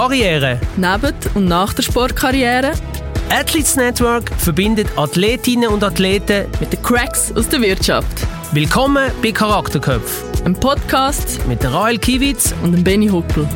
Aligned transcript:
Karriere. 0.00 0.58
Neben 0.78 1.14
und 1.34 1.44
nach 1.44 1.74
der 1.74 1.82
Sportkarriere. 1.82 2.72
Athletes 3.28 3.76
Network 3.76 4.30
verbindet 4.38 4.88
Athletinnen 4.96 5.68
und 5.68 5.84
Athleten 5.84 6.46
mit 6.58 6.72
den 6.72 6.80
Cracks 6.80 7.30
aus 7.36 7.50
der 7.50 7.60
Wirtschaft. 7.60 8.26
Willkommen 8.52 9.10
bei 9.22 9.30
Charakterköpf. 9.30 10.24
Ein 10.46 10.54
Podcast 10.54 11.46
mit 11.46 11.62
der 11.62 11.74
Rael 11.74 11.98
Kiewitz 11.98 12.54
und 12.64 12.72
dem 12.72 12.82
Benny 12.82 13.08
Huckel. 13.08 13.46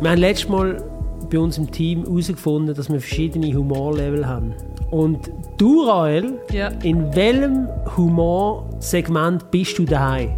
Wir 0.00 0.10
haben 0.10 0.18
letztes 0.20 0.48
Mal 0.48 0.80
bei 1.28 1.40
uns 1.40 1.58
im 1.58 1.68
Team 1.68 2.04
herausgefunden, 2.04 2.76
dass 2.76 2.88
wir 2.88 3.00
verschiedene 3.00 3.52
Humorlevel 3.52 4.24
haben. 4.24 4.54
Und 4.92 5.32
du, 5.58 5.82
Rael, 5.82 6.38
ja. 6.52 6.68
in 6.84 7.12
welchem 7.16 7.66
Humorsegment 7.96 9.50
bist 9.50 9.76
du 9.80 9.84
daheim? 9.84 10.30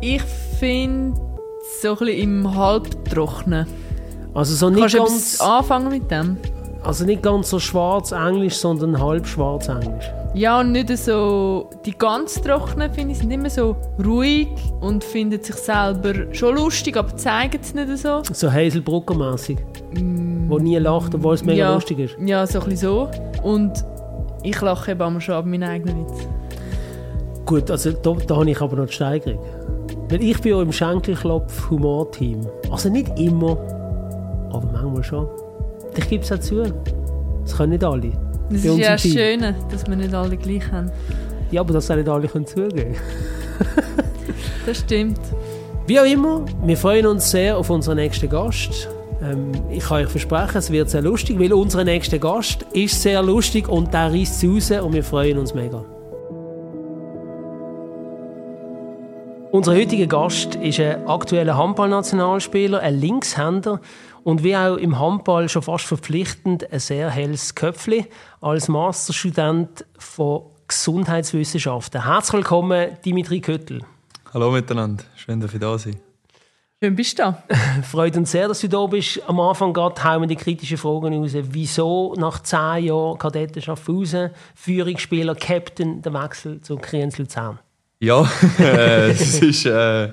Ich 0.00 0.22
finde 0.60 1.25
so 1.80 1.90
ein 1.90 1.96
bisschen 1.98 2.18
im 2.20 2.54
Halbtrocknen. 2.54 3.66
Also 4.34 4.54
so 4.54 4.68
nicht 4.68 4.80
Kannst 4.80 4.96
ganz, 4.96 5.38
du 5.38 5.44
anfangen 5.44 5.88
mit 5.88 6.10
dem? 6.10 6.36
Also 6.82 7.04
nicht 7.04 7.22
ganz 7.22 7.50
so 7.50 7.58
schwarz-englisch, 7.58 8.54
sondern 8.54 9.00
halb 9.00 9.26
schwarz-englisch. 9.26 10.04
Ja, 10.34 10.60
und 10.60 10.72
nicht 10.72 10.94
so... 10.98 11.70
Die 11.86 11.96
ganz 11.96 12.34
trockenen, 12.42 12.92
finde 12.92 13.12
ich, 13.12 13.18
sind 13.18 13.30
immer 13.30 13.48
so 13.48 13.74
ruhig 14.04 14.48
und 14.80 15.02
finden 15.02 15.42
sich 15.42 15.56
selber 15.56 16.32
schon 16.34 16.56
lustig, 16.56 16.96
aber 16.96 17.16
zeigen 17.16 17.58
es 17.60 17.72
nicht 17.72 17.96
so. 17.98 18.22
So 18.32 18.52
Hazel 18.52 18.82
Brucker-mässig. 18.82 19.58
Mm, 19.94 20.50
wo 20.50 20.58
nie 20.58 20.76
lacht, 20.76 21.14
obwohl 21.14 21.34
es 21.34 21.42
mega 21.42 21.58
ja, 21.58 21.74
lustig 21.74 21.98
ist. 21.98 22.16
Ja, 22.24 22.46
so 22.46 22.60
ein 22.60 22.68
bisschen 22.68 22.88
so. 22.88 23.10
Und 23.42 23.82
ich 24.42 24.60
lache 24.60 24.92
eben 24.92 25.00
auch 25.00 25.20
schon 25.20 25.34
ab 25.34 25.46
meinen 25.46 25.64
eigenen 25.64 26.06
Witz. 26.06 26.28
Gut, 27.46 27.70
also 27.70 27.92
da, 27.92 28.12
da 28.26 28.36
habe 28.36 28.50
ich 28.50 28.60
aber 28.60 28.76
noch 28.76 28.86
die 28.86 28.92
Steigerung. 28.92 29.42
Weil 30.08 30.22
ich 30.22 30.40
bin 30.40 30.52
ja 30.52 30.62
im 30.62 30.72
Schenkelklopf-Humor-Team. 30.72 32.46
Also 32.70 32.88
nicht 32.88 33.18
immer, 33.18 33.58
aber 34.52 34.68
manchmal 34.72 35.02
schon. 35.02 35.28
Ich 35.96 36.08
gebe 36.08 36.22
es 36.22 36.30
auch 36.30 36.38
zu. 36.38 36.62
Das 37.42 37.56
können 37.56 37.72
nicht 37.72 37.84
alle. 37.84 38.12
Das 38.50 38.64
ist 38.64 38.78
ja 38.78 38.92
das 38.92 39.02
Schöne, 39.02 39.56
dass 39.70 39.86
wir 39.86 39.96
nicht 39.96 40.14
alle 40.14 40.36
gleich 40.36 40.70
haben. 40.70 40.90
Ja, 41.50 41.60
aber 41.60 41.74
das 41.74 41.90
auch 41.90 41.96
nicht 41.96 42.08
alle 42.08 42.28
können 42.28 42.46
zugeben 42.46 42.96
Das 44.66 44.78
stimmt. 44.78 45.20
Wie 45.86 46.00
auch 46.00 46.04
immer, 46.04 46.44
wir 46.64 46.76
freuen 46.76 47.06
uns 47.06 47.30
sehr 47.30 47.56
auf 47.56 47.70
unseren 47.70 47.96
nächsten 47.96 48.28
Gast. 48.28 48.88
Ähm, 49.22 49.52
ich 49.70 49.84
kann 49.84 50.04
euch 50.04 50.10
versprechen, 50.10 50.58
es 50.58 50.70
wird 50.70 50.90
sehr 50.90 51.02
lustig, 51.02 51.38
weil 51.38 51.52
unser 51.52 51.84
nächster 51.84 52.18
Gast 52.18 52.66
ist 52.72 53.00
sehr 53.00 53.22
lustig 53.22 53.68
und 53.68 53.94
der 53.94 54.12
reißt 54.12 54.44
raus 54.44 54.70
und 54.72 54.92
wir 54.92 55.04
freuen 55.04 55.38
uns 55.38 55.54
mega. 55.54 55.84
Unser 59.52 59.74
heutiger 59.74 60.06
Gast 60.06 60.56
ist 60.56 60.80
ein 60.80 61.06
aktueller 61.06 61.56
Handballnationalspieler, 61.56 62.80
ein 62.80 63.00
Linkshänder 63.00 63.80
und 64.24 64.42
wie 64.42 64.56
auch 64.56 64.76
im 64.76 64.98
Handball 64.98 65.48
schon 65.48 65.62
fast 65.62 65.86
verpflichtend 65.86 66.70
ein 66.72 66.80
sehr 66.80 67.10
helles 67.10 67.54
Köpfli 67.54 68.06
als 68.40 68.68
Masterstudent 68.68 69.84
von 69.98 70.42
Gesundheitswissenschaften. 70.66 72.04
Herzlich 72.04 72.34
willkommen, 72.34 72.96
Dimitri 73.04 73.40
Köttel. 73.40 73.82
Hallo 74.34 74.50
miteinander, 74.50 75.04
schön, 75.14 75.40
dass 75.40 75.54
ich 75.54 75.60
da 75.60 75.78
sein. 75.78 75.96
Schön 76.82 76.96
bist 76.96 77.18
du 77.18 77.22
da. 77.22 77.42
Freut 77.82 78.16
uns 78.16 78.32
sehr, 78.32 78.48
dass 78.48 78.60
du 78.60 78.68
da 78.68 78.84
bist. 78.86 79.22
Am 79.28 79.38
Anfang 79.40 79.72
gerade 79.72 80.02
hauen 80.02 80.22
wir 80.22 80.26
die 80.26 80.36
kritischen 80.36 80.76
Fragen 80.76 81.14
raus. 81.14 81.32
Wieso 81.34 82.14
nach 82.18 82.42
zehn 82.42 82.84
Jahren 82.84 83.16
Kadetten 83.16 83.62
Schaffhausen, 83.62 84.30
Führungsspieler, 84.56 85.36
Captain, 85.36 86.02
der 86.02 86.12
Wechsel 86.12 86.60
zu 86.60 86.76
Kriens 86.76 87.16
Luzern? 87.16 87.60
Ja, 87.98 88.22
äh, 88.58 89.08
das 89.08 89.40
ist 89.40 89.64
äh, 89.66 90.10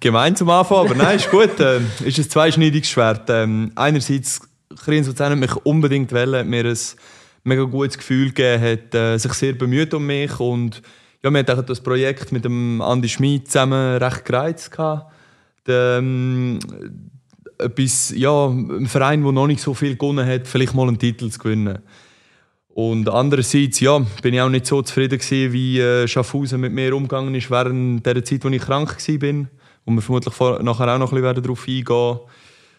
gemein 0.00 0.34
zum 0.34 0.48
Anfang, 0.48 0.86
aber 0.86 0.94
nein, 0.94 1.16
ist 1.16 1.30
gut. 1.30 1.60
Äh, 1.60 1.80
ist 2.04 2.18
ein 2.18 2.30
zweischneidiges 2.30 2.88
Schwert. 2.88 3.28
Ähm, 3.28 3.72
einerseits, 3.74 4.40
Kriens 4.84 5.06
Luzern 5.06 5.32
hat 5.32 5.38
mich 5.38 5.54
unbedingt 5.56 6.12
wollen, 6.12 6.48
mir 6.48 6.64
ein 6.64 6.78
mega 7.44 7.64
gutes 7.64 7.98
Gefühl 7.98 8.28
gegeben, 8.28 8.62
hat 8.62 8.94
äh, 8.94 9.18
sich 9.18 9.32
sehr 9.34 9.52
bemüht 9.52 9.92
um 9.92 10.06
mich 10.06 10.40
und 10.40 10.82
ja, 11.22 11.30
wir 11.30 11.40
hatten 11.40 11.66
das 11.66 11.80
Projekt 11.80 12.32
mit 12.32 12.44
dem 12.44 12.80
Andi 12.80 13.08
Schmid 13.08 13.48
zusammen 13.48 13.96
recht 13.96 14.24
gereizt. 14.24 14.70
Ähm, 15.66 16.60
etwas, 17.58 18.14
ja, 18.16 18.46
ein 18.46 18.86
Verein, 18.86 19.22
der 19.22 19.32
noch 19.32 19.48
nicht 19.48 19.60
so 19.60 19.74
viel 19.74 19.96
gewonnen 19.96 20.26
hat, 20.26 20.46
vielleicht 20.46 20.74
mal 20.74 20.86
einen 20.86 20.98
Titel 20.98 21.28
zu 21.28 21.38
gewinnen. 21.40 21.80
Und 22.78 23.08
andererseits, 23.08 23.80
ja, 23.80 23.98
bin 24.22 24.34
ich 24.34 24.40
auch 24.40 24.48
nicht 24.48 24.64
so 24.64 24.82
zufrieden 24.82 25.18
gewesen, 25.18 25.52
wie 25.52 25.80
äh, 25.80 26.06
Schaffhausen 26.06 26.60
mit 26.60 26.72
mir 26.72 26.94
umgegangen 26.94 27.34
ist 27.34 27.50
während 27.50 28.06
der 28.06 28.24
Zeit, 28.24 28.44
als 28.44 28.54
ich 28.54 28.62
krank 28.62 28.96
war. 28.96 29.28
Und 29.84 29.94
wir 29.96 30.00
vermutlich 30.00 30.32
vor, 30.32 30.62
nachher 30.62 30.94
auch 30.94 30.98
noch 30.98 31.12
ein 31.12 31.20
bisschen 31.20 31.42
darauf 31.42 31.66
eingehen 31.66 32.20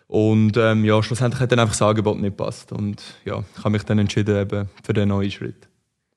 Und 0.08 0.56
ähm, 0.56 0.86
ja, 0.86 1.04
schlussendlich 1.04 1.42
hat 1.42 1.52
dann 1.52 1.60
einfach 1.60 1.74
das 1.74 1.82
Angebot 1.82 2.18
nicht 2.18 2.38
gepasst. 2.38 2.72
Und 2.72 3.04
ja, 3.26 3.44
ich 3.58 3.60
habe 3.60 3.72
mich 3.72 3.84
dann 3.84 4.00
entschieden 4.00 4.38
eben 4.38 4.70
für 4.82 4.94
den 4.94 5.10
neuen 5.10 5.30
Schritt. 5.32 5.68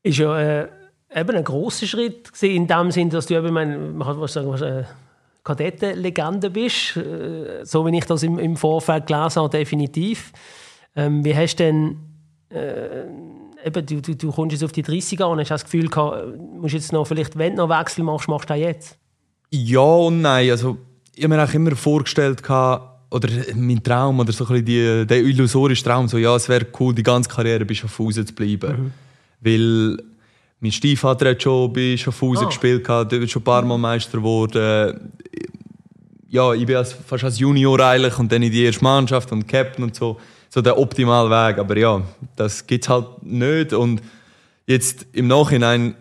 Ist 0.04 0.18
ja 0.18 0.38
äh, 0.38 0.68
eben 1.12 1.36
ein 1.36 1.42
grosser 1.42 1.86
Schritt 1.86 2.30
in 2.40 2.68
dem 2.68 2.92
Sinn, 2.92 3.10
dass 3.10 3.26
du 3.26 3.34
eben, 3.34 3.52
man 3.52 3.98
kann 3.98 4.20
was 4.20 4.34
sagen, 4.34 4.48
was, 4.48 4.60
äh, 4.60 4.84
Kadettenlegende 5.42 6.50
bist. 6.50 6.96
Äh, 6.96 7.64
so 7.64 7.84
wie 7.84 7.98
ich 7.98 8.04
das 8.04 8.22
im, 8.22 8.38
im 8.38 8.54
Vorfeld 8.54 9.08
gelesen 9.08 9.42
habe, 9.42 9.58
definitiv. 9.58 10.30
Ähm, 10.94 11.24
wie 11.24 11.34
hast 11.34 11.56
du 11.56 11.64
denn 11.64 11.96
äh, 12.50 13.06
eben, 13.64 13.86
du, 13.86 14.00
du, 14.00 14.14
du 14.14 14.30
kommst 14.30 14.52
jetzt 14.52 14.64
auf 14.64 14.72
die 14.72 14.84
30er 14.84 15.24
und 15.24 15.40
hast 15.40 15.50
das 15.50 15.64
Gefühl 15.64 15.88
gehabt, 15.88 16.38
musst 16.60 16.74
jetzt 16.74 16.92
noch, 16.92 17.06
vielleicht, 17.06 17.36
wenn 17.36 17.56
du 17.56 17.66
noch 17.66 17.80
Wechsel 17.80 18.04
machst, 18.04 18.28
machst 18.28 18.48
du 18.50 18.54
das 18.54 18.60
jetzt? 18.60 18.98
Ja 19.50 19.80
und 19.80 20.22
nein. 20.22 20.50
Also, 20.50 20.78
ich 21.14 21.24
habe 21.24 21.36
mir 21.36 21.44
auch 21.44 21.54
immer 21.54 21.76
vorgestellt, 21.76 22.42
oder 22.48 23.28
mein 23.54 23.82
Traum, 23.82 24.20
oder 24.20 24.32
so 24.32 24.46
ein 24.46 24.64
die, 24.64 25.06
der 25.06 25.18
illusorische 25.18 25.84
Traum, 25.84 26.08
so, 26.08 26.16
ja, 26.16 26.34
es 26.34 26.48
wäre 26.48 26.66
cool, 26.80 26.94
die 26.94 27.02
ganze 27.02 27.28
Karriere 27.28 27.64
bei 27.64 27.74
Schaffhausen 27.74 28.26
zu 28.26 28.34
bleiben. 28.34 28.84
Mhm. 28.84 28.92
Weil 29.40 29.98
mein 30.60 30.72
Stiefvater 30.72 31.30
hat 31.30 31.42
schon 31.42 31.72
bei 31.72 31.96
Schaffhausen 31.96 32.44
ah. 32.44 32.48
gespielt, 32.48 32.88
der 32.88 33.12
ist 33.12 33.30
schon 33.30 33.42
ein 33.42 33.44
paar 33.44 33.62
Mal 33.62 33.78
Meister 33.78 34.18
geworden. 34.18 35.10
Ja, 36.28 36.54
ich 36.54 36.64
bin 36.64 36.82
fast 36.84 37.24
als 37.24 37.38
Junior 37.38 37.78
eigentlich 37.80 38.18
und 38.18 38.32
dann 38.32 38.42
in 38.42 38.50
die 38.50 38.64
erste 38.64 38.82
Mannschaft 38.82 39.30
und 39.32 39.46
Captain 39.46 39.84
und 39.84 39.94
so 39.94 40.18
so 40.52 40.60
der 40.60 40.78
optimale 40.78 41.30
Weg. 41.30 41.58
Aber 41.58 41.76
ja, 41.78 42.02
das 42.36 42.66
gibt 42.66 42.84
es 42.84 42.90
halt 42.90 43.22
nicht. 43.22 43.72
Und 43.72 44.02
jetzt 44.66 45.06
im 45.12 45.26
Nachhinein 45.26 45.94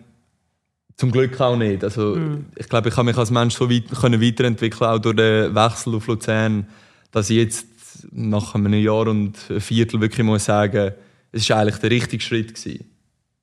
zum 0.96 1.10
Glück 1.10 1.40
auch 1.40 1.56
nicht. 1.56 1.82
Also, 1.82 2.16
mhm. 2.16 2.46
Ich 2.56 2.68
glaube, 2.68 2.90
ich 2.90 2.96
habe 2.96 3.06
mich 3.06 3.16
als 3.16 3.30
Mensch 3.30 3.54
so 3.54 3.70
weit 3.70 3.90
können 3.98 4.20
weiterentwickeln, 4.20 4.90
auch 4.90 4.98
durch 4.98 5.16
den 5.16 5.54
Wechsel 5.54 5.94
auf 5.94 6.06
Luzern, 6.06 6.66
dass 7.12 7.30
ich 7.30 7.38
jetzt 7.38 7.66
nach 8.10 8.54
einem 8.54 8.74
Jahr 8.74 9.06
und 9.06 9.38
einem 9.48 9.60
Viertel 9.60 10.02
wirklich 10.02 10.26
muss 10.26 10.44
sagen, 10.44 10.92
es 11.32 11.48
war 11.48 11.58
eigentlich 11.60 11.78
der 11.78 11.90
richtige 11.90 12.22
Schritt. 12.22 12.54
Gewesen. 12.54 12.84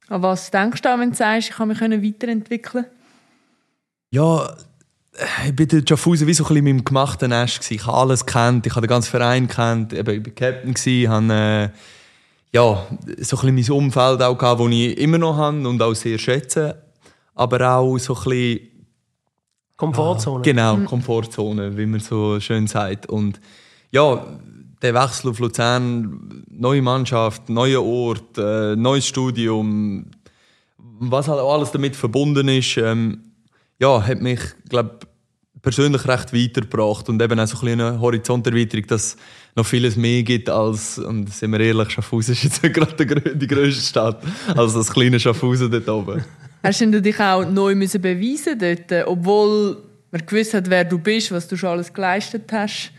An 0.09 0.21
was 0.21 0.51
denkst 0.51 0.81
du, 0.83 0.89
wenn 0.89 1.09
du 1.09 1.15
sagst, 1.15 1.49
ich 1.49 1.55
kann 1.55 1.69
mich 1.69 1.81
weiterentwickeln? 1.81 2.85
Ja, 4.11 4.55
ich 5.47 5.55
bin 5.55 5.67
in 5.69 5.87
Schaffhausen 5.87 6.27
wie 6.27 6.33
so 6.33 6.43
ein 6.43 6.47
bisschen 6.47 6.67
in 6.67 6.75
meinem 6.75 6.85
gemachten 6.85 7.29
Nest. 7.29 7.69
Ich 7.71 7.85
habe 7.85 7.97
alles 7.97 8.25
kennt, 8.25 8.65
ich 8.65 8.75
habe 8.75 8.87
den 8.87 8.89
ganzen 8.89 9.09
Verein 9.09 9.47
kennt, 9.47 9.93
ich 9.93 10.05
war 10.05 10.13
Captain, 10.35 10.73
gewesen, 10.73 11.09
habe 11.09 11.33
äh, 11.33 11.69
ja, 12.51 12.85
so 13.19 13.37
ein 13.37 13.55
bisschen 13.55 13.55
mein 13.55 13.71
Umfeld 13.85 14.21
auch 14.21 14.37
gehabt, 14.37 14.61
das 14.61 14.67
ich 14.69 14.97
immer 14.97 15.17
noch 15.17 15.37
habe 15.37 15.67
und 15.67 15.81
auch 15.81 15.93
sehr 15.93 16.17
schätze. 16.17 16.81
Aber 17.35 17.75
auch 17.75 17.97
so 17.97 18.15
ein 18.15 18.23
bisschen... 18.23 18.59
Komfortzone. 19.77 20.39
Ah, 20.39 20.43
genau, 20.43 20.77
mhm. 20.77 20.85
Komfortzone, 20.85 21.77
wie 21.77 21.85
man 21.85 21.99
so 21.99 22.39
schön 22.39 22.67
sagt. 22.67 23.05
Und 23.05 23.39
ja, 23.91 24.25
der 24.81 24.93
Wechsel 24.93 25.29
auf 25.29 25.39
Luzern, 25.39 26.43
neue 26.49 26.81
Mannschaft, 26.81 27.49
neuer 27.49 27.83
Ort, 27.83 28.37
äh, 28.37 28.75
neues 28.75 29.07
Studium, 29.07 30.05
was 30.77 31.27
halt 31.27 31.39
auch 31.39 31.53
alles 31.53 31.71
damit 31.71 31.95
verbunden 31.95 32.47
ist, 32.49 32.77
ähm, 32.77 33.23
ja, 33.79 34.05
hat 34.05 34.21
mich, 34.21 34.41
glaube 34.67 34.99
persönlich 35.61 36.07
recht 36.07 36.33
weitergebracht 36.33 37.09
und 37.09 37.21
eben 37.21 37.39
auch 37.39 37.47
so 37.47 37.65
ein 37.65 37.79
eine 37.79 37.99
Horizonterweiterung, 37.99 38.87
dass 38.87 39.03
es 39.03 39.17
noch 39.55 39.65
vieles 39.65 39.95
mehr 39.95 40.23
gibt 40.23 40.49
als, 40.49 40.97
und 40.99 41.33
sind 41.33 41.51
wir 41.51 41.59
ehrlich, 41.59 41.89
Schaffhausen 41.91 42.33
ist 42.33 42.43
jetzt 42.43 42.61
gerade 42.73 43.35
die 43.35 43.47
grösste 43.47 43.83
Stadt, 43.83 44.23
als 44.55 44.73
das 44.73 44.91
kleine 44.91 45.19
Schaffhausen 45.19 45.69
dort 45.71 45.89
oben. 45.89 46.23
Hast 46.63 46.81
du 46.81 47.01
dich 47.01 47.19
auch 47.19 47.45
neu 47.45 47.75
müssen 47.75 48.01
beweisen 48.01 48.59
dort, 48.59 49.07
obwohl 49.07 49.77
man 50.11 50.25
gewusst 50.25 50.53
hat, 50.53 50.69
wer 50.69 50.83
du 50.83 50.97
bist, 50.97 51.31
was 51.31 51.47
du 51.47 51.55
schon 51.55 51.69
alles 51.69 51.93
geleistet 51.93 52.51
hast? 52.51 52.91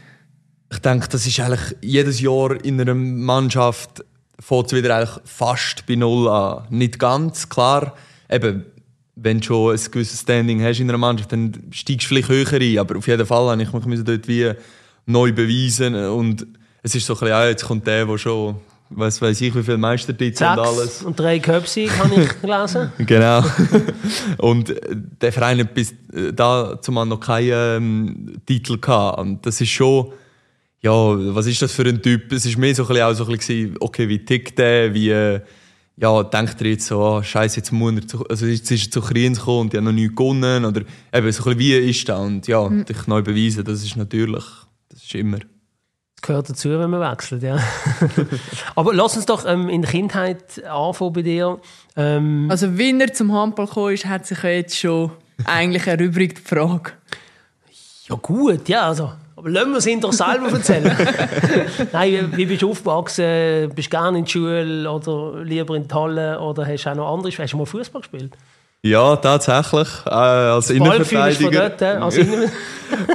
Ich 0.73 0.79
denke, 0.79 1.09
das 1.09 1.27
ist 1.27 1.41
eigentlich 1.41 1.77
jedes 1.81 2.21
Jahr 2.21 2.65
in 2.65 2.81
einer 2.81 2.95
Mannschaft 2.95 4.05
fängt 4.41 4.67
es 4.67 4.73
wieder 4.73 4.97
eigentlich 4.97 5.21
fast 5.25 5.87
bei 5.87 5.97
Null 5.97 6.29
an. 6.29 6.67
Nicht 6.71 6.99
ganz, 6.99 7.49
klar. 7.49 7.95
Eben, 8.31 8.65
wenn 9.23 9.41
du 9.41 9.47
schon 9.47 9.75
ein 9.75 9.91
gewisses 9.91 10.21
Standing 10.21 10.63
hast 10.63 10.81
in 10.81 10.89
einer 10.89 10.99
Mannschaft, 10.99 11.33
dann 11.33 11.53
steigst 11.71 12.05
du 12.05 12.09
vielleicht 12.09 12.29
höher 12.29 12.53
ein. 12.53 12.79
Aber 12.79 12.97
auf 12.97 13.07
jeden 13.07 13.27
Fall 13.27 13.51
habe 13.51 13.63
ich 13.63 13.87
mich 13.87 14.05
dort 14.05 14.29
wie 14.29 14.53
neu 15.07 15.33
beweisen. 15.33 15.95
Und 15.95 16.47
es 16.83 16.95
ist 16.95 17.07
so 17.07 17.15
ein 17.15 17.21
bisschen, 17.21 17.29
ja, 17.29 17.47
jetzt 17.47 17.65
kommt 17.65 17.87
der, 17.87 18.07
der 18.07 18.19
schon, 18.19 18.57
was 18.89 19.21
weiß 19.21 19.41
ich, 19.43 19.55
wie 19.55 19.63
viele 19.63 19.79
Meistertitel 19.79 20.45
und 20.45 20.59
alles. 20.59 21.03
und 21.03 21.19
drei 21.19 21.39
Köpfe, 21.39 21.89
habe 21.99 22.23
ich 22.23 22.41
gelesen. 22.41 22.93
genau. 22.99 23.45
und 24.39 24.75
der 25.21 25.33
Verein 25.33 25.61
hat 25.61 25.75
bis 25.75 25.93
äh, 26.13 26.33
da 26.33 26.79
zumal 26.81 27.07
noch 27.07 27.21
keinen 27.21 27.51
ähm, 27.51 28.41
Titel 28.47 28.79
gehabt. 28.79 29.19
Und 29.19 29.45
das 29.45 29.61
ist 29.61 29.71
schon, 29.71 30.13
ja, 30.81 30.93
was 31.35 31.47
ist 31.47 31.61
das 31.61 31.73
für 31.73 31.85
ein 31.85 32.01
Typ? 32.01 32.33
Es 32.33 32.51
war 32.51 32.59
mehr 32.59 32.75
so 32.75 32.85
ein 32.85 32.89
bisschen 32.89 33.05
auch 33.05 33.13
so 33.13 33.25
ein 33.27 33.37
bisschen, 33.37 33.77
okay, 33.81 34.09
wie 34.09 34.25
tickt 34.25 34.59
der, 34.59 34.95
wie, 34.95 35.11
äh, 35.11 35.41
ja, 36.01 36.23
denkt 36.23 36.61
er 36.61 36.67
jetzt 36.69 36.87
so, 36.87 37.03
ah, 37.05 37.23
scheiße, 37.23 37.59
jetzt 37.59 37.73
muss 37.73 37.93
er 37.95 38.09
zu, 38.09 38.27
also 38.27 38.47
jetzt 38.47 38.71
ist 38.71 38.87
er 38.87 38.91
zu 38.91 39.01
Kriens 39.03 39.39
gekommen 39.39 39.61
und 39.61 39.73
die 39.73 39.77
haben 39.77 39.85
noch 39.85 39.93
nichts 39.93 40.17
gewonnen, 40.17 40.65
oder 40.65 40.81
eben 41.13 41.33
so 41.33 41.45
ein 41.51 41.57
bisschen, 41.57 41.59
wie 41.59 41.75
ist 41.91 42.09
das? 42.09 42.19
Und 42.21 42.47
ja, 42.47 42.69
Mhm. 42.69 42.85
dich 42.87 43.07
neu 43.07 43.23
beweisen, 43.23 43.65
das 43.65 43.83
ist 43.85 43.97
natürlich, 43.97 44.45
das 44.89 45.03
ist 45.03 45.15
immer. 45.15 45.39
Das 45.39 46.23
gehört 46.27 46.51
dazu, 46.51 46.69
wenn 46.71 46.91
man 46.91 47.01
wechselt, 47.13 47.43
ja. 47.43 47.59
Aber 48.77 48.93
lass 48.95 49.17
uns 49.17 49.27
doch 49.27 49.45
ähm, 49.47 49.69
in 49.69 49.83
der 49.83 49.91
Kindheit 49.91 50.63
anfangen 50.65 51.13
bei 51.13 51.23
dir. 51.23 51.59
Ähm, 51.97 52.47
Also, 52.51 52.77
wie 52.79 52.99
er 52.99 53.13
zum 53.15 53.33
Handball 53.33 53.67
gekommen 53.67 53.95
ist, 53.95 54.07
hat 54.07 54.27
sich 54.27 54.43
ja 54.43 54.51
jetzt 54.51 54.77
schon 54.79 55.13
eigentlich 55.45 55.87
erübrigt 55.87 56.39
die 56.39 56.43
Frage. 56.43 56.93
ja 58.09 58.17
gut, 58.17 58.69
ja, 58.69 58.87
also. 58.89 59.13
Aber 59.41 59.49
lassen 59.49 59.71
wir 59.71 59.79
es 59.79 59.87
ihn 59.87 60.01
doch 60.03 60.13
selber 60.13 60.51
erzählen. 60.53 60.85
Nein, 61.93 62.31
wie, 62.33 62.37
wie 62.37 62.45
bist 62.45 62.61
du 62.61 62.73
aufgewachsen? 62.73 63.73
Bist 63.75 63.91
du 63.91 63.97
gerne 63.97 64.19
in 64.19 64.25
der 64.25 64.31
Schule 64.31 64.91
oder 64.91 65.43
lieber 65.43 65.75
in 65.77 65.89
die 65.89 65.95
Halle? 65.95 66.39
Oder 66.39 66.67
hast 66.67 66.85
du 66.85 66.91
auch 66.91 66.95
noch 66.95 67.15
andere 67.15 67.33
Hast 67.33 67.53
du 67.55 67.57
mal 67.57 67.65
Fußball 67.65 68.03
gespielt? 68.03 68.37
Ja, 68.83 69.17
tatsächlich, 69.17 69.89
äh, 70.07 70.11
als 70.11 70.71
Innenverteidiger. 70.71 71.71
dort, 71.71 71.83
äh, 71.83 71.85
als 72.01 72.17
Innen 72.17 72.51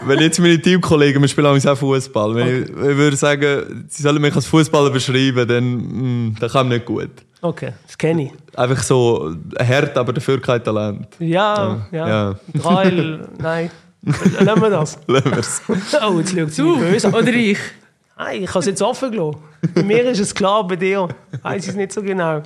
Wenn 0.06 0.20
jetzt 0.20 0.40
meine 0.40 0.60
Teamkollegen, 0.60 1.22
wir 1.22 1.28
spielen 1.28 1.48
auch 1.48 1.78
Fußball, 1.78 2.36
wenn 2.36 2.64
ich, 2.64 2.70
ich 2.70 2.76
würde 2.76 3.18
sagen, 3.18 3.86
sie 3.88 4.02
sollen 4.02 4.22
mich 4.22 4.36
als 4.36 4.48
Fußballer 4.48 4.90
beschreiben, 4.90 5.48
dann, 5.48 6.30
mm, 6.30 6.38
dann 6.40 6.50
kann 6.50 6.70
nicht 6.70 6.86
gut. 6.86 7.10
Okay, 7.42 7.74
das 7.86 7.98
kenne 7.98 8.24
ich. 8.26 8.32
Einfach 8.58 8.82
so 8.82 9.36
hart, 9.60 9.96
aber 9.98 10.14
dafür 10.14 10.42
kein 10.42 10.64
Talent. 10.64 11.08
Ja, 11.20 11.88
ja. 11.92 12.08
ja. 12.08 12.36
Dreil, 12.54 13.28
nein. 13.40 13.70
Lassen 14.40 14.62
wir 14.62 14.70
das. 14.70 15.00
Lassen 15.08 15.32
wir's. 15.36 15.62
Oh, 16.08 16.20
jetzt 16.20 16.32
schaut 16.36 16.52
sie 16.52 16.62
Du 16.62 16.76
mich 16.78 16.92
böse 16.92 17.08
oder 17.10 17.28
ich? 17.34 17.58
Nein, 18.18 18.44
ich 18.44 18.50
habe 18.50 18.60
es 18.60 18.66
jetzt 18.68 18.82
offen 18.82 19.12
gelassen. 19.12 19.40
Bei 19.74 19.84
mir 19.84 20.04
ist 20.10 20.20
es 20.20 20.34
klar, 20.34 20.66
bei 20.66 20.78
dir 20.78 21.10
weiß 21.42 21.64
ich 21.64 21.70
es 21.72 21.76
nicht 21.76 21.92
so 21.92 22.02
genau. 22.02 22.42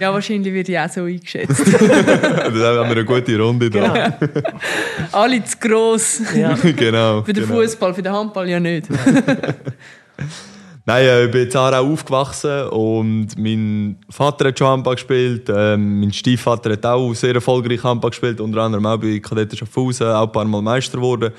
Ja, 0.00 0.14
wahrscheinlich 0.14 0.50
wird 0.54 0.68
ich 0.70 0.78
auch 0.78 0.88
so 0.88 1.02
eingeschätzt. 1.02 1.60
Dann 1.60 1.90
haben 1.90 2.54
wir 2.54 2.86
eine 2.86 3.04
gute 3.04 3.38
Runde 3.38 3.68
Genau. 3.68 3.92
da. 3.92 4.18
Alle 5.12 5.44
zu 5.44 5.58
gross. 5.58 6.22
Ja. 6.34 6.54
genau. 6.54 7.22
Für 7.22 7.32
den 7.34 7.44
genau. 7.46 7.60
Fußball, 7.60 7.92
für 7.92 8.02
den 8.02 8.12
Handball 8.14 8.48
ja 8.48 8.58
nicht. 8.58 8.86
Nein, 10.88 11.04
äh, 11.04 11.24
ich 11.24 11.30
bin 11.32 11.48
in 11.48 11.56
Aarau 11.56 11.92
aufgewachsen 11.92 12.68
und 12.68 13.36
mein 13.36 13.98
Vater 14.08 14.46
hat 14.46 14.58
schon 14.58 14.68
Handball 14.68 14.94
gespielt. 14.94 15.50
Ähm, 15.52 15.98
mein 15.98 16.12
Stiefvater 16.12 16.70
hat 16.70 16.86
auch 16.86 17.12
sehr 17.12 17.34
erfolgreich 17.34 17.82
Handball 17.82 18.10
gespielt, 18.10 18.40
unter 18.40 18.62
anderem 18.62 18.86
auch 18.86 18.96
bei 18.96 19.18
Kadetten 19.18 19.58
Schaffhausen, 19.58 20.06
auch 20.06 20.26
ein 20.26 20.32
paar 20.32 20.44
Mal 20.44 20.62
Meister 20.62 20.98
geworden. 20.98 21.32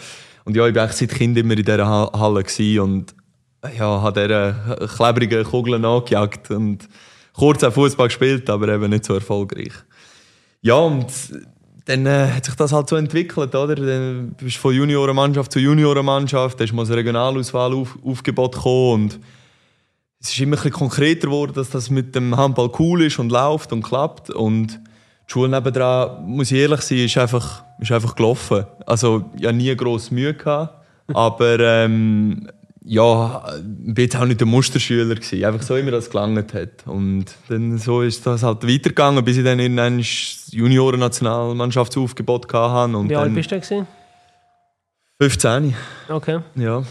Und 0.44 0.58
ja, 0.58 0.68
ich 0.68 0.76
war 0.76 0.90
seit 0.90 1.12
Kind 1.12 1.38
immer 1.38 1.54
in 1.54 1.64
dieser 1.64 1.88
Ha- 1.88 2.12
Halle 2.14 2.44
und 2.82 3.16
äh, 3.62 3.78
ja, 3.78 4.02
habe 4.02 4.28
dieser 4.28 4.86
klebrigen 4.86 5.46
Kugel 5.46 5.80
nachgejagt 5.80 6.52
und 6.52 6.80
kurz 7.32 7.64
auch 7.64 7.72
Fußball 7.72 8.10
gespielt, 8.10 8.50
aber 8.50 8.68
eben 8.68 8.90
nicht 8.90 9.06
so 9.06 9.14
erfolgreich. 9.14 9.72
Ja, 10.62 10.76
und 10.76 11.08
dann 11.86 12.06
äh, 12.06 12.32
hat 12.36 12.44
sich 12.44 12.56
das 12.56 12.74
halt 12.74 12.90
so 12.90 12.98
entwickelt, 12.98 13.56
oder? 13.56 13.76
Dann 13.76 14.36
bist 14.38 14.58
du 14.58 14.60
von 14.60 14.74
Juniorenmannschaft 14.74 15.54
zu 15.54 15.60
Juniorenmannschaft, 15.60 16.60
dann 16.60 16.66
ist 16.66 16.74
mal 16.74 16.86
ein 16.86 16.92
Regionalauswahl 16.92 17.74
auf, 17.74 17.98
gekommen 18.24 19.04
und 19.04 19.20
es 20.19 20.30
ist 20.30 20.40
immer 20.40 20.58
ein 20.58 20.64
bisschen 20.64 20.72
konkreter 20.72 21.28
geworden, 21.28 21.54
dass 21.54 21.69
das 21.69 21.90
mit 21.90 22.16
dem 22.16 22.36
Handball 22.36 22.72
cool 22.80 23.04
ist 23.04 23.19
und 23.19 23.31
läuft 23.31 23.72
und 23.72 23.84
klappt 23.84 24.30
und 24.30 24.80
die 25.28 25.34
Schule 25.34 25.50
nebendran, 25.50 26.25
muss 26.25 26.52
ich 26.52 26.60
ehrlich 26.60 26.81
sein, 26.81 27.00
ist 27.00 27.18
einfach, 27.18 27.64
ist 27.80 27.92
einfach 27.92 28.16
gelaufen. 28.16 28.66
Also, 28.86 29.25
ich 29.38 29.46
hatte 29.46 29.58
nie 29.58 29.75
grosse 29.75 30.14
Mühe, 30.14 30.34
gehabt, 30.34 30.86
aber 31.14 31.60
ähm, 31.60 32.50
ja, 32.84 33.44
ich 33.58 33.94
bin 33.94 34.06
jetzt 34.06 34.16
auch 34.16 34.25
nicht 34.25 34.40
der 34.40 34.48
Musterschüler 34.48 35.16
gewesen. 35.16 35.44
Einfach 35.44 35.62
so 35.62 35.75
immer, 35.75 35.92
dass 35.92 36.06
es 36.06 36.10
gelangt 36.10 36.54
hat. 36.54 36.88
Und 36.88 37.25
dann 37.50 37.78
so 37.78 38.02
ist 38.02 38.25
das 38.25 38.44
halt 38.44 38.66
weitergegangen, 38.66 39.24
bis 39.25 39.38
ich 39.38 39.44
dann 39.44 39.60
irgendwann 39.60 39.98
das 39.98 40.48
Junioren-Nationalmannschaftsaufgebot 40.52 42.52
hatte. 42.54 42.98
Und 42.98 43.10
Wie 43.10 43.16
alt 43.16 43.36
bist 43.36 43.52
du 43.52 43.60
denn? 43.60 43.88
15, 45.20 45.75
Okay. 46.10 46.40
ja. 46.56 46.84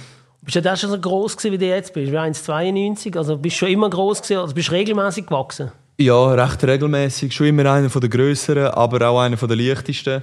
Bist 0.46 0.54
du 0.54 0.62
da 0.62 0.76
schon 0.76 0.90
so 0.90 1.00
groß 1.00 1.36
gewesen, 1.36 1.52
wie 1.54 1.58
du 1.58 1.66
jetzt 1.66 1.92
bist? 1.92 2.12
Wie 2.12 2.16
1,92? 2.16 3.18
Also 3.18 3.36
bist 3.36 3.56
du 3.56 3.58
schon 3.58 3.68
immer 3.68 3.90
groß 3.90 4.22
gewesen? 4.22 4.38
Also 4.38 4.54
bist 4.54 4.68
du 4.68 4.72
regelmäßig 4.74 5.26
gewachsen? 5.26 5.72
Ja, 5.98 6.34
recht 6.34 6.62
regelmäßig. 6.62 7.32
Schon 7.32 7.48
immer 7.48 7.68
einer 7.68 7.88
der 7.88 8.08
grösseren, 8.08 8.68
aber 8.68 9.08
auch 9.08 9.18
einer 9.18 9.36
der 9.36 9.56
leichtesten 9.56 10.22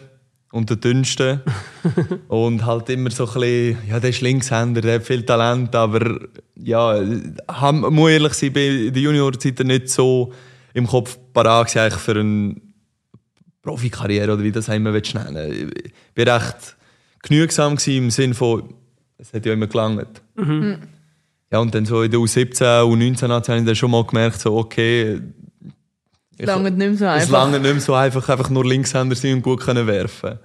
und 0.54 0.70
der 0.70 0.78
dünnsten. 0.78 1.42
und 2.30 2.66
halt 2.66 2.90
immer 2.90 3.12
so 3.12 3.26
ein 3.26 3.34
bisschen, 3.34 3.78
ja, 3.90 4.00
der 4.00 4.12
ist 4.12 4.22
Linkshänder, 4.22 4.80
der 4.80 4.96
hat 4.96 5.04
viel 5.04 5.26
Talent, 5.26 5.76
aber 5.76 6.22
ja, 6.56 7.04
muss 7.74 8.12
ehrlich 8.12 8.34
sein, 8.34 8.54
bin 8.54 8.88
in 8.88 8.94
der 8.94 9.02
Juniorzeit 9.02 9.60
nicht 9.60 9.90
so 9.90 10.32
im 10.74 10.88
Kopf 10.88 11.18
parat 11.34 11.76
eigentlich 11.76 12.00
für 12.00 12.18
eine 12.18 12.56
Profikarriere 13.62 14.32
oder 14.32 14.44
wie 14.44 14.54
das 14.54 14.70
immer 14.70 14.94
willst 14.94 15.16
nennen 15.16 15.70
Ich 15.84 15.94
bin 16.14 16.30
recht 16.30 16.78
genügsam 17.22 17.78
im 17.88 18.10
Sinne 18.10 18.34
von, 18.36 18.74
es 19.24 19.34
hat 19.34 19.46
ja 19.46 19.54
immer 19.54 19.68
gelangt. 19.68 20.22
Ja, 21.52 21.60
und 21.60 21.74
dann 21.74 21.86
so 21.86 22.02
in 22.02 22.12
der 22.12 22.20
U17, 22.20 22.82
U19 22.82 23.30
habe 23.30 23.58
ich 23.60 23.66
dann 23.66 23.76
schon 23.76 23.92
mal 23.92 24.04
gemerkt, 24.04 24.40
so, 24.42 24.58
okay, 24.58 25.22
Es 26.38 26.46
lange 26.48 26.72
nicht 26.72 26.78
mehr 26.78 26.96
so 26.96 27.06
es 27.06 27.12
einfach. 27.12 27.32
lange 27.32 27.60
nicht 27.60 27.72
mehr 27.72 27.80
so 27.80 27.94
einfach, 27.94 28.28
einfach 28.28 28.50
nur 28.50 28.66
Linkshänder 28.66 29.16
sein 29.16 29.36
und 29.36 29.44
gut 29.44 29.62
können 29.62 29.88
werfen. 29.88 30.40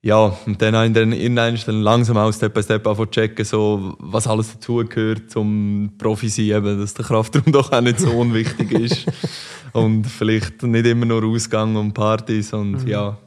Ja, 0.00 0.36
und 0.46 0.62
dann 0.62 0.76
habe 0.76 0.86
ich 0.86 0.92
dann 0.92 1.12
irgendwann 1.12 1.58
dann 1.66 1.82
langsam 1.82 2.18
auch 2.18 2.30
Step 2.32 2.54
by 2.54 2.62
Step 2.62 2.86
angefangen 2.86 3.12
zu 3.12 3.20
checken, 3.20 3.44
so, 3.44 3.96
was 3.98 4.28
alles 4.28 4.52
dazugehört 4.52 5.28
zum 5.30 5.94
Profi 5.98 6.28
sein, 6.28 6.44
eben, 6.44 6.78
dass 6.78 6.94
der 6.94 7.04
Kraftraum 7.04 7.50
doch 7.50 7.72
auch 7.72 7.80
nicht 7.80 7.98
so 7.98 8.10
unwichtig 8.10 8.70
ist. 8.70 9.06
und 9.72 10.04
vielleicht 10.04 10.62
nicht 10.62 10.86
immer 10.86 11.06
nur 11.06 11.24
Ausgang 11.24 11.74
und 11.74 11.94
Partys 11.94 12.52
und 12.52 12.86
ja. 12.86 13.18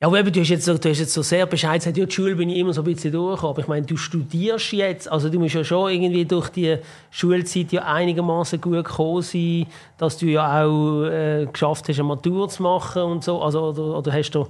Ja, 0.00 0.06
aber 0.06 0.20
eben, 0.20 0.32
du 0.32 0.40
hast 0.40 0.48
jetzt 0.48 0.64
so, 0.64 0.78
du 0.78 0.88
hast 0.88 1.00
jetzt 1.00 1.12
so 1.12 1.22
sehr 1.22 1.44
bescheid 1.46 1.80
gesagt, 1.80 1.96
ja, 1.96 2.06
die 2.06 2.14
Schule 2.14 2.36
bin 2.36 2.50
ich 2.50 2.58
immer 2.58 2.72
so 2.72 2.82
ein 2.82 2.84
bisschen 2.84 3.10
durch. 3.10 3.42
Aber 3.42 3.60
ich 3.60 3.66
meine, 3.66 3.84
du 3.84 3.96
studierst 3.96 4.72
jetzt, 4.72 5.10
also 5.10 5.28
du 5.28 5.40
musst 5.40 5.56
ja 5.56 5.64
schon 5.64 5.90
irgendwie 5.90 6.24
durch 6.24 6.50
die 6.50 6.76
Schulzeit 7.10 7.72
ja 7.72 7.82
einigermaßen 7.82 8.60
gut 8.60 8.84
gekommen 8.84 9.22
sein, 9.22 9.66
dass 9.98 10.16
du 10.16 10.26
ja 10.26 10.62
auch 10.62 11.04
äh, 11.04 11.46
geschafft 11.52 11.88
hast, 11.88 11.98
eine 11.98 12.06
Matur 12.06 12.48
zu 12.48 12.62
machen 12.62 13.02
und 13.02 13.24
so. 13.24 13.42
Also, 13.42 13.60
oder, 13.60 13.98
oder, 13.98 14.12
hast 14.12 14.30
du, 14.30 14.46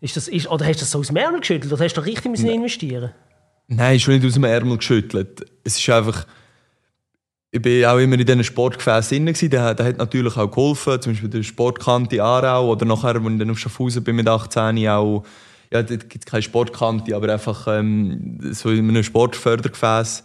ist 0.00 0.16
das, 0.16 0.28
ist, 0.28 0.48
oder 0.48 0.64
hast 0.64 0.76
du 0.76 0.82
das 0.82 0.92
so 0.92 1.00
aus 1.00 1.08
dem 1.08 1.16
Ärmel 1.16 1.40
geschüttelt? 1.40 1.72
Oder 1.72 1.84
hast 1.84 1.94
du 1.94 2.00
da 2.00 2.04
richtig 2.04 2.30
müssen 2.30 2.48
investieren 2.48 3.10
Nein, 3.66 3.98
schon 3.98 4.14
nicht 4.14 4.26
aus 4.26 4.34
dem 4.34 4.44
Ärmel 4.44 4.76
geschüttelt. 4.76 5.44
Es 5.64 5.76
ist 5.76 5.90
einfach. 5.90 6.24
Ich 7.54 7.62
bin 7.62 7.84
auch 7.84 7.98
immer 7.98 8.18
in 8.18 8.26
diesen 8.26 8.42
Sportgefäßen 8.42 9.24
drin. 9.24 9.48
Der, 9.48 9.74
der 9.76 9.86
hat 9.86 9.98
natürlich 9.98 10.36
auch 10.36 10.50
geholfen, 10.50 11.00
zum 11.00 11.12
Beispiel 11.12 11.30
der 11.30 11.44
Sportkante 11.44 12.20
Aarau 12.20 12.72
oder 12.72 12.84
nachher, 12.84 13.14
als 13.14 13.24
ich 13.24 13.38
dann 13.38 13.48
auf 13.48 13.60
Schaffhausen 13.60 14.02
bin 14.02 14.16
mit 14.16 14.26
18 14.26 14.88
auch. 14.88 15.22
Ja, 15.70 15.84
dort 15.84 16.10
gibt 16.10 16.24
es 16.24 16.26
keine 16.28 16.42
Sportkante, 16.42 17.14
aber 17.14 17.32
einfach 17.32 17.68
ähm, 17.68 18.40
so 18.50 18.70
in 18.70 18.88
einem 18.88 19.04
Sportfördergefäß. 19.04 20.24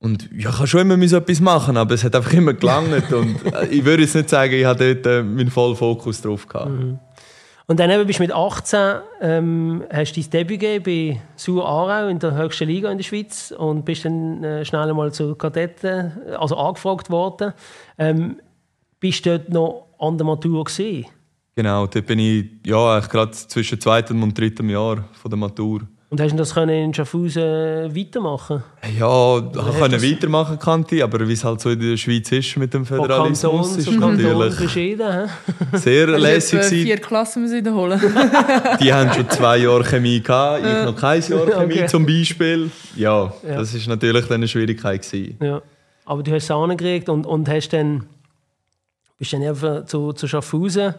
Und 0.00 0.28
ja, 0.32 0.50
ich 0.50 0.58
habe 0.58 0.66
schon 0.66 0.82
immer 0.82 0.98
müssen 0.98 1.16
etwas 1.16 1.40
machen, 1.40 1.78
aber 1.78 1.94
es 1.94 2.04
hat 2.04 2.14
einfach 2.14 2.34
immer 2.34 2.52
gelangt. 2.52 3.10
und 3.10 3.42
äh, 3.46 3.66
ich 3.68 3.82
würde 3.82 4.02
jetzt 4.02 4.14
nicht 4.14 4.28
sagen, 4.28 4.52
ich 4.52 4.66
hatte 4.66 4.96
dort 4.96 5.06
äh, 5.06 5.22
meinen 5.22 5.50
vollen 5.50 5.76
Fokus 5.76 6.20
drauf 6.20 6.46
gehabt. 6.46 6.68
Und 7.66 7.80
dann 7.80 7.90
eben 7.90 8.06
bist 8.06 8.18
du 8.18 8.24
mit 8.24 8.32
18 8.32 9.00
ähm, 9.22 9.84
hast 9.90 10.16
dein 10.16 10.30
Debüt 10.30 10.60
gegeben 10.60 10.84
bei 10.84 11.22
Sur 11.36 11.66
Aarau 11.66 12.08
in 12.08 12.18
der 12.18 12.36
höchsten 12.36 12.68
Liga 12.68 12.90
in 12.90 12.98
der 12.98 13.04
Schweiz 13.04 13.54
und 13.56 13.86
bist 13.86 14.04
dann 14.04 14.44
äh, 14.44 14.64
schnell 14.66 14.88
einmal 14.88 15.12
zu 15.12 15.34
Kadetten, 15.34 16.12
also 16.38 16.56
angefragt 16.56 17.08
worden. 17.08 17.54
Ähm, 17.96 18.40
bist 19.00 19.24
du 19.24 19.38
dort 19.38 19.48
noch 19.48 19.86
an 19.98 20.18
der 20.18 20.26
Matur 20.26 20.64
gesehen? 20.64 21.06
Genau, 21.56 21.86
dort 21.86 22.06
bin 22.06 22.18
ich 22.18 22.46
ja, 22.66 23.00
gerade 23.00 23.30
zwischen 23.30 23.80
zweitem 23.80 24.22
und 24.22 24.36
drittem 24.36 24.68
Jahr 24.68 25.04
von 25.12 25.30
der 25.30 25.38
Matur. 25.38 25.82
Und 26.10 26.20
hast 26.20 26.30
du 26.32 26.36
das 26.36 26.54
können 26.54 26.70
in 26.84 26.94
Schaffhausen 26.94 27.42
weitermachen? 27.96 28.62
Ja, 28.98 29.38
ich 29.38 29.78
konnte 29.80 30.00
weitermachen, 30.02 30.58
kannte, 30.60 31.02
aber 31.02 31.26
wie 31.26 31.32
es 31.32 31.42
halt 31.42 31.60
so 31.60 31.70
in 31.70 31.80
der 31.80 31.96
Schweiz 31.96 32.30
ist 32.30 32.56
mit 32.56 32.72
dem 32.72 32.86
Von 32.86 32.98
Föderalismus, 32.98 33.74
Kanton 33.76 33.78
ist 33.78 34.00
natürlich 34.00 34.56
beschieden. 34.56 35.12
hä? 35.72 35.76
sehr 35.76 36.06
lässig 36.06 36.60
gewesen. 36.60 36.82
vier 36.84 36.96
Klassen 36.98 37.42
müssen 37.42 37.56
wiederholen. 37.56 38.00
Die 38.80 38.92
haben 38.92 39.12
schon 39.12 39.28
zwei 39.30 39.56
Jahre 39.58 39.82
Chemie 39.82 40.20
gehabt, 40.20 40.60
ich 40.64 40.84
noch 40.84 40.94
kein 40.96 41.20
Jahr 41.22 41.46
Chemie 41.50 41.74
Okay. 41.74 41.86
zum 41.86 42.06
Beispiel. 42.06 42.70
Ja, 42.94 43.32
Ja. 43.42 43.56
das 43.56 43.74
ist 43.74 43.88
natürlich 43.88 44.26
dann 44.26 44.34
eine 44.36 44.46
Schwierigkeit 44.48 45.02
gewesen. 45.02 45.36
Ja. 45.42 45.62
Aber 46.04 46.22
du 46.22 46.30
hast 46.32 46.44
es 46.44 46.50
angekriegt 46.50 47.08
und, 47.08 47.26
und 47.26 47.48
hast 47.48 47.70
dann, 47.70 48.04
bist 49.18 49.32
dann 49.32 49.42
einfach 49.42 49.86
zu, 49.86 50.12
zu 50.12 50.28
Schaffhausen, 50.28 50.94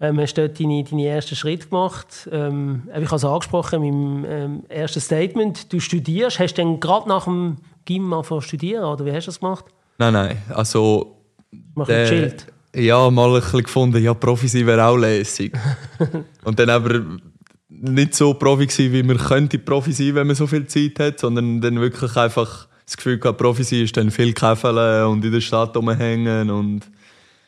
ähm, 0.00 0.20
hast 0.20 0.34
dort 0.34 0.58
deine, 0.60 0.84
deine 0.84 1.06
ersten 1.06 1.36
Schritte 1.36 1.68
gemacht. 1.68 2.28
Ähm, 2.30 2.84
ich 2.88 3.06
habe 3.06 3.16
es 3.16 3.24
angesprochen 3.24 3.82
in 3.82 4.22
meinem 4.22 4.24
ähm, 4.28 4.62
ersten 4.68 5.00
Statement. 5.00 5.72
Du 5.72 5.80
studierst, 5.80 6.38
hast 6.38 6.54
dann 6.54 6.80
gerade 6.80 7.08
nach 7.08 7.24
dem 7.24 7.56
Gym 7.84 8.12
angefangen 8.12 8.42
studieren, 8.42 8.84
oder 8.84 9.04
wie 9.04 9.12
hast 9.12 9.26
du 9.26 9.30
das 9.30 9.40
gemacht? 9.40 9.64
Nein, 9.98 10.12
nein, 10.12 10.38
also... 10.50 11.16
Mach 11.74 11.86
der- 11.86 12.04
gechillt. 12.04 12.46
Ja, 12.76 13.10
mal 13.10 13.34
ein 13.34 13.40
bisschen 13.40 13.62
gefunden, 13.62 14.02
ja, 14.02 14.12
Profi 14.12 14.46
sein 14.46 14.66
wäre 14.66 14.84
auch 14.84 14.96
lässig. 14.96 15.52
und 16.44 16.58
dann 16.58 16.68
aber 16.68 17.00
nicht 17.68 18.14
so 18.14 18.34
Profi 18.34 18.66
gewesen, 18.66 18.92
wie 18.92 19.02
man 19.02 19.16
könnte 19.16 19.58
Profi 19.58 19.92
sein, 19.92 20.14
wenn 20.14 20.26
man 20.26 20.36
so 20.36 20.46
viel 20.46 20.66
Zeit 20.66 20.98
hat, 20.98 21.18
sondern 21.18 21.62
dann 21.62 21.80
wirklich 21.80 22.14
einfach 22.14 22.68
das 22.84 22.96
Gefühl 22.96 23.18
gehabt, 23.18 23.38
Profi 23.38 23.64
sein 23.64 23.80
ist 23.80 23.96
dann 23.96 24.10
viel 24.10 24.32
käfeln 24.32 25.06
und 25.06 25.24
in 25.24 25.32
der 25.32 25.40
Stadt 25.40 25.76
rumhängen 25.76 26.50
und 26.50 26.82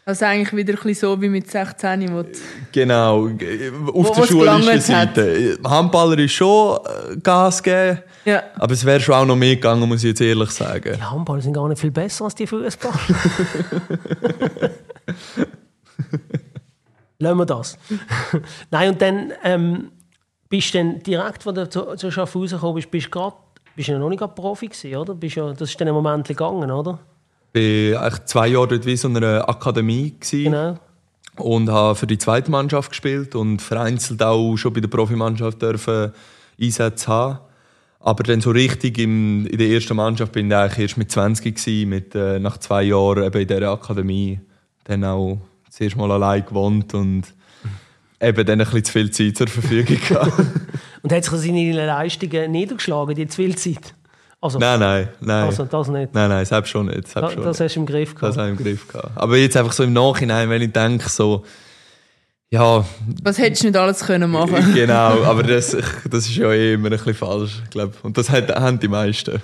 Also 0.07 0.25
eigentlich 0.25 0.53
wieder 0.57 0.73
ein 0.73 0.77
bisschen 0.83 0.95
so 1.17 1.21
wie 1.23 1.29
mit 1.29 1.49
16, 1.51 2.13
wo 2.13 2.25
Genau, 2.73 3.27
auf 3.27 3.31
Wo- 3.33 4.03
der 4.03 4.27
schulischen 4.27 4.39
gelangt 4.39 4.69
hat. 4.69 4.83
Seite. 5.15 5.59
Handballer 5.63 6.19
ist 6.19 6.33
schon 6.33 6.79
äh, 7.13 7.17
Gas 7.23 7.63
geben, 7.63 8.01
Ja. 8.25 8.43
aber 8.57 8.73
es 8.73 8.85
wäre 8.85 8.99
schon 8.99 9.15
auch 9.15 9.27
noch 9.27 9.37
mehr 9.37 9.55
gegangen, 9.57 9.87
muss 9.87 9.99
ich 10.03 10.09
jetzt 10.09 10.21
ehrlich 10.23 10.51
sagen. 10.51 10.95
Die 10.97 11.03
Handballer 11.03 11.43
sind 11.43 11.53
gar 11.53 11.69
nicht 11.69 11.81
viel 11.81 11.91
besser 11.91 12.25
als 12.25 12.35
die 12.35 12.47
Fußballer. 12.47 12.95
Lassen 17.19 17.39
wir 17.39 17.47
das. 17.47 17.79
Nein, 18.71 18.91
und 18.91 19.03
dann 19.03 19.33
ähm, 19.45 19.93
bist 20.49 20.73
du 20.75 20.79
dann 20.79 20.99
direkt, 21.01 21.47
als 21.47 21.55
du 21.55 21.69
zu, 21.69 21.95
zu 21.97 22.11
Schaffhausen 22.11 22.57
gekommen 22.57 22.77
bist, 22.77 22.91
bist 22.91 23.07
du 23.07 23.11
grad, 23.11 23.35
bist 23.77 23.89
du 23.89 23.93
ja 23.93 23.99
noch 23.99 24.09
nicht 24.09 24.19
gerade 24.21 24.33
Profi 24.35 24.69
gewesen, 24.69 24.97
oder? 24.97 25.15
Bist 25.15 25.37
ja, 25.37 25.53
das 25.53 25.69
ist 25.71 25.79
dann 25.81 25.89
ein 25.89 25.95
Moment 25.95 26.27
gegangen, 26.27 26.71
oder? 26.71 26.99
Ich 27.53 27.95
war 27.95 28.03
eigentlich 28.03 28.25
zwei 28.27 28.49
Jahre 28.49 28.69
dort 28.69 28.87
wie 28.87 28.97
so 28.97 29.09
einer 29.09 29.49
Akademie 29.49 30.15
gewesen 30.19 30.45
Genau. 30.53 30.79
und 31.37 31.69
habe 31.69 31.95
für 31.97 32.07
die 32.07 32.19
zweite 32.19 32.51
Mannschaft 32.51 32.91
gespielt 32.91 33.35
und 33.35 33.61
vereinzelt 33.61 34.23
auch 34.23 34.57
schon 34.57 34.73
bei 34.73 34.81
der 34.81 34.89
Profimannschaft 34.89 35.61
dürfen 35.61 36.13
Einsätze 36.61 37.09
haben. 37.09 37.39
Aber 37.99 38.23
dann 38.23 38.41
so 38.41 38.51
richtig 38.51 38.99
im, 38.99 39.47
in 39.47 39.59
der 39.59 39.69
ersten 39.69 39.97
Mannschaft 39.97 40.33
bin 40.33 40.49
ich 40.51 40.57
eigentlich 40.57 40.79
erst 40.79 40.97
mit 40.97 41.11
20 41.11 41.55
gewesen, 41.55 41.89
mit, 41.89 42.15
äh, 42.15 42.39
nach 42.39 42.57
zwei 42.59 42.85
Jahren 42.85 43.25
eben 43.25 43.41
in 43.43 43.49
dieser 43.49 43.71
Akademie. 43.71 44.41
Dann 44.85 45.05
auch 45.05 45.39
zuerst 45.69 45.97
mal 45.97 46.11
allein 46.11 46.45
gewohnt 46.47 46.95
und 46.95 47.25
eben 48.21 48.47
dann 48.47 48.61
ein 48.61 48.67
bisschen 48.67 48.85
zu 48.85 48.93
viel 48.93 49.11
Zeit 49.11 49.37
zur 49.37 49.49
Verfügung 49.49 49.99
gehabt. 50.09 50.33
Und 51.03 51.13
hat 51.13 51.25
sich 51.25 51.33
das 51.33 51.45
in 51.45 51.55
deinen 51.55 51.87
Leistungen 51.87 52.53
niedergeschlagen, 52.53 53.15
die 53.15 53.27
zu 53.27 53.37
viel 53.37 53.57
Zeit? 53.57 53.95
Also, 54.43 54.59
nein, 54.59 54.81
nein, 54.81 55.09
nein. 55.21 55.45
also 55.45 55.65
das 55.67 55.89
nicht. 55.89 56.15
Nein, 56.15 56.31
nein, 56.31 56.45
selbst 56.47 56.71
schon 56.71 56.87
nicht. 56.87 57.05
Da, 57.15 57.21
Selbst 57.21 57.35
schon 57.35 57.43
das 57.45 57.59
nicht. 57.59 57.65
hast 57.67 57.77
du 57.77 57.81
im 57.81 57.87
Griff 57.87 58.15
Das 58.15 58.21
gehabt. 58.21 58.37
habe 58.39 58.53
ich 58.53 58.59
im 58.59 58.65
Griff 58.65 58.89
gehabt. 58.89 59.11
Aber 59.17 59.37
jetzt 59.37 59.57
einfach 59.57 59.73
so 59.73 59.83
im 59.85 59.93
Nachhinein, 59.93 60.49
wenn 60.49 60.63
ich 60.63 60.73
denke, 60.73 61.09
so, 61.11 61.45
ja, 62.49 62.85
Was 63.23 63.39
hättest 63.39 63.63
du 63.63 63.67
nicht 63.69 63.77
alles 63.77 64.01
können 64.01 64.31
machen 64.31 64.73
genau, 64.75 65.23
aber 65.25 65.43
das, 65.43 65.77
das 66.11 66.27
ist 66.27 66.37
ja 66.37 66.51
eh 66.53 66.73
immer 66.75 66.87
ein 66.87 66.93
bisschen 66.93 67.15
falsch, 67.15 67.61
ich 67.65 67.71
glaube. 67.71 67.93
Und 68.03 68.17
das 68.17 68.31
haben 68.31 68.81
die 68.81 68.89
meisten. 68.89 69.41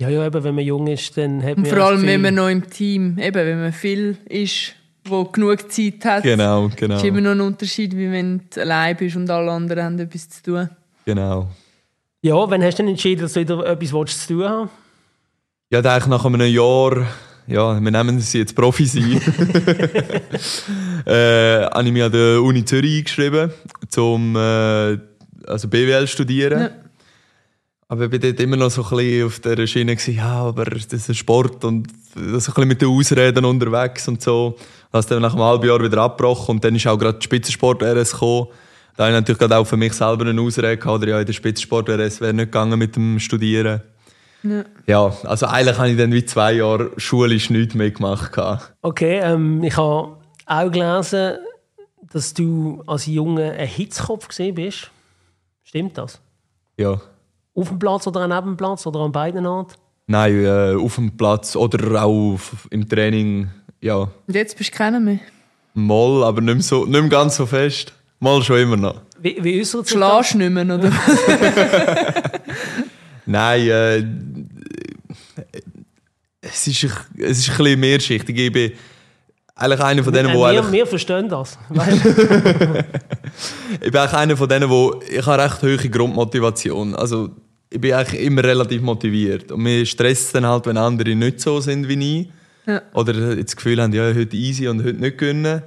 Ja, 0.00 0.08
ja, 0.08 0.24
eben, 0.26 0.42
wenn 0.42 0.54
man 0.54 0.64
jung 0.64 0.86
ist, 0.86 1.16
dann 1.16 1.42
hat 1.42 1.56
man 1.56 1.64
Und 1.64 1.68
vor 1.68 1.78
allem, 1.84 2.02
wenn 2.06 2.20
man 2.22 2.34
noch 2.34 2.48
im 2.48 2.68
Team, 2.70 3.18
eben, 3.18 3.34
wenn 3.34 3.60
man 3.60 3.72
viel 3.72 4.16
ist, 4.28 4.72
wo 5.04 5.24
genug 5.24 5.70
Zeit 5.70 6.04
hat, 6.04 6.22
Genau, 6.22 6.70
genau. 6.74 6.96
ist 6.96 7.04
immer 7.04 7.20
noch 7.20 7.32
ein 7.32 7.40
Unterschied, 7.40 7.96
wie 7.96 8.10
wenn 8.10 8.40
du 8.52 8.60
allein 8.62 8.96
bist 8.96 9.16
und 9.16 9.28
alle 9.28 9.50
anderen 9.50 9.82
haben 9.84 9.98
etwas 9.98 10.28
zu 10.30 10.42
tun. 10.42 10.70
genau. 11.04 11.48
Ja, 12.20 12.34
wann 12.50 12.64
hast 12.64 12.78
du 12.78 12.82
denn 12.82 12.90
entschieden, 12.90 13.22
dass 13.22 13.34
du 13.34 13.40
wieder 13.40 13.64
etwas 13.64 13.92
willst 13.92 14.22
zu 14.22 14.34
tun 14.34 14.48
haben 14.48 14.70
Ja, 15.70 15.80
da 15.80 16.04
nach 16.08 16.24
einem 16.24 16.40
Jahr, 16.52 17.06
ja, 17.46 17.80
wir 17.80 17.90
nennen 17.92 18.18
sie 18.18 18.38
jetzt 18.38 18.56
Profi 18.56 18.86
sein, 18.86 19.04
äh, 21.06 21.62
habe 21.64 21.84
ich 21.84 21.92
mich 21.92 22.02
an 22.02 22.10
der 22.10 22.42
Uni 22.42 22.64
Zürich 22.64 22.98
eingeschrieben, 22.98 23.52
zum 23.88 24.34
äh, 24.34 24.98
also 25.46 25.68
BWL 25.68 26.08
studieren. 26.08 26.60
Ja. 26.60 26.70
Aber 27.86 28.06
ich 28.06 28.12
war 28.12 28.18
dort 28.18 28.40
immer 28.40 28.56
noch 28.56 28.72
so 28.72 28.82
ein 28.82 28.96
bisschen 28.96 29.26
auf 29.26 29.38
der 29.38 29.66
Schiene, 29.68 29.94
gewesen, 29.94 30.16
ja, 30.16 30.42
aber 30.42 30.64
das 30.64 30.92
ist 30.92 31.08
ein 31.08 31.14
Sport 31.14 31.64
und 31.64 31.86
so 32.16 32.20
ein 32.20 32.32
bisschen 32.32 32.68
mit 32.68 32.82
den 32.82 32.88
Ausreden 32.88 33.44
unterwegs 33.44 34.08
und 34.08 34.20
so. 34.20 34.56
Das 34.90 35.06
dann 35.06 35.22
nach 35.22 35.34
einem 35.34 35.44
halben 35.44 35.68
Jahr 35.68 35.80
wieder 35.80 36.02
abgebrochen 36.02 36.56
und 36.56 36.64
dann 36.64 36.74
ist 36.74 36.86
auch 36.88 36.98
gerade 36.98 37.20
die 37.20 37.24
Spitzensport-RS 37.24 38.10
gekommen. 38.10 38.48
Da 38.98 39.04
habe 39.04 39.12
ich 39.12 39.20
natürlich 39.20 39.38
gerade 39.38 39.56
auch 39.56 39.64
für 39.64 39.76
mich 39.76 39.92
selber 39.92 40.26
eine 40.26 40.40
Ausrede 40.40 40.76
gehabt, 40.76 41.02
oder 41.02 41.06
ja, 41.06 41.20
in 41.20 41.26
der 41.26 41.32
Spitzensport-RS 41.32 42.20
wäre 42.20 42.34
nicht 42.34 42.46
gegangen 42.46 42.76
mit 42.76 42.96
dem 42.96 43.20
Studieren. 43.20 43.80
Ja. 44.42 44.64
Ja, 44.88 45.16
also 45.22 45.46
eigentlich 45.46 45.78
habe 45.78 45.90
ich 45.90 45.96
dann 45.96 46.10
wie 46.10 46.24
zwei 46.24 46.54
Jahre 46.54 46.90
schulisch 46.96 47.48
nichts 47.48 47.76
mehr 47.76 47.92
gemacht. 47.92 48.36
Okay, 48.82 49.20
ähm, 49.22 49.62
ich 49.62 49.76
habe 49.76 50.16
auch 50.46 50.70
gelesen, 50.72 51.36
dass 52.12 52.34
du 52.34 52.82
als 52.88 53.06
Junge 53.06 53.52
ein 53.52 53.68
Hitzkopf 53.68 54.26
gesehen 54.26 54.56
bist. 54.56 54.90
Stimmt 55.62 55.96
das? 55.96 56.18
Ja. 56.76 57.00
Auf 57.54 57.68
dem 57.68 57.78
Platz 57.78 58.04
oder 58.08 58.26
neben 58.26 58.46
dem 58.48 58.56
Platz 58.56 58.84
oder 58.84 58.98
an 58.98 59.12
beiden 59.12 59.46
Orten? 59.46 59.74
Nein, 60.08 60.44
äh, 60.44 60.74
auf 60.74 60.96
dem 60.96 61.16
Platz 61.16 61.54
oder 61.54 62.02
auch 62.02 62.32
auf, 62.34 62.66
im 62.72 62.88
Training, 62.88 63.48
ja, 63.80 63.94
Und 63.94 64.34
jetzt 64.34 64.58
bist 64.58 64.74
du 64.74 64.76
keiner 64.76 64.98
mehr. 64.98 65.20
mal, 65.74 66.24
aber 66.24 66.40
nicht 66.40 66.54
mehr, 66.54 66.62
so, 66.64 66.84
nicht 66.84 67.00
mehr 67.00 67.08
ganz 67.08 67.36
so 67.36 67.46
fest. 67.46 67.92
Mal 68.20 68.42
schon 68.42 68.58
immer 68.58 68.76
noch. 68.76 69.02
Wie, 69.20 69.36
wie 69.42 69.60
äußert 69.60 69.86
sich 69.86 69.98
du 69.98 70.38
nicht 70.38 70.50
mehr, 70.50 70.64
oder? 70.64 70.90
Nein, 73.26 73.68
äh, 73.68 74.04
es, 76.40 76.66
ist, 76.66 76.84
ein- 76.84 76.90
es 77.22 77.38
ist 77.38 77.50
ein 77.50 77.56
bisschen 77.58 77.80
mehrschichtig. 77.80 78.38
Ich 78.38 78.52
bin 78.52 78.72
eigentlich 79.54 79.80
einer 79.80 80.02
von 80.04 80.12
denen, 80.12 80.30
Äh, 80.30 80.34
wo 80.34 80.40
wir, 80.40 80.46
eigentlich, 80.48 80.72
wir 80.72 80.86
verstehen 80.86 81.28
das. 81.28 81.58
Ich 83.80 83.90
bin 83.92 84.00
eigentlich 84.00 84.12
einer 84.14 84.36
von 84.36 84.48
denen, 84.48 84.68
wo 84.70 85.00
ich 85.08 85.24
habe 85.26 85.42
recht 85.44 85.62
hohe 85.62 85.76
Grundmotivation. 85.90 86.94
Also 86.94 87.30
ich 87.70 87.80
bin 87.80 87.92
eigentlich 87.92 88.20
immer 88.22 88.42
relativ 88.42 88.80
motiviert 88.82 89.52
und 89.52 89.62
mir 89.62 89.84
stresst 89.86 90.26
es 90.26 90.32
dann 90.32 90.46
halt, 90.46 90.66
wenn 90.66 90.76
andere 90.76 91.14
nicht 91.14 91.40
so 91.40 91.60
sind 91.60 91.86
wie 91.88 92.20
ich. 92.22 92.28
Ja. 92.66 92.82
Oder 92.94 93.36
das 93.36 93.54
Gefühl 93.54 93.80
haben, 93.80 93.92
ja, 93.92 94.04
heute 94.14 94.36
easy 94.36 94.66
und 94.68 94.80
heute 94.82 94.98
nicht 94.98 95.18
gönnen. 95.18 95.62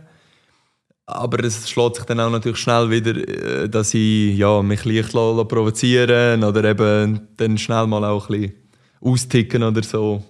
Aber 1.05 1.43
es 1.43 1.69
schlägt 1.69 1.95
sich 1.97 2.05
dann 2.05 2.19
auch 2.19 2.29
natürlich 2.29 2.59
schnell 2.59 2.89
wieder, 2.89 3.15
äh, 3.15 3.67
dass 3.69 3.93
ich 3.93 4.37
ja, 4.37 4.61
mich 4.61 4.85
leicht 4.85 5.11
provozieren 5.11 6.43
oder 6.43 6.63
eben 6.63 7.27
dann 7.37 7.57
schnell 7.57 7.87
mal 7.87 8.03
auch 8.05 8.29
ein 8.29 8.39
bisschen 8.41 8.55
austicken 9.01 9.63
oder 9.63 9.83
so. 9.83 10.23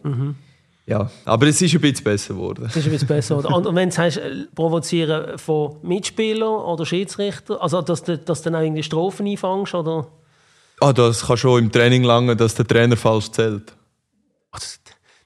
Ja, 0.88 1.10
aber 1.26 1.48
es 1.48 1.62
ist 1.62 1.74
ein 1.76 1.82
bisschen 1.82 2.04
besser 2.04 2.34
geworden. 2.34 2.64
das 2.64 2.76
ist 2.76 2.86
ein 2.86 2.92
bisschen 2.92 3.08
besser. 3.08 3.38
oder? 3.38 3.56
Und, 3.56 3.76
wenn 3.76 3.90
du 3.90 3.96
sagst, 3.96 4.18
äh, 4.18 4.46
provozieren 4.56 5.38
von 5.38 5.78
Mitspielern 5.84 6.50
oder 6.50 6.86
Schiedsrichter, 6.86 7.62
also 7.62 7.82
dass 7.82 8.04
du, 8.04 8.18
dass 8.18 8.42
du 8.42 8.50
dann 8.50 8.60
auch 8.60 8.64
irgendwie 8.66 8.84
Strophen 8.84 9.28
einfangst 9.28 9.76
oder... 9.76 10.08
Ah, 10.80 10.92
das 10.94 11.28
kann 11.28 11.38
schon 11.38 11.66
im 11.66 11.72
Training 11.72 12.04
lange, 12.04 12.36
dass 12.36 12.56
der 12.56 12.66
Trainer 12.66 12.98
falsch 12.98 13.30
zählt. 13.32 13.74
Ach, 14.52 14.60
das- 14.60 14.80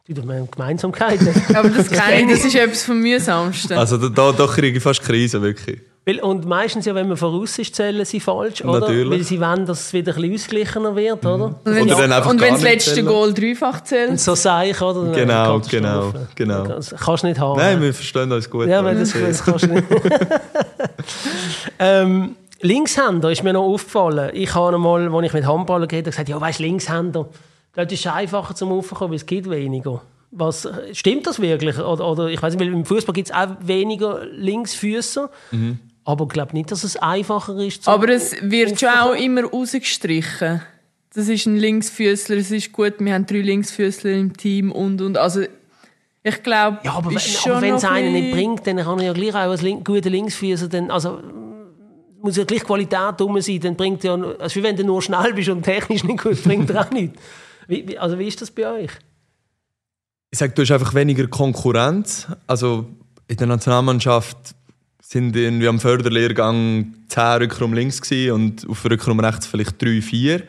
Du, 0.07 0.13
du 0.13 0.21
meinst 0.21 0.51
Gemeinsamkeiten. 0.51 1.29
Aber 1.55 1.69
das 1.69 1.91
ich. 1.91 1.97
das 2.29 2.45
ist 2.45 2.55
etwas 2.55 2.83
vom 2.83 2.99
Mühsamsten. 2.99 3.73
Also 3.73 3.97
da, 3.97 4.09
da, 4.09 4.31
da 4.31 4.45
kriege 4.45 4.77
ich 4.77 4.83
fast 4.83 5.01
Krise, 5.01 5.41
wirklich. 5.41 5.81
Weil, 6.05 6.19
und 6.19 6.45
meistens, 6.45 6.85
ja, 6.85 6.93
wenn 6.93 7.07
man 7.07 7.17
voraus 7.17 7.57
ist, 7.57 7.75
zählen 7.75 8.05
sie 8.05 8.19
falsch, 8.19 8.63
oder? 8.63 8.81
Natürlich. 8.81 9.09
Weil 9.09 9.23
sie 9.23 9.41
wollen, 9.41 9.65
dass 9.65 9.87
es 9.87 9.93
wieder 9.93 10.11
ein 10.15 10.21
bisschen 10.21 10.35
ausgeglichener 10.35 10.95
wird, 10.95 11.25
oder? 11.25 11.45
und 11.45 11.55
wenn 11.63 11.91
Oder 11.91 12.03
einfach 12.03 12.29
und 12.29 12.39
wenn 12.39 12.53
das 12.53 12.61
letzte 12.61 12.93
zählen. 12.93 13.07
Goal 13.07 13.33
dreifach 13.33 13.79
Und 13.79 13.87
zählt, 13.87 14.19
so 14.19 14.35
sage 14.35 14.69
ich, 14.69 14.79
oder? 14.79 15.11
Genau, 15.11 15.59
genau, 15.67 16.13
genau. 16.35 16.63
Das 16.67 16.93
kannst 16.95 17.23
du 17.23 17.27
nicht 17.27 17.39
haben. 17.39 17.59
Nein, 17.59 17.81
wir 17.81 17.91
verstehen 17.91 18.31
uns 18.31 18.47
gut. 18.47 18.67
ja, 18.67 18.83
weil 18.85 18.99
das, 18.99 19.11
das 19.11 19.43
kannst 19.43 19.63
du 19.63 19.73
nicht. 19.73 19.87
ähm, 21.79 22.35
Linkshänder 22.61 23.31
ist 23.31 23.43
mir 23.43 23.53
noch 23.53 23.63
aufgefallen. 23.63 24.29
Ich 24.33 24.53
habe 24.53 24.75
einmal, 24.75 25.11
als 25.11 25.25
ich 25.25 25.33
mit 25.33 25.47
Handballern 25.47 25.87
geredet 25.87 26.05
habe, 26.05 26.11
gesagt, 26.11 26.29
ja, 26.29 26.39
weißt 26.39 26.59
du, 26.59 26.63
Linkshänder, 26.63 27.27
das 27.75 27.91
ist 27.91 28.07
einfacher 28.07 28.55
zum 28.55 28.71
Aufkommen, 28.71 29.11
weil 29.11 29.17
es 29.17 29.25
gibt 29.25 29.49
weniger. 29.49 30.01
Was, 30.31 30.67
stimmt 30.93 31.27
das 31.27 31.39
wirklich? 31.41 31.77
Oder, 31.79 32.07
oder 32.09 32.27
ich 32.27 32.41
weiß 32.41 32.55
nicht, 32.55 32.65
weil 32.65 32.73
im 32.73 32.83
Fußball 32.85 33.13
gibt 33.13 33.29
es 33.29 33.35
auch 33.35 33.47
weniger 33.61 34.25
Linksfüßer. 34.25 35.29
Aber 36.03 36.25
ich 36.25 36.29
glaube 36.29 36.53
nicht, 36.53 36.71
dass 36.71 36.83
es 36.83 36.97
einfacher 36.97 37.55
ist. 37.57 37.83
zum- 37.83 37.93
aber 37.93 38.09
es 38.09 38.35
wird 38.41 38.79
schon 38.79 38.89
auch 38.89 39.13
immer 39.15 39.43
rausgestrichen. 39.45 40.61
Das 41.13 41.29
ist 41.29 41.45
ein 41.45 41.55
Linksfüßler, 41.57 42.35
es 42.35 42.51
ist 42.51 42.73
gut, 42.73 42.95
wir 42.99 43.13
haben 43.13 43.25
drei 43.25 43.37
Linksfüßler 43.39 44.11
im 44.11 44.35
Team 44.35 44.71
und 44.73 45.01
und. 45.01 45.17
Also, 45.17 45.43
ich 46.23 46.43
glaube, 46.43 46.79
Ja, 46.83 46.93
aber, 46.93 47.11
aber 47.11 47.61
wenn 47.61 47.75
es 47.75 47.83
einen 47.85 48.07
ein 48.07 48.13
nicht 48.13 48.31
bringt, 48.33 48.67
dann 48.67 48.77
kann 48.77 48.99
er 48.99 49.05
ja 49.05 49.13
gleich 49.13 49.31
auch 49.33 49.49
als 49.51 49.61
link 49.61 49.85
guter 49.85 50.09
Linksfüßer, 50.09 50.67
dann, 50.67 50.91
also 50.91 51.19
muss 52.21 52.35
ja 52.35 52.43
gleich 52.43 52.63
Qualität 52.65 53.21
rum 53.21 53.39
sein, 53.39 53.59
dann 53.61 53.75
bringt 53.77 54.03
ja, 54.03 54.15
also 54.15 54.55
wie 54.59 54.63
wenn 54.63 54.75
du 54.75 54.83
nur 54.83 55.01
schnell 55.01 55.33
bist 55.33 55.47
und 55.49 55.63
technisch 55.63 56.03
nicht 56.03 56.21
gut, 56.21 56.43
bringt 56.43 56.69
er 56.71 56.85
auch 56.85 56.91
nichts. 56.91 57.17
Wie, 57.67 57.87
wie, 57.87 57.97
also 57.97 58.19
wie 58.19 58.27
ist 58.27 58.41
das 58.41 58.51
bei 58.51 58.67
euch? 58.67 58.91
Ich 60.31 60.39
sage, 60.39 60.53
du 60.53 60.61
hast 60.61 60.71
einfach 60.71 60.93
weniger 60.93 61.27
Konkurrenz. 61.27 62.27
Also 62.47 62.87
in 63.27 63.37
der 63.37 63.47
Nationalmannschaft 63.47 64.37
sind 65.01 65.35
irgendwie 65.35 65.67
am 65.67 65.79
Förderlehrgang 65.79 66.93
10 67.07 67.23
Rückraum 67.43 67.73
links 67.73 68.01
und 68.11 68.67
auf 68.67 68.83
Rückraum 68.85 69.19
rechts 69.19 69.47
vielleicht 69.47 69.81
3, 69.81 70.01
4. 70.01 70.43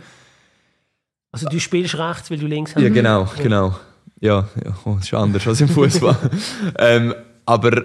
Also 1.32 1.48
du 1.48 1.60
spielst 1.60 1.98
rechts, 1.98 2.30
weil 2.30 2.38
du 2.38 2.46
links 2.46 2.74
hast. 2.74 2.82
Ja, 2.82 2.88
genau, 2.88 3.28
genau. 3.36 3.76
Ja, 4.20 4.48
ja 4.64 4.76
oh, 4.84 4.94
das 4.94 5.04
ist 5.04 5.14
anders 5.14 5.46
als 5.46 5.60
im 5.60 5.68
Fußball. 5.68 6.16
ähm, 6.78 7.14
aber 7.44 7.84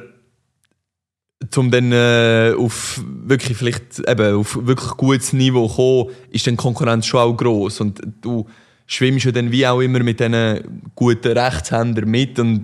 um 1.55 1.69
dann 1.69 1.91
äh, 1.91 2.53
auf 2.57 3.01
wirklich 3.05 3.57
vielleicht 3.57 3.99
eben 4.07 4.35
auf 4.35 4.57
wirklich 4.65 4.91
gutes 4.91 5.33
Niveau 5.33 5.67
zu 5.67 5.75
kommen, 5.75 6.15
ist 6.29 6.47
dann 6.47 6.53
die 6.53 6.61
Konkurrenz 6.61 7.05
schon 7.05 7.19
auch 7.19 7.35
groß 7.35 7.81
und 7.81 8.01
du 8.21 8.47
schwimmst 8.93 9.25
ja 9.25 9.31
dann 9.31 9.51
wie 9.51 9.65
auch 9.67 9.79
immer 9.79 9.99
mit 10.03 10.19
diesen 10.19 10.81
guten 10.95 11.37
Rechtshändern 11.37 12.09
mit 12.09 12.37
und 12.39 12.63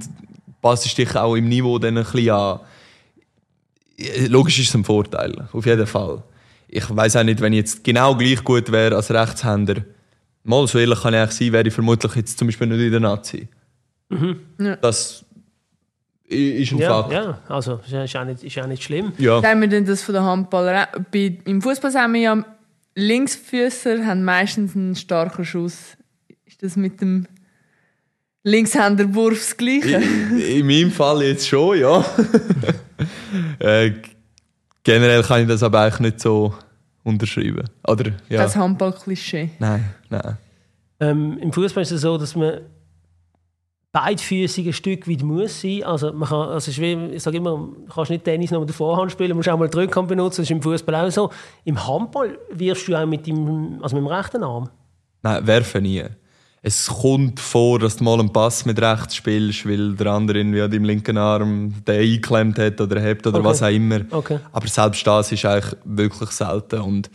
passt 0.61 0.97
dich 0.97 1.15
auch 1.15 1.35
im 1.35 1.47
Niveau 1.47 1.79
dann 1.79 1.97
ein 1.97 2.03
bisschen 2.03 2.29
an. 2.29 2.59
Ja, 3.97 4.27
Logisch 4.27 4.59
ist 4.59 4.69
es 4.69 4.75
ein 4.75 4.83
Vorteil, 4.83 5.47
auf 5.51 5.65
jeden 5.65 5.87
Fall. 5.87 6.21
ich 6.67 6.83
weiß 6.95 7.15
auch 7.15 7.23
nicht, 7.23 7.41
wenn 7.41 7.53
ich 7.53 7.57
jetzt 7.59 7.83
genau 7.83 8.15
gleich 8.15 8.43
gut 8.43 8.71
wäre 8.71 8.95
als 8.95 9.09
Rechtshänder. 9.11 9.75
Mal 10.43 10.67
so 10.67 10.77
ehrlich 10.79 11.01
kann 11.01 11.13
ich 11.13 11.19
eigentlich 11.19 11.35
sein, 11.37 11.51
wäre 11.53 11.67
ich 11.67 11.73
vermutlich 11.73 12.15
jetzt 12.15 12.37
zum 12.37 12.47
Beispiel 12.47 12.67
nicht 12.67 12.79
in 12.81 12.91
der 12.91 12.99
Nazi. 12.99 13.47
Ja. 14.59 14.75
Das 14.77 15.25
ist 16.25 16.71
ein 16.71 16.77
Ja, 16.77 16.89
Fakt. 17.03 17.13
ja, 17.13 17.39
also 17.49 17.79
ist 17.85 18.15
auch 18.15 18.23
nicht, 18.25 18.43
ist 18.43 18.59
auch 18.59 18.67
nicht 18.67 18.83
schlimm. 18.83 19.13
Ja. 19.17 19.41
Sagen 19.41 19.61
wir 19.61 19.67
denn 19.67 19.85
das 19.85 20.03
von 20.03 20.13
der 20.13 20.23
Handballer? 20.23 20.87
Bei, 21.11 21.37
Im 21.45 21.61
Fußball 21.61 21.91
sagen 21.91 22.13
wir 22.13 22.21
ja, 22.21 22.45
Linksfüßer 22.95 24.05
haben 24.05 24.23
meistens 24.23 24.75
einen 24.75 24.95
starken 24.95 25.43
Schuss. 25.45 25.96
Ist 26.59 26.71
das 26.71 26.75
mit 26.75 26.99
dem 27.01 27.27
Linkshänderwurf 28.41 29.37
das 29.37 29.55
Gleiche? 29.55 29.97
In, 29.97 30.39
in 30.39 30.65
meinem 30.65 30.91
Fall 30.91 31.21
jetzt 31.21 31.47
schon, 31.47 31.77
ja. 31.77 32.03
äh, 33.59 33.91
generell 34.81 35.21
kann 35.21 35.41
ich 35.41 35.47
das 35.47 35.61
aber 35.61 35.81
eigentlich 35.81 35.99
nicht 35.99 36.19
so 36.19 36.55
unterschreiben. 37.03 37.69
Oder? 37.87 38.11
Ja. 38.27 38.41
Das 38.41 38.55
Handball-Klischee. 38.55 39.51
Nein, 39.59 39.85
nein. 40.09 40.37
Ähm, 40.99 41.37
Im 41.37 41.53
Fußball 41.53 41.83
ist 41.83 41.91
es 41.91 42.01
so, 42.01 42.17
dass 42.17 42.35
man 42.35 42.61
beidfüßig 43.91 44.65
ein 44.65 44.73
Stück 44.73 45.07
weit 45.07 45.21
muss 45.21 45.61
sein. 45.61 45.83
Also 45.83 46.11
man 46.11 46.27
kann, 46.27 46.49
also 46.49 46.71
ist 46.71 46.81
wie, 46.81 46.93
ich 47.13 47.21
sage 47.21 47.37
immer, 47.37 47.51
du 47.51 47.85
kannst 47.93 48.09
nicht 48.09 48.23
Tennis 48.23 48.49
noch 48.49 48.61
mit 48.61 48.69
der 48.69 48.75
Vorhand 48.75 49.11
spielen, 49.11 49.29
du 49.29 49.35
musst 49.35 49.47
auch 49.49 49.59
mal 49.59 49.69
die 49.69 49.77
Rückhand 49.77 50.07
benutzen. 50.07 50.41
Das 50.41 50.47
ist 50.47 50.51
im 50.51 50.63
Fußball 50.63 50.95
auch 50.95 51.11
so. 51.11 51.29
Im 51.65 51.87
Handball 51.87 52.39
wirfst 52.49 52.87
du 52.87 52.95
auch 52.95 53.05
mit 53.05 53.27
dem, 53.27 53.77
also 53.83 53.95
mit 53.95 54.03
dem 54.03 54.07
rechten 54.07 54.43
Arm. 54.43 54.71
Nein, 55.21 55.45
werfen 55.45 55.83
nie. 55.83 56.03
Es 56.61 56.87
kommt 56.87 57.39
vor, 57.39 57.79
dass 57.79 57.97
du 57.97 58.03
mal 58.03 58.19
einen 58.19 58.33
Pass 58.33 58.65
mit 58.65 58.81
rechts 58.81 59.15
spielst, 59.15 59.67
weil 59.67 59.93
der 59.93 60.07
andere 60.07 60.39
irgendwie 60.39 60.61
an 60.61 60.71
deinem 60.71 60.85
linken 60.85 61.17
Arm 61.17 61.73
den 61.87 62.01
eingeklemmt 62.01 62.57
hat 62.57 62.81
oder 62.81 62.99
hebt 62.99 63.25
oder 63.27 63.39
Okay. 63.39 63.47
was 63.47 63.63
auch 63.63 63.69
immer. 63.69 64.01
Okay. 64.09 64.39
Aber 64.51 64.67
selbst 64.67 65.05
das 65.05 65.31
ist 65.31 65.45
eigentlich 65.45 65.75
wirklich 65.85 66.31
selten. 66.31 66.81
Und 66.81 67.09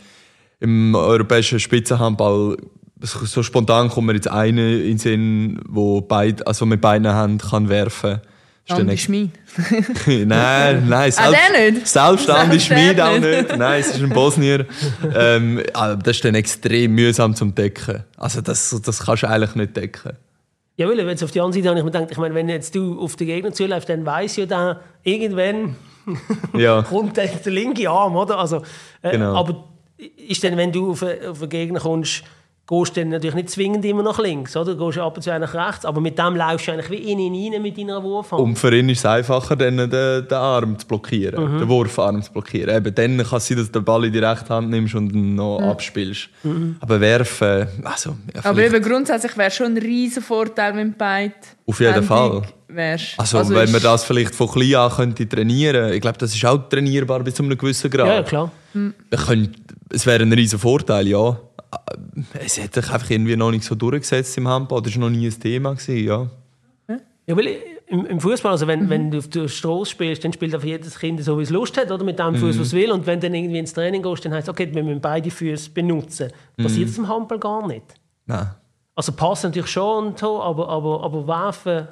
im 0.59 0.95
europäischen 0.95 1.59
Spitzenhandball, 1.59 2.57
so 3.01 3.43
spontan 3.43 3.89
kommt 3.89 4.07
mir 4.07 4.13
jetzt 4.13 4.29
einer 4.29 4.61
in 4.61 4.91
den 4.91 4.97
Sinn, 4.97 5.61
wo 5.67 5.99
beid, 6.01 6.47
also 6.47 6.65
mit 6.65 6.79
beiden 6.79 7.13
Händen 7.13 7.37
kann 7.39 7.67
werfen 7.67 8.21
kann. 8.21 8.21
Andi 8.69 8.97
Schmid. 8.97 9.31
nein, 10.07 10.87
nein, 10.87 11.13
Ah, 11.17 11.31
der 11.31 11.71
nicht? 11.71 11.87
Selbst 11.87 12.29
Andi 12.29 12.59
Selbst 12.59 12.67
Schmid 12.67 13.01
auch 13.01 13.19
nicht. 13.19 13.57
Nein, 13.57 13.81
es 13.81 13.87
ist 13.95 14.01
ein 14.01 14.09
Bosnier. 14.09 14.65
ähm, 15.15 15.61
aber 15.73 15.97
das 15.97 16.15
ist 16.17 16.25
dann 16.25 16.35
extrem 16.35 16.95
mühsam 16.95 17.35
zum 17.35 17.53
Decken. 17.53 18.03
Also 18.17 18.41
das, 18.41 18.79
das 18.85 19.05
kannst 19.05 19.23
du 19.23 19.27
eigentlich 19.29 19.55
nicht 19.55 19.75
decken. 19.75 20.13
Ja, 20.77 20.87
weil, 20.87 20.97
wenn 20.97 21.09
es 21.09 21.21
auf 21.21 21.31
die 21.31 21.41
andere 21.41 21.61
Seite 21.61 21.69
habe 21.69 21.79
ich 21.79 21.85
mir 21.85 21.91
gedacht, 21.91 22.11
ich 22.11 22.17
meine, 22.17 22.33
wenn 22.33 22.49
jetzt 22.49 22.73
du 22.73 22.99
auf 22.99 23.15
den 23.15 23.27
Gegner 23.27 23.51
zuläufst, 23.51 23.89
dann 23.89 24.05
weiß 24.05 24.37
ja 24.37 24.45
da 24.45 24.79
irgendwann 25.03 25.75
Ja, 26.57 26.81
kommt 26.89 27.17
der, 27.17 27.27
der 27.27 27.51
linke 27.51 27.89
Arm, 27.89 28.15
oder? 28.15 28.39
Also, 28.39 28.63
äh, 29.01 29.11
Genau. 29.11 29.35
Aber 29.35 29.65
ist 30.27 30.43
dann, 30.43 30.57
wenn 30.57 30.71
du 30.71 30.91
auf, 30.91 31.03
auf 31.03 31.41
einen 31.41 31.49
Gegner 31.49 31.79
kommst, 31.79 32.23
gehst 32.65 32.95
du 32.95 33.01
dann 33.01 33.09
natürlich 33.09 33.35
nicht 33.35 33.49
zwingend 33.49 33.83
immer 33.83 34.03
nach 34.03 34.19
links, 34.19 34.55
oder? 34.55 34.75
Du 34.75 34.85
gehst 34.85 34.97
ab 34.97 35.17
und 35.17 35.21
zu 35.21 35.37
nach 35.37 35.53
rechts, 35.53 35.85
aber 35.85 35.99
mit 35.99 36.17
dem 36.17 36.35
laufst 36.35 36.67
du 36.67 36.71
eigentlich 36.71 36.89
wie 36.91 37.11
in 37.11 37.19
ihn 37.19 37.53
rein 37.53 37.61
mit 37.61 37.77
deiner 37.77 38.01
Wurfhand. 38.01 38.41
und 38.41 38.57
für 38.57 38.73
ihn 38.73 38.87
ist 38.87 38.99
es 38.99 39.05
einfacher, 39.05 39.57
dann 39.57 39.77
den, 39.77 39.89
den 39.89 40.33
Arm 40.33 40.79
zu 40.79 40.87
blockieren, 40.87 41.59
den 41.59 41.67
Wurfarm 41.67 42.21
zu 42.23 42.31
blockieren. 42.31 42.75
Eben 42.75 42.95
dann 42.95 43.17
kann 43.17 43.37
es 43.37 43.47
sein, 43.47 43.57
dass 43.57 43.67
du 43.67 43.79
den 43.79 43.83
Ball 43.83 44.05
in 44.05 44.13
die 44.13 44.19
rechte 44.19 44.53
Hand 44.53 44.69
nimmst 44.69 44.95
und 44.95 45.11
ihn 45.13 45.35
noch 45.35 45.59
abspielst. 45.59 46.29
Aber 46.79 47.01
werfen, 47.01 47.67
also... 47.83 48.15
Ja, 48.33 48.45
Aber 48.45 48.63
eben 48.63 48.81
grundsätzlich 48.81 49.37
wäre 49.37 49.51
schon 49.51 49.73
ein 49.73 49.77
riesen 49.77 50.23
Vorteil, 50.23 50.73
wenn 50.75 50.93
beide 50.93 51.33
Auf 51.65 51.79
jeden 51.81 52.03
Fall. 52.03 52.43
wärst. 52.69 53.19
Also, 53.19 53.49
wenn 53.49 53.71
man 53.71 53.81
das 53.81 54.05
vielleicht 54.05 54.35
von 54.35 54.47
klein 54.47 54.75
an 54.75 54.91
könnte 54.91 55.27
trainieren 55.27 55.93
ich 55.93 56.01
glaube, 56.01 56.17
das 56.17 56.33
ist 56.33 56.45
auch 56.45 56.69
trainierbar 56.69 57.19
bis 57.19 57.35
zu 57.35 57.43
einem 57.43 57.57
gewissen 57.57 57.91
Grad. 57.91 58.07
ja, 58.07 58.23
klar. 58.23 58.51
Man 58.73 58.93
könnte, 59.11 59.59
es 59.89 60.05
wäre 60.05 60.23
ein 60.23 60.31
riesen 60.31 60.59
Vorteil, 60.59 61.07
ja. 61.07 61.37
Es 62.33 62.61
hat 62.61 62.73
sich 62.73 62.89
einfach 62.89 63.09
irgendwie 63.09 63.35
noch 63.35 63.51
nicht 63.51 63.63
so 63.63 63.75
durchgesetzt 63.75 64.37
im 64.37 64.47
Handball. 64.47 64.81
Das 64.81 64.93
war 64.95 65.01
noch 65.01 65.15
nie 65.15 65.27
ein 65.27 65.39
Thema. 65.39 65.73
Gewesen, 65.73 66.05
ja. 66.05 66.29
Ja, 67.25 67.37
weil 67.37 67.57
im, 67.87 68.05
im 68.05 68.19
Fußball, 68.19 68.51
also 68.51 68.67
wenn, 68.67 68.89
wenn 68.89 69.11
du 69.11 69.19
auf 69.19 69.27
der 69.29 69.47
Straße 69.47 69.91
spielst, 69.91 70.23
dann 70.23 70.33
spielt 70.33 70.53
einfach 70.53 70.67
jedes 70.67 70.97
Kind 70.99 71.23
so, 71.23 71.37
wie 71.37 71.43
es 71.43 71.49
Lust 71.49 71.77
hat, 71.77 71.91
oder 71.91 72.03
mit 72.03 72.19
dem 72.19 72.35
Fuß, 72.35 72.59
was 72.59 72.67
es 72.67 72.73
will. 72.73 72.91
Und 72.91 73.05
wenn 73.05 73.19
du 73.19 73.27
dann 73.27 73.35
irgendwie 73.35 73.59
ins 73.59 73.73
Training 73.73 74.01
gehst, 74.01 74.25
dann 74.25 74.33
heißt 74.33 74.47
es, 74.47 74.49
okay, 74.49 74.67
wir 74.71 74.83
müssen 74.83 74.99
beide 74.99 75.29
Füße 75.29 75.69
benutzen. 75.69 76.31
Passiert 76.57 76.89
das 76.89 76.97
im 76.97 77.07
Handball 77.07 77.39
gar 77.39 77.65
nicht. 77.67 77.85
Nein. 78.25 78.49
Also 78.95 79.11
passen 79.11 79.47
natürlich 79.47 79.69
schon 79.69 80.07
und 80.07 80.19
so, 80.19 80.41
aber, 80.41 80.69
aber, 80.69 81.03
aber 81.03 81.27
werfen, 81.27 81.87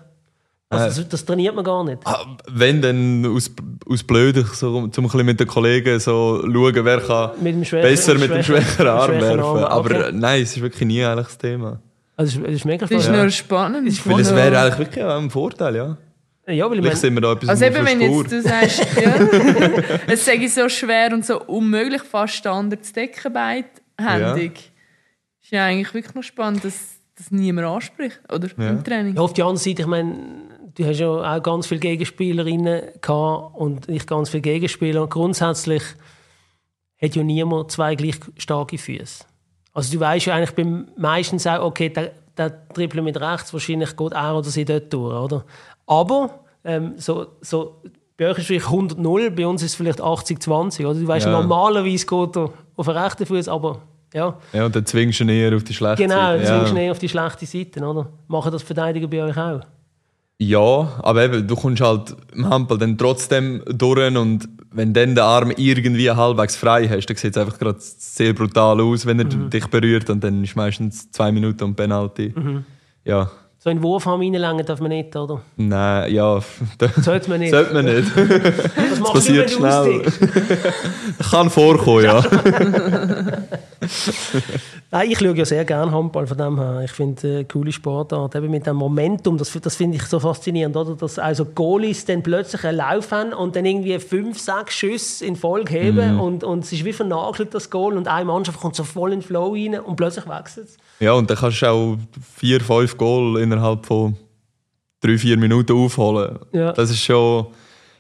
also 0.72 1.02
das, 1.02 1.10
das 1.10 1.26
trainiert 1.26 1.54
man 1.56 1.64
gar 1.64 1.84
nicht. 1.84 2.00
Ah, 2.06 2.26
Wenn 2.50 2.82
dann 2.82 3.26
aus, 3.26 3.52
aus 3.90 4.04
Blöd, 4.04 4.36
so, 4.54 4.78
um 4.78 4.84
ein 4.86 4.90
bisschen 4.92 5.26
mit 5.26 5.40
den 5.40 5.48
Kollegen 5.48 6.00
so 6.00 6.42
schauen, 6.44 6.86
wer 6.86 7.00
kann 7.02 7.32
Mit 7.42 7.70
besser 7.72 8.16
mit 8.16 8.30
dem 8.32 8.42
schwächeren- 8.44 8.88
Arm 8.88 9.12
werfen. 9.12 9.40
Arm, 9.40 9.58
Aber 9.66 9.90
okay. 9.96 10.10
äh, 10.10 10.12
nein, 10.14 10.42
es 10.42 10.56
ist 10.56 10.62
wirklich 10.62 10.88
nie 10.88 11.04
eigentlich 11.04 11.28
das 11.28 11.38
Thema. 11.38 11.82
Also 12.18 12.40
das 12.40 12.50
ist, 12.50 12.56
ist 12.58 12.66
mega 12.66 12.86
Das 12.86 12.92
ist 12.92 13.04
spannend. 13.06 13.22
nur 13.22 13.32
spannend. 13.32 14.06
Weil 14.06 14.20
es 14.22 14.36
wäre 14.36 14.60
eigentlich 14.60 14.80
wirklich 14.80 15.04
auch 15.04 15.18
ein 15.22 15.30
Vorteil, 15.30 15.76
ja. 15.76 15.98
Ja, 16.48 16.70
weil 16.70 16.78
ich 16.80 16.84
meine, 16.84 16.96
sind 16.96 17.14
wir 17.14 17.22
da 17.22 17.32
etwas 17.34 17.50
Also 17.50 17.66
eben, 17.66 17.76
der 17.76 17.86
wenn 17.86 18.02
jetzt 18.02 18.32
du 18.32 18.42
sagst, 18.42 18.80
ja, 19.02 19.14
es 20.08 20.26
sage 20.26 20.44
ich 20.46 20.54
so 20.54 20.68
schwer 20.70 21.12
und 21.14 21.26
so 21.26 21.40
unmöglich, 21.44 22.02
fast 22.02 22.36
Standard 22.36 22.84
zu 22.84 22.94
decken, 22.94 23.32
beidhändig. 23.32 24.72
Ist 25.44 25.52
ja 25.52 25.66
eigentlich 25.66 25.94
wirklich 25.94 26.16
noch 26.16 26.24
spannend, 26.24 26.64
dass 26.66 26.74
das 27.18 27.30
niemand 27.32 27.68
anspricht, 27.68 28.20
oder? 28.32 28.48
Im 28.58 28.84
Training. 28.84 29.16
Ja, 29.16 29.22
auf 29.22 29.34
die 29.34 29.44
andere 29.44 29.58
Seite, 29.60 29.84
ich 29.84 29.88
meine, 29.88 30.16
du 30.76 30.86
hast 30.86 31.00
ja 31.00 31.08
auch 31.10 31.44
ganz 31.44 31.68
viele 31.68 31.80
Gegenspielerinnen 31.80 32.82
gehabt 33.02 33.56
und 33.56 33.90
ich 33.90 34.06
ganz 34.06 34.30
viele 34.30 34.42
Gegenspieler. 34.42 35.04
Und 35.04 35.10
grundsätzlich 35.12 35.84
hat 37.02 37.16
ja 37.16 37.24
niemand 37.24 37.72
zwei 37.72 37.96
gleich 37.96 38.20
starke 38.38 38.78
Füße. 38.78 39.26
Also 39.74 39.94
du 39.94 40.00
weißt 40.00 40.26
ja 40.28 40.36
eigentlich 40.36 40.56
beim 40.56 40.88
meistens 40.98 41.48
auch, 41.48 41.64
okay, 41.66 41.90
der, 41.90 42.12
der 42.38 42.68
Triple 42.70 43.02
mit 43.02 43.20
rechts, 43.20 43.54
wahrscheinlich 43.54 43.96
geht 43.96 44.12
er 44.12 44.38
oder 44.38 44.50
sie 44.50 44.66
dort 44.66 44.92
durch, 44.92 45.14
oder? 45.14 45.46
Aber 45.88 46.42
ähm, 46.64 46.94
so, 46.98 47.28
so, 47.42 47.82
bei 48.18 48.28
euch 48.30 48.38
ist 48.38 48.40
es 48.40 48.48
vielleicht 48.48 48.68
100-0, 48.68 49.30
bei 49.32 49.48
uns 49.48 49.64
ist 49.64 49.72
es 49.72 49.76
vielleicht 49.76 50.02
80-20, 50.02 50.86
oder? 50.86 51.00
Du 51.00 51.08
weißt 51.08 51.26
Ja. 51.26 51.32
normalerweise 51.32 52.06
geht 52.06 52.38
er 52.38 52.52
auf 52.76 52.86
den 52.86 52.98
rechten 52.98 53.26
Fuß, 53.26 53.48
aber 53.48 53.80
ja, 54.14 54.38
Ja, 54.52 54.66
und 54.66 54.76
dann 54.76 54.86
zwingst 54.86 55.22
du 55.22 55.24
ihn 55.24 55.30
eher 55.30 55.56
auf 55.56 55.64
die 55.64 55.74
schlechte 55.74 56.04
genau, 56.04 56.16
Seite. 56.16 56.40
jetzt 56.40 56.50
ja. 56.50 56.58
ja. 56.58 56.68
schnell 56.68 56.92
auf 56.92 57.00
die 57.00 57.10
schlechte 57.10 57.46
Seite, 57.46 57.84
oder? 57.84 58.10
Machen 58.28 58.52
das 58.52 58.62
Verteidiger 58.62 59.08
bei 59.08 59.24
euch 59.24 59.38
auch? 59.38 59.62
Ja, 60.44 60.90
aber 61.04 61.26
eben, 61.26 61.48
du 61.48 61.56
kommst 61.56 61.84
halt 61.84 62.16
im 62.34 62.50
Handball 62.50 62.80
dann 62.80 62.98
trotzdem 62.98 63.62
durch 63.68 64.18
und 64.18 64.50
wenn 64.72 64.92
dann 64.92 65.14
der 65.14 65.26
Arm 65.26 65.52
irgendwie 65.56 66.10
halbwegs 66.10 66.56
frei 66.56 66.90
hast, 66.90 67.06
dann 67.06 67.18
sieht 67.18 67.36
es 67.36 67.38
einfach 67.38 67.60
gerade 67.60 67.78
sehr 67.80 68.34
brutal 68.34 68.82
aus, 68.82 69.06
wenn 69.06 69.20
er 69.20 69.26
dich 69.26 69.68
berührt 69.68 70.10
und 70.10 70.24
dann 70.24 70.44
ist 70.44 70.56
meistens 70.56 71.12
zwei 71.12 71.32
Minuten 71.32 71.64
und 71.66 71.76
Penalty. 71.76 72.34
Ja, 73.06 73.30
So 73.64 73.70
in 73.70 73.78
den 73.78 73.84
Wurfarm 73.84 74.22
reinlängen 74.22 74.66
darf 74.66 74.80
man 74.80 74.90
nicht, 74.90 75.16
oder? 75.16 75.44
nein, 75.56 76.12
ja, 76.12 76.40
das 76.80 76.96
Sollte 76.96 77.30
man 77.30 77.42
nicht. 77.42 77.52
sollte 77.52 77.74
man 77.76 77.86
nicht. 77.86 78.12
Das 78.16 79.00
machst 79.00 79.14
passiert 79.14 79.52
schnell. 79.52 80.02
Kann 81.30 81.50
vorkommen, 81.52 82.04
ja. 82.04 82.24
Nein, 84.90 85.12
ich 85.12 85.20
schaue 85.20 85.36
ja 85.36 85.46
sehr 85.46 85.64
gerne 85.64 85.92
Handball 85.92 86.26
von 86.28 86.38
dem 86.38 86.60
her. 86.60 86.82
Ich 86.84 86.92
finde 86.92 87.40
äh, 87.40 87.44
coole 87.44 87.72
Sportart. 87.72 88.36
Eben 88.36 88.50
mit 88.50 88.66
dem 88.66 88.76
Momentum, 88.76 89.38
das, 89.38 89.52
das 89.62 89.76
finde 89.76 89.98
ich 89.98 90.04
so 90.04 90.20
faszinierend, 90.20 90.76
oder? 90.76 90.96
Dass 90.96 91.20
also 91.20 91.46
Goalies 91.46 92.06
dann 92.06 92.24
plötzlich 92.24 92.64
einen 92.66 92.78
Lauf 92.78 93.12
haben 93.12 93.32
und 93.32 93.56
dann 93.56 93.66
irgendwie 93.66 93.98
fünf, 94.00 94.40
sechs 94.40 94.74
Schüsse 94.76 95.26
in 95.26 95.36
Folge 95.36 95.72
heben 95.74 96.20
und, 96.20 96.44
und 96.44 96.64
es 96.64 96.72
ist 96.74 96.84
wie 96.84 96.94
vernagelt, 96.94 97.54
das 97.54 97.70
Goal 97.70 97.96
und 97.96 98.08
eine 98.08 98.26
Mannschaft 98.26 98.60
kommt 98.60 98.76
so 98.76 98.84
voll 98.84 99.14
in 99.14 99.20
den 99.20 99.26
Flow 99.26 99.54
rein 99.54 99.80
und 99.80 99.96
plötzlich 99.96 100.28
wechselt 100.28 100.68
es. 100.68 100.78
Ja, 101.00 101.14
und 101.14 101.30
dann 101.30 101.38
kannst 101.38 101.62
du 101.62 101.68
auch 101.68 101.98
vier, 102.38 102.62
fünf 102.62 102.98
Goal 102.98 103.42
innerhalb 103.52 103.86
von 103.86 104.16
drei, 105.02 105.18
vier 105.18 105.38
Minuten 105.38 105.74
aufholen. 105.74 106.40
Ja. 106.54 106.74
Das 106.74 106.90
ist 106.90 107.02
schon... 107.04 107.48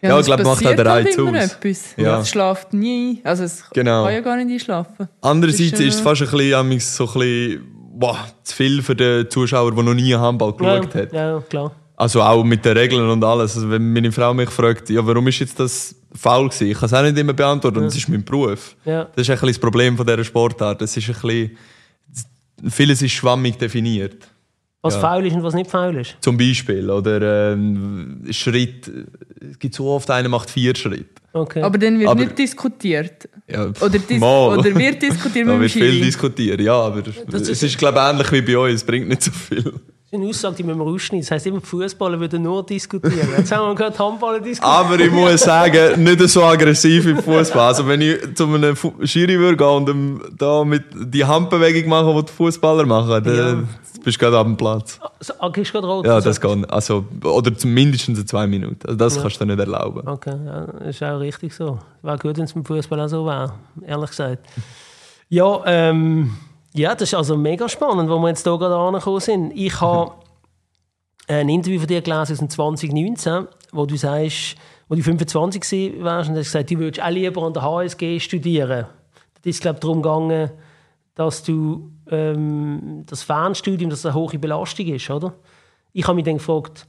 Ja, 0.04 0.18
das 0.18 0.22
ich 0.22 0.26
glaube, 0.26 0.44
macht 0.44 0.66
auch 0.66 0.70
halt 0.70 0.80
Reiz 0.80 1.20
aus. 1.20 1.34
Etwas. 1.36 1.94
Ja. 1.96 2.20
Es 2.22 2.30
schlaft 2.30 2.74
nie. 2.74 3.22
Also 3.24 3.44
es 3.44 3.64
Genau. 3.72 4.06
kann 4.06 4.14
ja 4.14 4.22
gar 4.22 4.36
nicht 4.36 4.52
einschlafen. 4.52 5.08
Andererseits 5.22 5.74
ist, 5.74 5.80
ist 5.80 5.96
es 5.96 6.02
fast 6.02 6.24
ein 6.24 6.30
bisschen, 6.32 6.80
so 6.80 7.04
ein 7.06 7.14
bisschen 7.14 7.62
boah, 7.94 8.18
zu 8.44 8.56
viel 8.56 8.82
für 8.82 8.96
den 8.96 9.30
Zuschauer, 9.30 9.76
der 9.76 9.84
noch 9.84 9.94
nie 9.94 10.14
Handball 10.16 10.54
geschaut 10.54 10.96
ja, 10.96 11.02
hat. 11.02 11.14
ja, 11.14 11.44
klar. 11.48 11.72
Also 11.96 12.24
auch 12.24 12.44
mit 12.44 12.66
den 12.66 12.76
Regeln 12.76 13.08
und 13.08 13.24
alles. 13.24 13.56
Also 13.56 13.70
wenn 13.70 13.94
meine 13.94 14.12
Frau 14.12 14.34
mich 14.34 14.50
fragt, 14.50 14.90
ja, 14.90 15.06
warum 15.06 15.28
ist 15.28 15.38
jetzt 15.38 15.60
das 15.60 15.94
faul 16.16 16.50
gewesen? 16.50 16.72
Ich 16.72 16.80
kann 16.80 16.88
es 16.88 16.94
auch 16.94 17.04
nicht 17.04 17.18
immer 17.18 17.34
beantworten, 17.34 17.78
und 17.78 17.86
das 17.86 17.96
ist 17.96 18.10
mein 18.10 18.24
Beruf. 18.24 18.76
Ja. 18.86 19.04
Das 19.04 19.22
ist 19.22 19.30
ein 19.30 19.36
bisschen 19.36 19.50
das 19.50 19.60
Problem 19.60 19.96
von 19.96 20.08
dieser 20.08 20.24
Sportart. 20.24 20.82
Das 20.82 20.98
ist 20.98 21.08
ein 21.08 21.14
bisschen, 21.14 21.58
vieles 22.70 23.04
ist 23.04 23.12
schwammig 23.12 23.60
definiert. 23.60 24.28
Was 24.84 24.96
Ja. 24.96 25.02
faul 25.02 25.26
ist 25.28 25.34
und 25.36 25.44
was 25.44 25.54
nicht 25.54 25.70
faul 25.70 25.96
ist. 25.98 26.16
Zum 26.22 26.38
Beispiel. 26.38 26.90
Oder 26.90 27.52
ähm, 27.54 28.24
Schritt. 28.32 28.90
Es 29.52 29.60
gibt 29.60 29.76
so 29.76 29.88
oft, 29.90 30.10
einer 30.10 30.28
macht 30.30 30.50
vier 30.50 30.76
Schritte. 30.76 31.06
Okay. 31.34 31.62
Aber 31.62 31.78
dann 31.78 32.00
wird 32.00 32.10
Aber- 32.10 32.20
nicht 32.24 32.38
diskutiert. 32.38 33.30
Ja, 33.48 33.68
Oder, 33.80 34.00
dis 34.00 34.20
mal. 34.20 34.58
oder 34.58 34.76
wird 34.76 35.02
diskutiert 35.02 35.48
Da 35.48 35.52
mit 35.54 35.60
dem 35.60 35.62
wird 35.62 35.72
viel 35.72 36.02
diskutiert, 36.02 36.60
ja, 36.62 36.74
aber 36.74 37.02
Das 37.04 37.42
es 37.44 37.50
ist- 37.50 37.64
ist, 37.64 37.78
glaube 37.78 38.00
ich, 38.00 38.04
ähnlich 38.10 38.32
wie 38.32 38.42
bei 38.42 38.58
euch, 38.58 38.74
es 38.74 38.84
bringt 38.84 39.08
nicht 39.08 39.22
so 39.24 39.32
viel. 39.32 39.74
Das 40.14 40.20
ist 40.20 40.24
eine 40.24 40.30
Aussage, 40.30 40.56
die 40.58 40.64
müssen 40.64 40.80
wir 40.80 40.86
rausschneiden. 40.86 41.22
Das 41.22 41.32
heisst, 41.32 41.48
immer 41.48 41.62
Fußballer 41.62 42.20
würden 42.20 42.44
nur 42.44 42.66
diskutieren. 42.66 43.30
Jetzt 43.38 43.50
haben 43.54 43.70
wir 43.70 43.76
gerade 43.76 43.98
Handballer 43.98 44.42
diskutiert. 44.42 44.76
Aber 44.76 45.00
ich 45.00 45.10
muss 45.10 45.40
sagen, 45.42 46.04
nicht 46.04 46.20
so 46.28 46.44
aggressiv 46.44 47.06
im 47.08 47.18
Fußball. 47.24 47.68
Also 47.68 47.88
wenn 47.88 48.02
ich 48.02 48.18
zu 48.36 48.46
einem 48.46 48.76
Schiri 49.04 49.40
würde 49.40 49.56
gehen 49.56 49.68
und 49.90 50.38
da 50.38 50.66
mit 50.66 50.84
die 50.94 51.24
Handbewegung 51.24 51.90
machen, 51.90 52.14
die 52.18 52.26
die 52.26 52.32
Fußballer 52.34 52.86
machen, 52.86 53.24
dann 53.24 53.36
Ja. 53.38 53.64
bist 54.04 54.18
du 54.18 54.26
gerade 54.26 54.38
am 54.40 54.58
Platz. 54.58 55.00
So, 55.22 55.34
ah, 55.40 55.48
gehst 55.48 55.70
du 55.70 55.76
gerade 55.80 55.88
rot? 55.88 56.06
Ja, 56.06 56.16
Also- 56.16 56.28
das 56.30 56.42
geht. 56.42 56.70
Also, 56.70 57.06
oder 57.24 57.56
zumindest 57.58 58.10
in 58.10 58.28
zwei 58.28 58.48
Minuten. 58.48 58.80
Also 58.86 58.98
das 58.98 59.22
kannst 59.22 59.40
du 59.40 59.46
dir 59.46 59.56
nicht 59.56 59.60
erlauben. 59.66 60.06
Okay, 60.06 60.36
ja, 60.46 60.66
das 60.78 60.90
ist 60.90 61.04
auch 61.04 61.20
richtig 61.22 61.54
so. 61.54 61.80
Wäre 62.02 62.18
gut, 62.18 62.36
wenn 62.38 62.44
es 62.44 62.52
beim 62.52 62.66
Fußball 62.66 63.00
auch 63.00 63.08
so 63.08 63.26
wäre, 63.26 63.54
ehrlich 63.88 64.10
gesagt. 64.10 64.46
Ja, 65.30 65.62
ähm, 65.66 66.32
ja, 66.74 66.94
das 66.94 67.10
ist 67.10 67.14
also 67.14 67.38
mega 67.38 67.68
spannend, 67.68 68.10
wo 68.10 68.18
wir 68.20 68.30
jetzt 68.30 68.44
hier 68.44 68.58
gerade 68.58 68.76
angekommen 68.76 69.20
sind. 69.20 69.52
Ich 69.52 69.80
habe 69.82 70.14
ein 71.28 71.50
Interview 71.50 71.80
von 71.80 71.88
dir 71.88 72.02
gelesen 72.02 72.34
aus 72.34 72.40
dem 72.40 72.50
2019, 72.50 73.48
wo 73.72 73.86
du 73.86 73.98
sagst, 73.98 74.56
wo 74.88 74.96
du 74.96 75.04
25 75.04 75.62
gewesen 75.62 76.04
warst 76.04 76.30
und 76.30 76.38
hast 76.38 76.46
gesagt, 76.46 76.72
du 76.72 76.80
würdest 76.80 77.04
auch 77.04 77.10
lieber 77.10 77.44
an 77.44 77.54
der 77.54 77.64
HSG 77.64 78.20
studieren. 78.20 78.86
Da 79.42 79.50
ist 79.50 79.62
glaube 79.62 79.78
ich 79.78 79.82
darum 79.82 80.02
gegangen, 80.02 80.52
dass 81.16 81.44
du 81.44 81.92
ähm, 82.10 83.04
das 83.06 83.24
Fernstudium, 83.24 83.90
dass 83.90 84.02
das 84.02 84.14
eine 84.14 84.22
hohe 84.22 84.40
Belastung 84.40 84.88
ist, 84.88 85.10
oder? 85.10 85.34
Ich 85.94 86.08
habe 86.08 86.16
mich 86.16 86.26
dann 86.26 86.38
gefragt, 86.38 86.88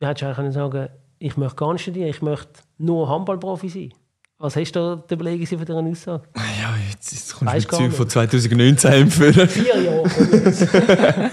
du 0.00 0.06
hättest 0.06 0.38
eigentlich 0.38 0.54
sagen 0.54 0.88
ich 1.18 1.36
möchte 1.36 1.56
gar 1.56 1.72
nicht 1.72 1.82
studieren, 1.82 2.08
ich 2.08 2.22
möchte 2.22 2.60
nur 2.78 3.08
Handballprofi 3.08 3.68
sein. 3.68 3.92
Was 4.38 4.54
hast 4.54 4.72
du 4.72 4.80
da 4.80 5.02
die 5.08 5.14
Überlegung 5.14 5.46
von 5.46 5.58
dieser 5.64 5.78
Aussage? 5.78 6.22
Ja, 6.36 6.74
jetzt, 6.90 7.12
jetzt 7.12 7.34
kommst 7.36 7.54
Weißt 7.54 7.72
du 7.72 7.80
mit 7.80 7.96
Zeug 7.96 7.96
von 7.96 8.04
nicht. 8.26 8.80
2019 8.80 8.90
einführen. 8.92 9.48
Vier 9.48 9.82
Jahre. 9.82 11.30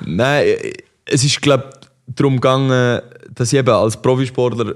Nein, 0.06 0.46
es 1.04 1.22
ist, 1.24 1.40
glaube 1.40 1.70
ich, 1.80 2.14
darum 2.16 2.34
gegangen, 2.34 3.00
dass 3.32 3.52
ich 3.52 3.58
eben 3.60 3.68
als 3.70 4.00
Profisportler 4.00 4.74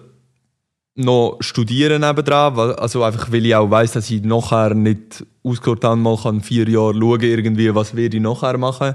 noch 0.94 1.38
studieren 1.40 2.02
nebendran, 2.02 2.57
weil- 2.57 2.74
also 2.76 3.02
einfach, 3.02 3.31
weil 3.33 3.44
ich 3.44 3.55
auch 3.55 3.68
weiss, 3.70 3.92
dass 3.92 4.11
ich 4.11 4.22
nachher 4.22 4.74
nicht 4.74 5.26
ausgehört 5.42 5.85
habe, 5.85 5.96
mal 5.96 6.16
kann 6.16 6.40
vier 6.42 6.68
Jahre 6.68 6.94
schauen, 6.94 7.20
irgendwie, 7.22 7.74
was 7.74 7.94
werde 7.96 8.16
ich 8.16 8.22
nachher 8.22 8.57
machen. 8.59 8.94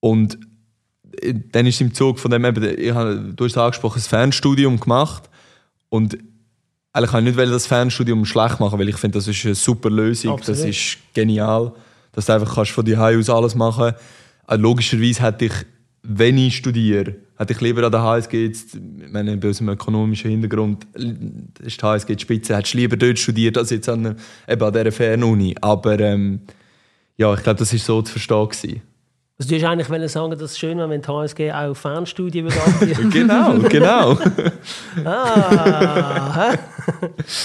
Und 0.00 0.38
äh, 1.22 1.34
dann 1.50 1.66
ist 1.66 1.80
im 1.80 1.92
Zug 1.94 2.18
von 2.20 2.30
dem 2.30 2.44
eben, 2.44 2.78
ich 2.78 2.92
habe, 2.92 3.32
du 3.34 3.44
hast 3.44 3.52
es 3.52 3.58
angesprochen, 3.58 3.98
ein 3.98 4.02
Fernstudium 4.02 4.78
gemacht 4.78 5.28
und 5.88 6.18
eigentlich 6.92 7.10
kann 7.10 7.24
ich 7.24 7.30
nicht 7.32 7.38
wollen, 7.38 7.50
das 7.50 7.66
Fernstudium 7.66 8.24
schlecht 8.24 8.60
machen, 8.60 8.78
weil 8.78 8.88
ich 8.88 8.96
finde, 8.96 9.18
das 9.18 9.26
ist 9.28 9.44
eine 9.46 9.54
super 9.54 9.90
Lösung, 9.90 10.36
das 10.38 10.48
Absolut. 10.50 10.70
ist 10.74 10.98
genial, 11.14 11.72
dass 12.12 12.26
du 12.26 12.34
einfach 12.34 12.54
kannst 12.54 12.72
von 12.72 12.84
die 12.84 12.96
aus 12.96 13.30
alles 13.30 13.54
machen. 13.54 13.92
Äh, 14.48 14.56
Logischerweise 14.56 15.22
hätte 15.22 15.46
ich, 15.46 15.52
wenn 16.02 16.36
ich 16.36 16.56
studiere, 16.56 17.16
hätte 17.38 17.52
ich 17.54 17.60
lieber 17.60 17.84
an 17.84 17.92
der 17.92 18.02
HSG 18.02 18.44
jetzt, 18.46 18.74
ich 18.74 19.10
meine, 19.10 19.36
bei 19.38 19.48
unserem 19.48 19.70
ökonomischen 19.70 20.30
Hintergrund 20.30 20.86
äh, 20.94 21.66
ist 21.66 21.80
die 21.80 21.86
HSG 21.86 22.14
die 22.16 22.22
Spitze, 22.22 22.56
hättest 22.56 22.74
du 22.74 22.78
lieber 22.78 22.96
dort 22.96 23.18
studiert 23.18 23.56
als 23.56 23.70
jetzt 23.70 23.88
an, 23.88 24.06
einer- 24.06 24.16
eben 24.48 24.62
an 24.62 24.72
dieser 24.72 24.92
Fernuni. 24.92 25.54
Aber 25.60 25.98
ähm, 25.98 26.40
ja, 27.16 27.32
ich 27.32 27.42
glaube, 27.42 27.58
das 27.58 27.72
ist 27.72 27.86
so 27.86 28.02
zu 28.02 28.12
verstehen 28.12 28.48
gewesen. 28.48 28.82
Also 29.42 29.56
du 29.56 29.60
hast 29.60 29.68
eigentlich 29.72 29.90
wollen 29.90 30.06
sagen, 30.06 30.30
dass 30.30 30.40
es 30.40 30.56
schön 30.56 30.78
wäre, 30.78 30.88
wenn 30.88 31.02
die 31.02 31.08
HSG 31.08 31.50
auch 31.50 31.74
Fernstudien 31.74 32.44
würde. 32.44 33.08
Genau, 33.10 33.58
genau. 33.68 34.16
ah? 35.04 36.54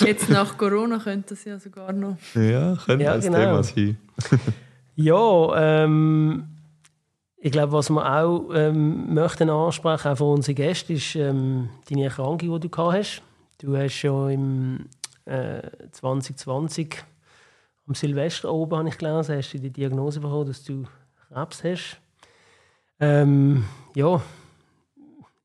Jetzt 0.05 0.29
nach 0.29 0.55
Corona 0.55 0.99
könnte 0.99 1.29
das 1.29 1.43
ja 1.45 1.57
sogar 1.57 1.91
noch. 1.93 2.17
ja, 2.35 2.75
könnte 2.85 3.03
Ja, 3.03 3.15
das 3.15 3.25
genau. 3.25 3.37
Thema 3.39 3.63
sein. 3.63 3.97
Ja, 4.95 5.83
ähm, 5.83 6.43
ich 7.37 7.51
glaube, 7.51 7.71
was 7.71 7.89
wir 7.89 8.05
auch 8.05 8.51
ähm, 8.53 9.15
möchten 9.15 9.49
ansprechen, 9.49 10.09
auch 10.09 10.17
von 10.17 10.35
unseren 10.35 10.53
Gästen, 10.53 10.93
ist 10.93 11.15
ähm, 11.15 11.69
deine 11.89 12.03
Erkrankung, 12.03 12.37
die 12.37 12.59
du 12.59 12.69
gehabt 12.69 12.93
hast. 12.93 13.23
Du 13.59 13.75
hast 13.75 13.93
schon 13.93 14.29
im 14.29 14.85
äh, 15.25 15.61
2020 15.93 16.95
am 17.87 17.95
Silvester 17.95 18.53
oben, 18.53 18.77
habe 18.77 18.89
ich 18.89 18.99
gelesen, 18.99 19.35
hast 19.35 19.51
du 19.53 19.59
die 19.59 19.71
Diagnose 19.71 20.19
bekommen, 20.19 20.45
dass 20.45 20.63
du 20.63 20.83
Krebs 21.31 21.63
hast. 21.63 21.99
Ähm, 22.99 23.65
ja, 23.95 24.21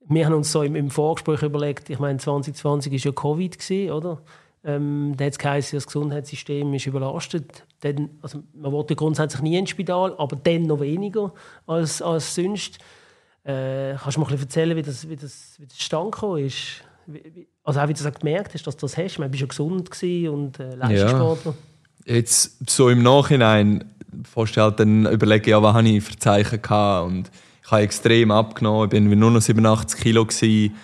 wir 0.08 0.26
haben 0.26 0.34
uns 0.34 0.52
so 0.52 0.62
im, 0.62 0.76
im 0.76 0.90
Vorgespräch 0.90 1.42
überlegt, 1.42 1.90
ich 1.90 1.98
meine, 1.98 2.18
2020 2.18 2.92
war 2.92 2.98
ja 2.98 3.12
Covid, 3.12 3.58
gewesen, 3.58 3.92
oder? 3.92 4.22
Ähm, 4.64 5.14
da 5.16 5.24
hat 5.24 5.32
es 5.32 5.38
geheißen, 5.38 5.76
das 5.76 5.86
Gesundheitssystem 5.86 6.72
ist 6.74 6.86
überlastet. 6.86 7.64
Dann, 7.80 8.10
also 8.22 8.42
man 8.54 8.70
wollte 8.70 8.94
grundsätzlich 8.94 9.42
nie 9.42 9.58
ins 9.58 9.70
Spital, 9.70 10.14
aber 10.18 10.36
dann 10.36 10.62
noch 10.62 10.80
weniger 10.80 11.32
als, 11.66 12.00
als 12.00 12.34
sonst. 12.34 12.78
Äh, 13.44 13.96
kannst 14.00 14.16
du 14.16 14.20
mal 14.20 14.26
ein 14.26 14.30
bisschen 14.30 14.46
erzählen, 14.46 14.76
wie 14.76 14.82
das, 14.82 15.08
wie 15.08 15.16
das, 15.16 15.56
wie 15.58 15.66
das 15.66 15.88
gekommen 15.88 16.46
ist? 16.46 16.84
Wie, 17.06 17.48
also 17.64 17.80
auch 17.80 17.88
wie 17.88 17.94
du 17.94 18.04
das 18.04 18.14
gemerkt 18.14 18.54
hast, 18.54 18.64
dass 18.64 18.76
du 18.76 18.82
das 18.82 18.96
hast. 18.96 19.12
Ich 19.12 19.18
meine, 19.18 19.30
du 19.30 19.32
bist 19.32 19.40
ja 19.40 19.48
gesund 19.48 19.90
und 20.32 20.60
äh, 20.60 20.74
Leistungssportler. 20.76 21.54
Jetzt 22.04 22.70
so 22.70 22.88
im 22.88 23.02
Nachhinein 23.02 23.84
halt 24.56 24.80
dann 24.80 25.06
überlegen, 25.06 25.50
ja, 25.50 25.62
was 25.62 25.74
habe 25.74 25.88
ich 25.88 26.02
für 26.04 26.16
Zeichen 26.18 26.60
gehabt 26.62 27.06
und 27.06 27.30
ich 27.64 27.70
habe 27.70 27.82
extrem 27.82 28.30
abgenommen, 28.30 28.84
ich 28.84 28.90
bin 28.90 29.18
nur 29.18 29.30
noch 29.30 29.40
87 29.40 30.00
Kilo 30.00 30.24
gewesen, 30.26 30.74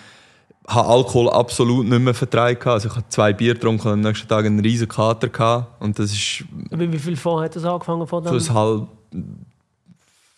habe 0.67 0.87
Alkohol 0.87 1.29
absolut 1.29 1.87
nicht 1.87 1.99
mehr 2.01 2.13
vertragen, 2.13 2.69
also 2.69 2.87
ich 2.89 2.95
habe 2.95 3.05
zwei 3.09 3.33
Bier 3.33 3.55
getrunken 3.55 3.87
und 3.87 3.93
am 3.93 4.01
nächsten 4.01 4.27
Tag 4.27 4.45
einen 4.45 4.59
riesen 4.59 4.87
Kater 4.87 5.27
gehabt 5.29 5.81
und 5.81 5.97
das 5.99 6.11
ist 6.11 6.43
Wie, 6.71 6.91
wie 6.91 6.99
viel 6.99 7.17
vorher 7.17 7.45
hat 7.45 7.55
das 7.55 7.65
angefangen? 7.65 8.05
Vor 8.07 8.23
so 8.23 8.35
ein 8.35 8.53
halb 8.53 8.87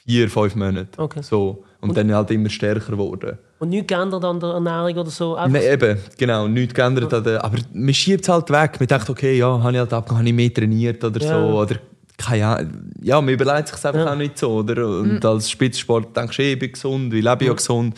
vier, 0.05 0.29
fünf 0.29 0.55
Monate 0.55 0.87
Okay. 0.97 1.21
so 1.21 1.63
und, 1.79 1.95
dann 1.97 2.13
halt 2.13 2.31
immer 2.31 2.49
stärker 2.49 2.91
geworden. 2.91 3.37
Und 3.59 3.69
nichts 3.69 3.87
geändert 3.87 4.23
an 4.23 4.39
der 4.39 4.49
Ernährung 4.51 4.97
oder 4.97 5.09
so? 5.09 5.35
Nein, 5.35 5.55
eben, 5.55 5.97
genau, 6.17 6.47
nichts 6.47 6.73
geändert. 6.73 7.13
an 7.13 7.23
der- 7.23 7.43
Aber 7.43 7.57
man 7.73 7.93
schiebt 7.93 8.23
es 8.23 8.29
halt 8.29 8.49
weg. 8.49 8.79
Man 8.79 8.87
denkt, 8.87 9.09
okay, 9.09 9.37
ja, 9.37 9.47
habe 9.61 9.71
ich 9.73 9.77
halt 9.79 9.93
abgenommen, 9.93 10.19
habe 10.19 10.29
ich 10.29 10.35
mehr 10.35 10.53
trainiert 10.53 11.03
oder 11.03 11.19
Ja. 11.21 11.27
so. 11.47 11.59
Oder 11.59 11.75
keine 12.21 12.47
Ahnung. 12.47 12.91
Ja, 13.01 13.19
man 13.21 13.33
überlegt 13.33 13.67
sich 13.69 13.85
einfach 13.85 13.93
Ja. 14.05 14.11
auch 14.11 14.15
nicht 14.17 14.37
so. 14.37 14.51
Oder? 14.57 14.87
Und 14.99 15.23
als 15.25 15.49
Spitzensport 15.49 16.15
denkst 16.15 16.37
du, 16.37 16.43
eh, 16.43 16.53
ich 16.53 16.59
bin 16.59 16.71
gesund, 16.71 17.13
ich 17.13 17.23
lebe 17.23 17.45
ja 17.45 17.53
gesund, 17.53 17.97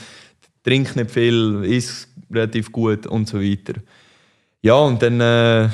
trinke 0.64 1.00
nicht 1.00 1.12
viel, 1.12 1.64
esse 1.66 2.08
relativ 2.32 2.72
gut 2.72 3.06
und 3.08 3.28
so 3.28 3.40
weiter. 3.42 3.74
Ja, 4.62 4.76
und 4.76 5.02
dann 5.02 5.20
äh, 5.20 5.70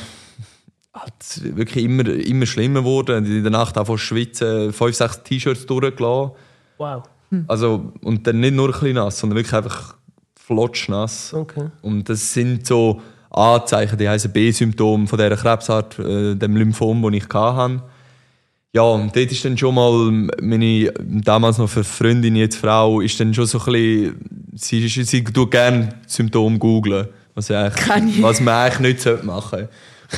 hat 0.94 1.14
es 1.20 1.44
wirklich 1.56 1.86
immer, 1.86 2.08
immer 2.08 2.46
schlimmer 2.46 2.80
geworden. 2.82 3.26
In 3.26 3.44
der 3.44 3.52
Nacht 3.52 3.78
einfach 3.78 3.98
schwitzen, 3.98 4.74
fünf, 4.74 4.96
sechs 4.96 5.22
T-Shirts 5.24 5.66
durchgelassen. 5.66 6.32
Wow. 6.78 7.04
Also, 7.48 7.94
und 8.02 8.26
dann 8.26 8.40
nicht 8.40 8.56
nur 8.56 8.68
ein 8.70 8.72
bisschen 8.72 8.94
nass, 8.96 9.20
sondern 9.20 9.38
wirklich 9.38 9.54
einfach 9.54 9.96
flotschnass. 10.36 11.34
Okay. 11.34 11.70
Und 11.84 12.10
das 12.10 12.34
sind 12.34 12.66
so 12.66 13.02
Anzeichen, 13.30 14.00
die 14.00 14.10
heißen 14.10 14.32
B-Symptome 14.32 15.06
von 15.06 15.20
dieser 15.20 15.36
Krebsart, 15.38 16.00
äh, 16.00 16.36
dem 16.36 16.58
Lymphom, 16.58 17.04
das 17.04 17.14
ich 17.14 17.30
hatte. 17.32 17.84
Ja, 18.73 18.84
und 18.84 19.15
dort 19.15 19.32
ist 19.32 19.43
dann 19.43 19.58
schon 19.58 19.73
mal 19.73 20.12
meine 20.41 20.91
damals 21.03 21.58
noch 21.58 21.69
für 21.69 21.84
Freundin, 21.84 22.36
jetzt 22.36 22.58
Frau, 22.58 23.01
ist 23.01 23.19
dann 23.19 23.34
schon 23.34 23.47
so 23.47 23.58
ein 23.60 23.65
bisschen, 23.65 24.15
sie, 24.53 24.86
ist- 24.86 25.10
sie 25.10 25.23
tut 25.23 25.49
gerne 25.49 25.89
Symptome 26.05 26.60
googlen, 26.60 27.08
was, 27.34 27.49
eigentlich- 27.49 28.21
was 28.21 28.39
man 28.41 28.53
eigentlich 28.53 28.79
nicht 28.93 29.01
sollte 29.01 29.25
machen 29.25 29.67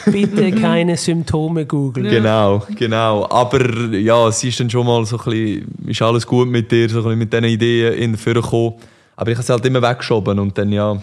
Bitte 0.06 0.52
keine 0.62 0.96
Symptome 0.98 1.66
googeln. 1.66 2.10
Genau, 2.10 2.64
genau. 2.78 3.28
Aber 3.30 3.90
ja, 3.94 4.30
sie 4.32 4.48
ist 4.50 4.60
dann 4.60 4.70
schon 4.70 4.86
mal 4.86 5.06
so 5.06 5.18
ein 5.18 5.24
bisschen, 5.26 5.68
ist 5.88 6.02
alles 6.02 6.26
gut 6.28 6.48
mit 6.50 6.72
dir, 6.72 6.88
so 6.90 7.00
ein 7.00 7.04
bisschen 7.04 7.20
mit 7.20 7.34
diesen 7.34 7.44
Ideen 7.46 7.94
in 7.94 8.12
den 8.14 8.18
Führer 8.18 8.42
gekommen. 8.42 8.76
Aber 9.18 9.32
ich 9.32 9.38
habe 9.38 9.46
sie 9.46 9.52
halt 9.54 9.66
immer 9.66 9.82
weggeschoben 9.82 10.40
und 10.40 10.58
dann 10.58 10.72
ja, 10.72 10.94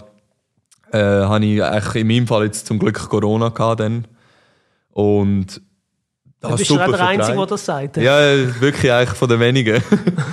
äh, 0.91 0.97
habe 0.99 1.45
ich 1.45 1.63
eigentlich 1.63 1.95
in 2.01 2.07
meinem 2.07 2.27
Fall 2.27 2.45
jetzt 2.45 2.65
zum 2.67 2.77
Glück 2.79 2.95
Corona 3.09 3.49
gehabt 3.49 3.79
dann. 3.81 4.05
Und 4.91 5.61
Du 6.41 6.55
bist 6.55 6.71
auch 6.71 6.77
der 6.89 7.07
Einzige, 7.07 7.37
der 7.37 7.45
das 7.45 7.65
sagt. 7.65 7.97
ja, 7.97 8.17
wirklich 8.61 8.91
eigentlich 8.91 9.17
von 9.17 9.27
den 9.27 9.39
wenigen. 9.41 9.83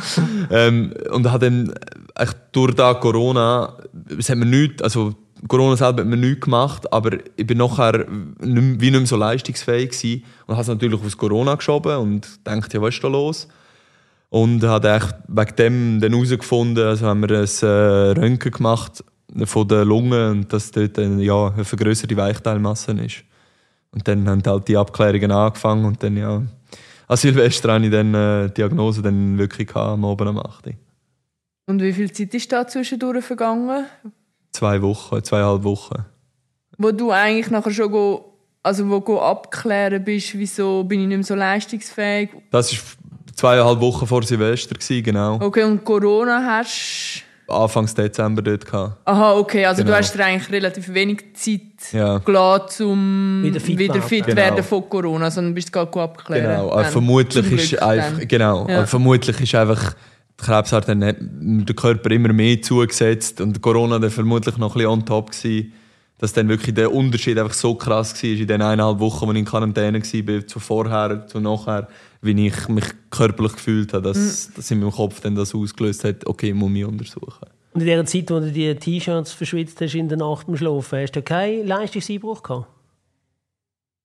ähm, 0.51 0.95
und 1.11 1.31
hat 1.31 1.43
dann 1.43 1.75
echt 2.15 2.37
durch 2.53 2.75
da 2.75 2.95
Corona, 2.95 3.75
es 4.17 4.29
hat 4.29 4.37
mir 4.39 4.47
nichts, 4.47 4.83
also 4.83 5.15
Corona 5.49 5.77
selber 5.77 6.03
hat 6.03 6.09
mir 6.09 6.17
nichts 6.17 6.43
gemacht, 6.43 6.93
aber 6.93 7.19
ich 7.37 7.47
bin 7.47 7.59
nachher 7.59 8.07
nicht, 8.09 8.41
mehr- 8.41 8.81
wie 8.81 8.91
nicht 8.91 9.01
mehr 9.01 9.07
so 9.07 9.17
leistungsfähig 9.17 9.91
gewesen 9.91 10.25
und 10.47 10.55
habe 10.55 10.63
es 10.63 10.69
natürlich 10.69 11.01
aufs 11.01 11.17
Corona 11.17 11.57
geschoben 11.57 11.97
und 11.97 12.29
dachte, 12.45 12.77
ja, 12.77 12.83
was 12.83 12.95
ist 12.95 13.05
da 13.05 13.09
los? 13.09 13.49
Und 14.31 14.63
habe 14.65 15.01
wegen 15.29 15.57
dem 15.57 16.01
dann 16.01 16.13
herausgefunden, 16.13 16.85
also 16.87 17.07
haben 17.07 17.21
wir 17.29 17.39
ein 17.39 17.45
äh, 17.63 18.21
Röntgen 18.21 18.53
gemacht 18.53 19.05
von 19.45 19.69
der 19.69 19.85
Lunge 19.85 20.31
und 20.31 20.53
dass 20.53 20.71
dort 20.71 20.99
äh, 20.99 21.07
ja, 21.19 21.49
eine 21.53 21.65
vergrößerte 21.65 22.17
Weichteilmasse 22.17 22.93
ist. 22.93 23.25
Und 23.93 24.07
dann 24.09 24.29
haben 24.29 24.43
halt 24.45 24.69
die 24.69 24.77
Abklärungen 24.77 25.31
angefangen 25.31 25.85
und 25.85 26.03
dann 26.03 26.17
ja, 26.17 26.43
an 27.09 27.17
Silvester 27.17 27.73
hatte 27.73 27.85
ich 27.85 27.91
dann 27.91 28.15
äh, 28.15 28.49
die 28.49 28.55
Diagnose 28.55 29.03
dann 29.03 29.39
wirklich 29.39 29.69
gehabt, 29.69 29.93
am 29.93 30.05
Abend 30.05 30.29
am 30.29 30.39
8. 30.39 30.71
Und 31.67 31.83
wie 31.83 31.93
viel 31.93 32.11
Zeit 32.13 32.35
ist 32.35 32.53
da 32.53 32.67
zwischendurch 32.67 33.25
vergangen? 33.25 33.87
Zwei 34.53 34.81
Wochen, 34.83 35.23
zweieinhalb 35.23 35.65
Wochen. 35.65 36.05
Wo 36.79 36.93
du 36.93 37.11
eigentlich 37.11 37.51
nachher 37.51 37.71
schon 37.71 37.91
go, 37.91 38.39
also 38.63 38.89
wo 38.89 39.01
go 39.01 39.21
abklären 39.21 40.03
bist, 40.03 40.37
wieso 40.39 40.85
bin 40.85 41.01
ich 41.01 41.07
nicht 41.09 41.17
mehr 41.17 41.25
so 41.25 41.35
leistungsfähig? 41.35 42.31
Das 42.51 42.73
ist 42.73 42.97
zweieinhalb 43.35 43.81
Wochen 43.81 44.07
vor 44.07 44.23
Silvester, 44.23 44.75
gewesen, 44.75 45.03
genau. 45.03 45.41
Okay, 45.41 45.65
und 45.65 45.85
Corona 45.85 46.43
hast 46.45 47.26
Anfangs 47.49 47.95
Dezember 47.95 48.43
dort 48.43 48.67
gehabt. 48.67 48.97
Aha, 49.05 49.35
okay, 49.35 49.65
also 49.67 49.83
Genau. 49.83 49.93
du 49.95 49.99
hast 49.99 50.15
dir 50.15 50.25
eigentlich 50.25 50.51
relativ 50.51 50.93
wenig 50.93 51.25
Zeit 51.35 51.93
Ja. 51.93 52.19
gelassen, 52.19 52.87
um 52.87 53.41
Wieder 53.45 53.61
fit 53.61 53.79
wieder 53.79 53.95
werden. 53.95 54.09
fit 54.09 54.25
Genau. 54.27 54.37
werden 54.37 54.65
von 54.65 54.89
Corona, 54.89 55.31
sondern 55.31 55.55
bist 55.55 55.73
gerade 55.73 55.91
gut 55.91 56.03
abklären. 56.03 56.43
Genau, 56.51 56.75
Dann. 56.75 56.87
vermutlich 56.87 57.53
ist 57.53 57.81
einfach, 57.83 58.19
dann. 58.19 58.29
genau, 58.29 58.67
Ja. 58.69 58.83
äh, 58.83 58.87
vermutlich 58.87 59.41
ist 59.41 59.55
einfach 59.55 59.95
die 60.41 60.45
Krebsart 60.45 60.89
dann 60.89 61.05
hat 61.05 61.17
der 61.21 61.75
Körper 61.77 62.11
immer 62.11 62.33
mehr 62.33 62.61
zugesetzt 62.61 63.41
und 63.41 63.63
Corona 63.63 63.99
dann 64.01 64.11
vermutlich 64.11 64.57
noch 64.59 64.73
ein 64.75 64.79
bisschen 64.79 64.91
on 64.91 65.07
top 65.07 65.31
gewesen, 65.31 65.73
dass 66.19 66.33
dann 66.33 66.49
wirklich 66.49 66.75
der 66.75 66.93
Unterschied 66.93 67.39
einfach 67.39 67.55
so 67.55 67.75
krass 67.75 68.15
war 68.23 68.31
in 68.31 68.47
den 68.47 68.63
eineinhalb 68.63 68.99
Wochen, 69.01 69.27
wo 69.27 69.33
ich 69.33 69.39
in 69.39 69.45
Quarantäne 69.45 70.01
war, 70.01 70.47
zu 70.47 70.61
vorher, 70.61 71.27
zu 71.27 71.41
nachher, 71.41 71.89
wie 72.23 72.47
ich 72.47 72.69
mich 72.69 72.87
körperlich 73.11 73.53
gefühlt 73.53 73.93
habe, 73.93 74.09
dass, 74.09 74.53
dass 74.55 74.71
in 74.71 74.81
meinem 74.81 74.93
Kopf 74.93 75.21
dann 75.21 75.35
das 75.35 75.55
ausgelöst 75.55 76.05
hat, 76.05 76.27
okay, 76.27 76.49
ich 76.49 76.55
muss 76.55 76.71
mich 76.71 76.85
untersuchen. 76.85 77.47
Und 77.75 77.83
in 77.83 77.89
der 77.89 78.07
Zeit, 78.07 78.31
wo 78.31 78.41
du 78.41 78.51
die 78.51 78.75
T-Shirts 78.75 79.33
verschwitzt 79.33 79.81
hast 79.83 79.95
in 79.95 80.09
der 80.09 80.17
Nacht 80.17 80.47
beim 80.47 80.57
Schlafen, 80.57 80.99
hast 81.01 81.13
du 81.13 81.21
keinen 81.21 81.67
Leistungseinbruch 81.67 82.43
gehabt? 82.43 82.67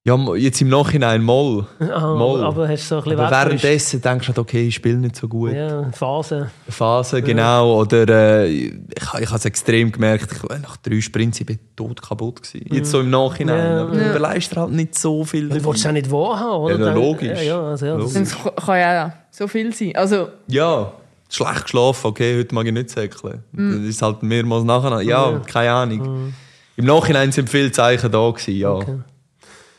Ja, 0.04 0.18
jetzt 0.36 0.60
im 0.62 0.70
Nachhinein 0.70 1.22
mal. 1.22 1.68
Aha, 1.80 2.16
Mal. 2.16 2.44
aber 2.44 2.68
hast 2.68 2.88
so 2.88 2.96
ein 2.98 3.04
bisschen 3.04 3.20
Aber 3.20 3.30
währenddessen 3.30 4.02
denkst 4.02 4.26
du, 4.26 4.28
halt, 4.30 4.40
okay, 4.40 4.68
ich 4.68 4.74
spiele 4.74 4.98
nicht 4.98 5.16
so 5.16 5.28
gut. 5.28 5.54
Ja, 5.54 5.92
Phase. 5.92 6.50
Phase, 6.68 7.22
genau. 7.22 7.80
Oder 7.82 8.10
äh, 8.10 8.48
ich, 8.48 8.74
ich 8.98 9.06
habe 9.28 9.36
es 9.36 9.46
extrem 9.46 9.92
gemerkt, 9.92 10.28
ich, 10.32 10.42
nach 10.60 10.78
drei 10.78 11.00
Sprints 11.02 11.40
ich 11.42 11.46
bin 11.46 11.60
tot 11.76 12.02
kaputt 12.02 12.42
gewesen. 12.42 12.66
Jetzt 12.74 12.90
so 12.90 13.02
im 13.02 13.12
Nachhinein. 13.12 13.58
Ja. 13.76 13.82
aber 13.84 13.92
du 13.92 14.02
Ja. 14.02 14.10
überleist 14.10 14.58
halt 14.58 14.72
nicht 14.72 14.98
so 14.98 15.24
viel. 15.24 15.50
Du 15.50 15.64
willst 15.64 15.82
es 15.82 15.86
auch 15.86 15.92
nicht 15.92 16.10
wahrhaben, 16.10 16.64
oder? 16.64 16.80
Ja, 16.88 16.94
logisch. 16.96 17.40
Ja, 17.40 17.44
ja, 17.44 17.62
also, 17.62 17.86
ja, 17.86 17.98
das 17.98 18.14
Logisch. 18.16 18.30
Es 18.58 18.66
kann 18.66 18.80
ja 18.80 19.14
so 19.30 19.48
viel 19.48 19.72
sein. 19.72 19.96
Also, 19.96 20.30
Ja, 20.48 20.94
schlecht 21.30 21.66
geschlafen, 21.66 22.08
okay, 22.08 22.40
heute 22.40 22.56
mag 22.56 22.66
ich 22.66 22.74
nicht 22.74 22.90
säckeln. 22.90 23.44
Das 23.54 23.76
ist 23.88 24.02
halt 24.02 24.24
mehrmals 24.24 24.64
nachher. 24.64 25.00
Ja, 25.02 25.40
keine 25.46 25.72
Ahnung. 25.72 26.34
Im 26.76 26.86
Nachhinein 26.86 27.32
sind 27.32 27.52
viele 27.52 27.72
Zeichen 27.72 28.12
da 28.12 28.28
gewesen, 28.32 28.56
ja. 28.58 28.72
Okay. 28.72 28.96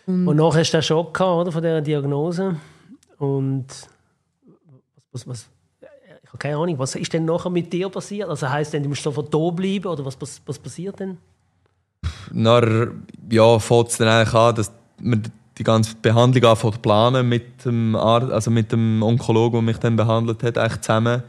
Und 0.07 0.37
nachher 0.37 0.61
hast 0.61 0.73
du 0.73 0.79
den 0.79 0.83
Schock 0.83 1.15
gehabt, 1.15 1.41
oder, 1.41 1.53
von 1.53 1.63
dieser 1.63 1.81
Diagnose. 1.81 2.57
Und 3.19 3.67
was, 5.13 5.27
was, 5.27 5.29
was, 5.29 5.49
ich 6.23 6.29
habe 6.29 6.39
keine 6.39 6.57
Ahnung, 6.57 6.79
was 6.79 6.95
ist 6.95 7.13
denn 7.13 7.25
nachher 7.25 7.51
mit 7.51 7.73
dir 7.73 7.89
passiert? 7.89 8.29
Also 8.29 8.49
heisst 8.49 8.73
denn, 8.73 8.83
du 8.83 8.89
musst 8.89 9.03
sofort 9.03 9.33
da 9.33 9.51
bleiben 9.51 9.87
oder 9.87 10.05
was, 10.05 10.21
was, 10.21 10.41
was 10.47 10.59
passiert 10.59 10.99
denn? 11.01 11.19
Dann 12.33 13.05
ja, 13.31 13.59
fängt 13.59 13.89
es 13.89 13.99
dann 13.99 14.09
eigentlich 14.09 14.35
an, 14.35 14.55
dass 14.55 14.73
man 15.01 15.23
die 15.59 15.65
ganze 15.65 15.95
Behandlung 15.97 16.45
anfängt 16.45 16.75
zu 16.75 16.81
planen 16.81 17.29
mit 17.29 17.65
dem, 17.65 17.95
Arzt, 17.95 18.33
also 18.33 18.51
mit 18.51 18.73
dem 18.73 19.03
Onkologen, 19.03 19.59
der 19.59 19.63
mich 19.63 19.79
dann 19.79 19.97
behandelt 19.97 20.43
hat, 20.43 20.59
eigentlich 20.59 20.81
zusammen. 20.81 21.23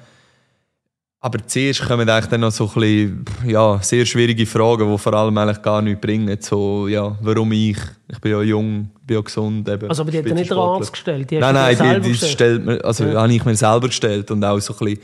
Aber 1.26 1.40
zuerst 1.48 1.86
kommen 1.88 2.10
eigentlich 2.10 2.26
dann 2.30 2.42
noch 2.42 2.52
so 2.52 2.66
ein 2.66 2.74
bisschen, 2.74 3.26
ja, 3.48 3.80
sehr 3.82 4.06
schwierige 4.06 4.46
Fragen, 4.46 4.92
die 4.92 4.98
vor 4.98 5.14
allem 5.14 5.38
eigentlich 5.38 5.62
gar 5.62 5.82
nichts 5.82 6.02
bringen. 6.02 6.38
So, 6.42 6.90
ja, 6.90 7.16
warum 7.22 7.50
ich? 7.54 7.78
Ich 8.12 8.20
bin 8.20 8.34
ja 8.34 8.42
jung, 8.42 8.90
bin 9.08 9.16
ja 9.16 9.22
gesund. 9.22 9.70
Eben, 9.70 9.88
Also 9.88 10.02
aber 10.02 10.12
die 10.12 10.18
hat 10.18 10.26
dir 10.26 10.34
nicht 10.34 10.50
der. 10.52 10.58
Arzt 10.58 10.92
gestellt, 10.92 11.32
die 11.32 11.38
Nein, 11.40 11.54
nein, 11.54 11.78
selber 11.78 12.00
die, 12.02 12.02
die 12.08 12.10
gestellt. 12.12 12.32
stellt 12.34 12.66
mir, 12.66 12.84
also 12.84 13.06
Ja. 13.06 13.22
habe 13.22 13.34
ich 13.34 13.46
mir 13.46 13.56
selber 13.56 13.88
gestellt 13.88 14.32
und 14.32 14.44
auch 14.44 14.60
so 14.60 14.74
ein 14.74 14.80
bisschen, 14.86 15.00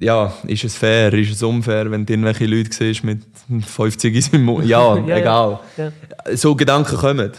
ja, 0.00 0.32
ist 0.46 0.64
es 0.64 0.74
fair, 0.74 1.12
ist 1.12 1.32
es 1.32 1.42
unfair, 1.42 1.90
wenn 1.90 2.06
du 2.06 2.12
irgendwelche 2.14 2.46
Leute 2.46 2.72
siehst 2.72 3.04
mit 3.04 3.20
50 3.66 4.14
in 4.14 4.22
seinem 4.22 4.44
Mund? 4.44 4.64
Ja, 4.66 4.96
Ja, 4.96 5.06
ja. 5.06 5.16
egal. 5.18 5.60
Ja. 5.76 5.92
So 6.34 6.54
Gedanken 6.54 6.96
kommen. 6.96 7.30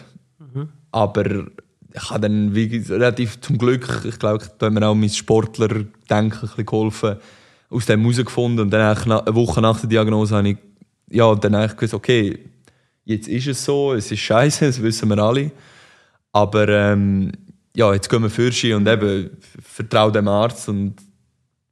Aber 0.91 1.25
ich 1.95 2.09
habe 2.11 2.19
dann 2.21 2.53
wie, 2.53 2.77
relativ 2.89 3.41
zum 3.41 3.57
Glück, 3.57 4.01
ich 4.07 4.19
glaube, 4.19 4.45
da 4.59 4.67
hat 4.67 4.73
mir 4.73 4.85
auch 4.87 4.93
mein 4.93 5.09
Sportler-Denken 5.09 6.31
ein 6.41 6.47
bisschen 6.47 6.65
geholfen, 6.67 7.15
aus 7.69 7.85
dem 7.85 8.01
herausgefunden 8.01 8.59
und 8.59 8.71
dann 8.71 8.97
eine 8.97 9.35
Woche 9.35 9.61
nach 9.61 9.79
der 9.79 9.89
Diagnose 9.89 10.35
habe 10.35 10.49
ich 10.49 10.57
ja, 11.09 11.33
dann 11.35 11.55
eigentlich 11.55 11.75
gewusst, 11.75 11.93
okay, 11.93 12.39
jetzt 13.03 13.27
ist 13.27 13.47
es 13.47 13.63
so, 13.63 13.93
es 13.93 14.11
ist 14.11 14.19
scheiße, 14.19 14.65
das 14.65 14.81
wissen 14.81 15.09
wir 15.09 15.17
alle. 15.19 15.51
Aber 16.31 16.67
ähm, 16.67 17.31
ja, 17.75 17.93
jetzt 17.93 18.09
gehen 18.09 18.23
wir 18.23 18.29
für 18.29 18.51
Ski 18.51 18.73
und 18.73 18.87
eben 18.87 19.29
vertraue 19.61 20.11
dem 20.11 20.27
Arzt 20.27 20.67
und 20.69 20.95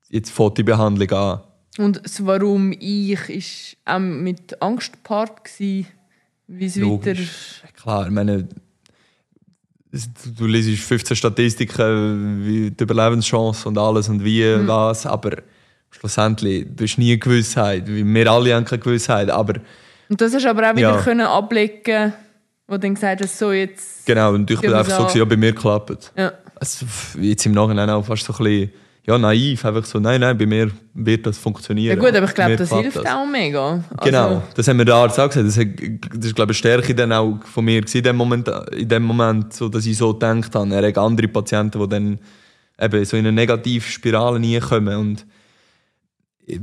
jetzt 0.10 0.32
fängt 0.32 0.58
die 0.58 0.64
Behandlung 0.64 1.12
an. 1.12 1.42
und 1.78 2.02
das 2.04 2.26
Warum 2.26 2.72
ich 2.72 3.30
ist 3.30 3.78
auch 3.86 4.00
mit 4.00 4.62
Angst 4.62 4.94
gepaart 4.94 5.50
wie 5.60 5.86
es 6.60 6.80
weiter... 6.80 7.16
Klar, 7.74 8.06
ich 8.06 8.12
meine, 8.12 8.48
du 10.38 10.46
liest 10.46 10.84
15 10.84 11.18
Statistiken, 11.18 12.46
wie 12.46 12.72
die 12.72 12.84
Überlebenschance 12.84 13.68
und 13.68 13.78
alles 13.78 14.08
und 14.10 14.24
wie, 14.24 14.44
was, 14.68 15.06
aber 15.06 15.38
schlussendlich, 15.98 16.66
du 16.76 16.84
hast 16.84 16.98
nie 16.98 17.12
eine 17.12 17.18
Gewissheit. 17.20 17.84
Wir 17.88 18.32
alle 18.32 18.54
haben 18.56 18.66
keine 18.66 18.82
Gewissheit, 18.82 19.30
aber 19.30 19.56
Und 20.10 20.20
das 20.20 20.34
hast 20.34 20.44
du 20.46 20.50
aber 20.50 20.70
auch 20.70 20.76
wieder 20.76 20.96
Ja. 20.96 21.02
können 21.02 21.22
ablegen, 21.26 22.14
wo 22.68 22.74
du 22.76 22.80
dann 22.80 22.96
gesagt 22.96 23.22
hast, 23.22 23.38
so 23.38 23.52
jetzt... 23.52 24.06
genau, 24.06 24.34
und 24.34 24.50
ich 24.50 24.60
bin 24.60 24.74
einfach 24.74 24.98
so, 24.98 25.04
gewesen, 25.04 25.18
ja, 25.20 25.26
bei 25.26 25.38
mir 25.38 25.54
klappt. 25.54 26.12
Ja. 26.18 26.34
Also, 26.56 26.86
jetzt 27.20 27.46
im 27.46 27.54
Nachhinein 27.54 27.90
auch 27.90 28.06
fast 28.06 28.24
so 28.24 28.34
ein 28.34 28.44
bisschen, 28.44 28.72
ja, 29.06 29.18
naiv, 29.18 29.66
einfach 29.66 29.84
so, 29.84 30.00
nein, 30.00 30.22
nein, 30.22 30.38
bei 30.38 30.46
mir 30.46 30.72
wird 30.94 31.26
das 31.26 31.36
ja 31.36 31.42
funktionieren. 31.42 32.00
gut, 32.00 32.16
aber 32.16 32.26
ich 32.26 32.34
glaube, 32.34 32.56
das 32.56 32.72
hilft 32.72 33.06
auch 33.06 33.26
mega. 33.26 33.72
Also, 33.72 33.84
Genau, 34.02 34.44
das 34.56 34.68
haben 34.68 34.78
wir 34.78 34.86
der 34.86 34.96
Arzt 34.96 35.20
auch 35.20 35.28
gesagt. 35.28 35.46
Das, 35.46 35.58
hat, 35.58 35.68
das 36.16 36.26
ist, 36.28 36.36
glaube 36.36 36.54
ich, 36.54 36.64
eine 36.66 36.82
Stärke 36.82 36.96
dann 36.96 37.12
auch 37.12 37.40
von 37.44 37.66
mir 37.66 37.84
in 37.86 38.04
dem 38.04 38.16
Moment, 38.16 38.50
in 38.72 38.88
dem 38.88 39.04
Moment 39.04 39.54
so, 39.54 39.68
dass 39.68 39.86
ich 39.86 39.98
so 39.98 40.14
gedacht 40.14 40.56
habe. 40.56 40.74
Er 40.74 40.88
hat 40.88 40.98
andere 40.98 41.28
Patienten, 41.28 41.82
die 41.82 41.90
dann 41.90 42.20
eben 42.80 43.06
so 43.06 43.18
in 43.18 43.26
eine 43.26 43.34
Negativspirale 43.34 44.40
reinkommen. 44.40 44.96
Und 44.96 45.26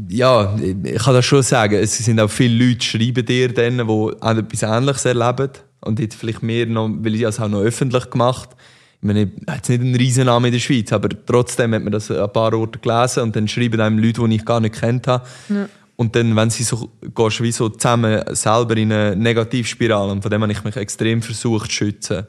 ja, 0.08 0.56
ich 0.84 1.02
kann 1.02 1.14
das 1.14 1.24
schon 1.24 1.42
sagen. 1.42 1.74
Es 1.74 1.96
sind 1.96 2.20
auch 2.20 2.30
viele 2.30 2.66
Leute, 2.66 2.78
die 2.78 2.84
schreiben 2.84 3.24
dir 3.24 3.52
dann, 3.52 3.78
die 3.78 3.82
auch 3.82 4.36
etwas 4.36 4.62
Ähnliches 4.62 5.04
erleben. 5.04 5.50
Und 5.80 5.98
jetzt 5.98 6.16
vielleicht 6.16 6.42
mehr 6.42 6.66
noch, 6.66 6.90
weil 7.00 7.14
ich 7.14 7.22
das 7.22 7.40
auch 7.40 7.48
noch 7.48 7.60
öffentlich 7.60 8.10
gemacht 8.10 8.50
ich 9.02 9.06
meine, 9.06 9.22
ich 9.22 9.30
habe 9.46 9.56
jetzt 9.56 9.68
nicht 9.70 9.80
einen 9.80 9.96
riesen 9.96 10.26
Namen 10.26 10.46
in 10.46 10.52
der 10.52 10.58
Schweiz, 10.58 10.92
aber 10.92 11.08
trotzdem 11.24 11.72
hat 11.72 11.82
man 11.82 11.92
das 11.92 12.10
an 12.10 12.18
ein 12.18 12.32
paar 12.32 12.52
Orten 12.52 12.82
gelesen 12.82 13.22
und 13.22 13.34
dann 13.34 13.48
schreiben 13.48 13.80
einem 13.80 13.98
Leute, 13.98 14.28
die 14.28 14.36
ich 14.36 14.44
gar 14.44 14.60
nicht 14.60 14.74
kennt 14.78 15.06
habe. 15.06 15.26
Und 15.96 16.14
dann, 16.16 16.36
wenn 16.36 16.50
sie 16.50 16.64
so, 16.64 16.90
gehst 17.00 17.40
du 17.40 17.44
wie 17.44 17.52
so 17.52 17.70
zusammen 17.70 18.22
selber 18.34 18.76
in 18.76 18.92
eine 18.92 19.16
Negativspirale 19.16 20.12
und 20.12 20.20
von 20.20 20.30
dem 20.30 20.42
habe 20.42 20.52
ich 20.52 20.64
mich 20.64 20.76
extrem 20.76 21.22
versucht 21.22 21.70
zu 21.70 21.76
schützen. 21.76 22.26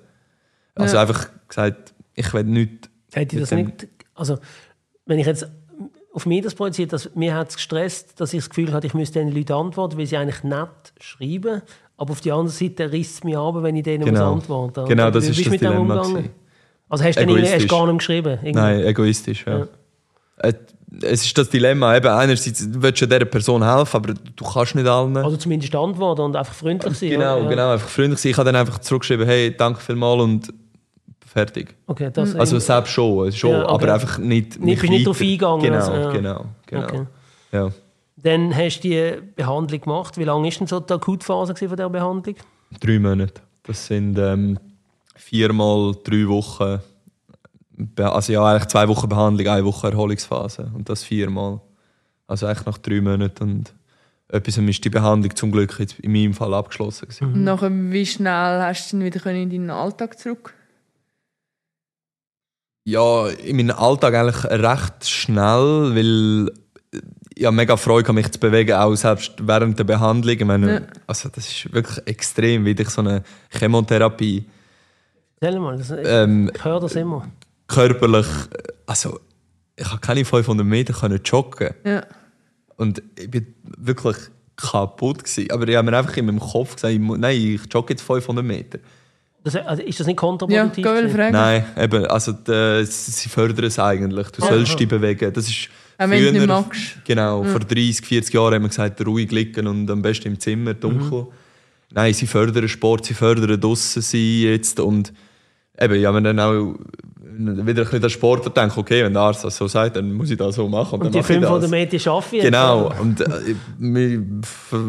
Also 0.76 0.96
Ja. 0.96 1.02
einfach 1.02 1.28
gesagt, 1.48 1.94
ich 2.16 2.34
will 2.34 2.46
nicht... 2.46 2.90
Hätte 3.12 3.36
ich 3.36 3.42
das 3.42 3.52
nicht. 3.52 3.88
Also, 4.16 4.40
wenn 5.06 5.20
ich 5.20 5.26
jetzt 5.26 5.46
auf 6.14 6.26
mich 6.26 6.42
das 6.44 6.56
projiziert, 6.56 6.92
dass 6.94 7.10
mir 7.16 7.34
hat 7.36 7.50
es 7.50 7.56
gestresst, 7.56 8.20
dass 8.20 8.34
ich 8.34 8.40
das 8.40 8.50
Gefühl 8.50 8.74
hatte, 8.74 8.88
ich 8.88 8.94
müsste 8.94 9.20
den 9.20 9.32
Leuten 9.34 9.54
antworten, 9.54 9.98
weil 9.98 10.06
sie 10.06 10.18
eigentlich 10.18 10.44
nett 10.44 10.68
schreiben. 11.00 11.62
Aber 11.98 12.12
auf 12.12 12.22
der 12.22 12.34
anderen 12.34 12.50
Seite 12.58 12.92
risst 12.92 13.16
es 13.16 13.24
mich 13.24 13.38
ab, 13.38 13.56
wenn 13.60 13.76
ich 13.76 13.84
denen 13.84 14.06
Genau. 14.06 14.34
muss 14.36 14.44
antworten 14.44 14.86
Genau, 14.88 15.10
das 15.12 15.28
ist 15.30 15.40
du 15.40 15.50
das 15.50 15.60
Dilemma. 15.60 16.02
Also 16.90 17.04
hast 17.06 17.16
du 17.16 17.22
irgendwie- 17.22 17.48
hast 17.48 17.64
du 17.64 17.68
gar 17.68 17.86
nicht 17.88 18.00
geschrieben? 18.00 18.34
Irgendwie? 18.42 18.52
Nein, 18.52 18.80
egoistisch, 18.86 19.46
ja. 19.48 19.60
Ja. 19.60 19.68
Äh, 20.38 20.54
Es 21.04 21.24
ist 21.26 21.38
das 21.38 21.48
Dilemma, 21.50 21.96
eben 21.96 22.08
einerseits 22.08 22.70
du 22.70 22.82
willst 22.84 23.00
ja 23.00 23.08
dieser 23.08 23.24
Person 23.24 23.64
helfen, 23.64 23.96
aber 23.96 24.14
du 24.14 24.44
kannst 24.46 24.76
nicht 24.76 24.86
allen. 24.90 25.16
Oder 25.16 25.40
zumindest 25.40 25.74
antworten 25.74 26.20
und 26.22 26.36
einfach 26.36 26.54
freundlich 26.54 26.94
sein. 26.98 27.12
genau? 27.12 27.44
Ja. 27.44 27.48
genau, 27.48 27.72
einfach 27.72 27.88
freundlich 27.88 28.20
sein. 28.20 28.32
Ich 28.32 28.38
habe 28.38 28.52
dann 28.52 28.58
einfach 28.60 28.78
zurückgeschrieben, 28.80 29.26
hey, 29.26 29.56
danke 29.56 29.80
vielmals 29.80 30.22
und 30.22 30.54
fertig. 31.32 31.76
Okay, 31.88 32.10
das 32.14 32.36
Also 32.36 32.60
selbst 32.60 32.92
schon, 32.92 33.32
schon 33.32 33.52
Ja, 33.52 33.64
okay. 33.64 33.74
aber 33.86 33.94
einfach 33.94 34.18
nicht 34.18 34.60
Nicht- 34.60 34.84
nicht 34.84 35.08
drauf 35.08 35.22
eingegangen, 35.22 35.62
Genau, 35.64 35.76
also, 35.78 35.92
ja. 35.94 36.12
genau, 36.12 36.46
genau. 36.66 36.84
Okay. 36.86 37.06
Ja. 37.52 37.70
Dann 38.18 38.56
hast 38.56 38.82
du 38.82 38.90
die 38.90 39.14
Behandlung 39.36 39.82
gemacht. 39.82 40.18
Wie 40.18 40.24
lange 40.24 40.44
war 40.44 40.52
denn 40.52 40.68
so 40.68 40.80
die 40.80 40.94
Akutphase 40.94 41.56
von 41.56 41.68
dieser 41.70 41.90
Behandlung? 41.90 42.36
Drei 42.80 43.00
Monate. 43.00 43.42
Das 43.64 43.88
sind 43.88 44.18
ähm, 44.20 44.60
viermal 45.16 45.96
drei 46.04 46.28
Wochen. 46.28 46.80
Also 47.98 48.34
ja, 48.34 48.44
eigentlich 48.46 48.68
zwei 48.68 48.88
Wochen 48.88 49.10
Behandlung, 49.10 49.48
eine 49.48 49.66
Woche 49.66 49.88
Erholungsphase. 49.90 50.70
Und 50.76 50.88
das 50.90 51.04
viermal. 51.04 51.62
Also 52.28 52.46
eigentlich 52.46 52.66
nach 52.66 52.78
drei 52.78 53.02
Monaten. 53.02 53.44
Und 53.44 53.74
etwas 54.30 54.58
ist 54.58 54.86
die 54.86 54.90
Behandlung 54.90 55.36
zum 55.36 55.52
Glück 55.52 55.78
jetzt 55.80 56.00
in 56.00 56.12
meinem 56.12 56.34
Fall 56.34 56.54
abgeschlossen. 56.54 57.08
Gewesen. 57.08 57.26
Und 57.34 57.44
nachher, 57.44 57.72
wie 57.72 58.06
schnell 58.06 58.62
hast 58.62 58.92
du 58.94 58.98
dann 58.98 59.06
wieder 59.06 59.20
können 59.20 59.42
in 59.44 59.50
deinen 59.50 59.70
Alltag 59.72 60.20
zurück? 60.20 60.54
Ja, 62.84 63.28
in 63.28 63.58
meinem 63.58 63.76
Alltag 63.78 64.14
eigentlich 64.16 64.44
recht 64.46 65.08
schnell, 65.08 65.92
weil 65.96 66.52
ich 67.36 67.46
habe 67.46 67.56
mega 67.56 67.78
Freude, 67.78 68.04
gehabt, 68.04 68.16
mich 68.16 68.32
zu 68.32 68.40
bewegen, 68.40 68.74
auch 68.74 68.96
selbst 68.96 69.34
während 69.42 69.78
der 69.80 69.84
Behandlung. 69.84 70.36
Ich 70.36 70.46
meine, 70.46 70.74
Ja. 70.74 70.82
also 71.08 71.30
das 71.30 71.48
ist 71.48 71.72
wirklich 71.74 72.06
extrem, 72.08 72.66
wie 72.66 72.72
ich 72.72 72.90
so 72.90 73.02
eine 73.02 73.24
Chemotherapie 73.50 74.46
Erzähl 75.40 75.60
mal, 75.60 75.78
das, 75.78 75.92
ähm, 76.04 76.52
ich 76.54 76.64
höre 76.64 76.80
das 76.80 76.96
immer. 76.96 77.28
körperlich, 77.68 78.28
also 78.86 79.20
ich 79.76 79.86
habe 79.90 80.00
keine 80.00 80.24
500 80.26 80.66
Meter 80.66 80.94
können 80.94 81.20
joggen 81.24 81.74
Ja. 81.84 82.04
und 82.78 83.02
ich 83.18 83.30
bin 83.32 83.54
wirklich 83.78 84.18
kaputt 84.56 85.24
gewesen. 85.24 85.50
Aber 85.52 85.68
ich 85.68 85.76
habe 85.76 85.90
mir 85.90 85.98
einfach 85.98 86.16
in 86.18 86.26
meinem 86.28 86.40
Kopf 86.40 86.76
gesagt, 86.76 86.94
nein, 87.00 87.36
ich 87.38 87.62
jogge 87.74 87.94
jetzt 87.94 88.04
500 88.04 88.46
Meter. 88.46 88.78
Das, 89.44 89.56
also 89.56 89.82
ist 89.82 90.00
das 90.00 90.08
nicht 90.08 90.18
Ja, 90.18 90.28
kontraproduktiv? 90.28 90.84
gewesen? 90.86 91.10
fragen. 91.16 91.32
Nein, 91.34 91.66
eben, 91.78 92.06
also 92.06 92.32
die, 92.32 92.86
sie 92.86 93.30
fördern 93.30 93.66
es 93.66 93.80
eigentlich. 93.80 94.28
Du 94.30 94.42
sollst 94.46 94.80
dich 94.80 94.88
bewegen. 94.88 95.34
Das 95.34 95.48
ist 95.50 95.70
Auch 95.98 96.10
wenn 96.10 96.24
du 96.26 96.32
nicht 96.34 96.48
magst. 96.48 97.04
Genau, 97.06 97.44
vor 97.44 97.60
30, 97.60 98.06
40 98.06 98.34
Jahren 98.34 98.54
haben 98.56 98.62
wir 98.64 98.70
gesagt, 98.70 99.04
ruhig 99.06 99.32
liegen 99.32 99.66
und 99.68 99.90
am 99.90 100.02
besten 100.02 100.28
im 100.28 100.40
Zimmer, 100.40 100.74
dunkel. 100.76 101.28
Nein, 101.94 102.14
sie 102.14 102.28
fördern 102.28 102.68
Sport, 102.70 103.06
sie 103.06 103.14
fördern 103.14 103.60
draussen 103.60 104.02
sein 104.02 104.20
jetzt 104.22 104.80
und 104.80 105.12
eben, 105.80 106.00
ja, 106.00 106.14
wenn 106.14 106.24
dann 106.24 106.40
auch 106.40 106.76
wieder 107.34 107.82
ein 107.82 107.86
bisschen 107.86 108.02
der 108.02 108.10
Sportler 108.10 108.52
denkt, 108.52 108.78
okay, 108.78 109.04
wenn 109.04 109.14
der 109.14 109.24
Arzt 109.24 109.44
das 109.44 109.58
so 109.58 109.68
sagt, 109.68 109.96
dann 109.96 110.14
muss 110.14 110.30
ich 110.30 110.38
das 110.38 110.56
so 110.56 110.68
machen 110.68 111.00
und, 111.00 111.06
Und 111.06 111.06
dann 111.08 111.12
die 111.14 111.18
mache 111.20 111.34
ich 111.34 111.40
500 111.40 111.64
das. 111.64 111.72
Meter 111.72 112.00
schaffe 112.00 112.36
ich 112.36 112.44
jetzt, 112.44 112.52
Genau, 112.52 112.92
und 113.02 113.22
äh, 113.22 113.56
meine 113.80 114.24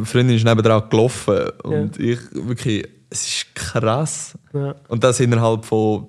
Freundin 0.04 0.36
ist 0.36 0.44
nebenan 0.44 0.82
gelaufen 0.90 1.38
und 1.62 1.98
ich 1.98 2.18
wirklich, 2.32 2.86
es 3.12 3.26
ist 3.26 3.54
krass. 3.54 4.34
Ja, 4.52 4.74
Und 4.88 5.04
das 5.04 5.20
innerhalb 5.20 5.64
von 5.64 6.06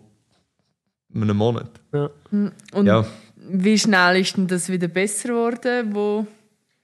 einem 1.13 1.37
Monat. 1.37 1.69
ja. 1.93 2.09
Und 2.31 2.85
Ja. 2.87 3.05
wie 3.35 3.77
schnell 3.77 4.21
ist 4.21 4.35
denn 4.37 4.47
das 4.47 4.69
wieder 4.69 4.87
besser 4.87 5.29
geworden, 5.29 5.93
wo 5.93 6.25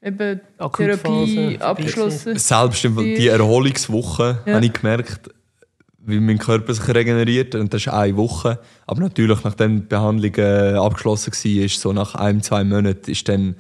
eben 0.02 0.40
Therapie 0.76 1.58
abgeschlossen 1.60 2.38
Selbst 2.38 2.86
in 2.86 2.96
die 2.96 3.28
Erholungswoche 3.28 4.40
Ja. 4.46 4.54
habe 4.56 4.66
ich 4.66 4.74
gemerkt, 4.74 5.30
wie 6.02 6.20
mein 6.20 6.38
Körper 6.38 6.74
sich 6.74 6.88
regeneriert. 6.88 7.56
Und 7.56 7.74
das 7.74 7.82
ist 7.82 7.88
eine 7.90 8.16
Woche. 8.18 8.60
Aber 8.88 9.02
natürlich, 9.02 9.44
nachdem 9.44 9.82
die 9.82 9.88
Behandlung 9.88 10.34
äh, 10.36 10.74
abgeschlossen 10.76 11.34
war, 11.34 11.64
ist 11.66 11.80
so 11.82 11.92
nach 11.94 12.16
ein, 12.16 12.42
zwei 12.42 12.64
Monaten, 12.64 13.10
ist 13.12 13.28
dann 13.28 13.56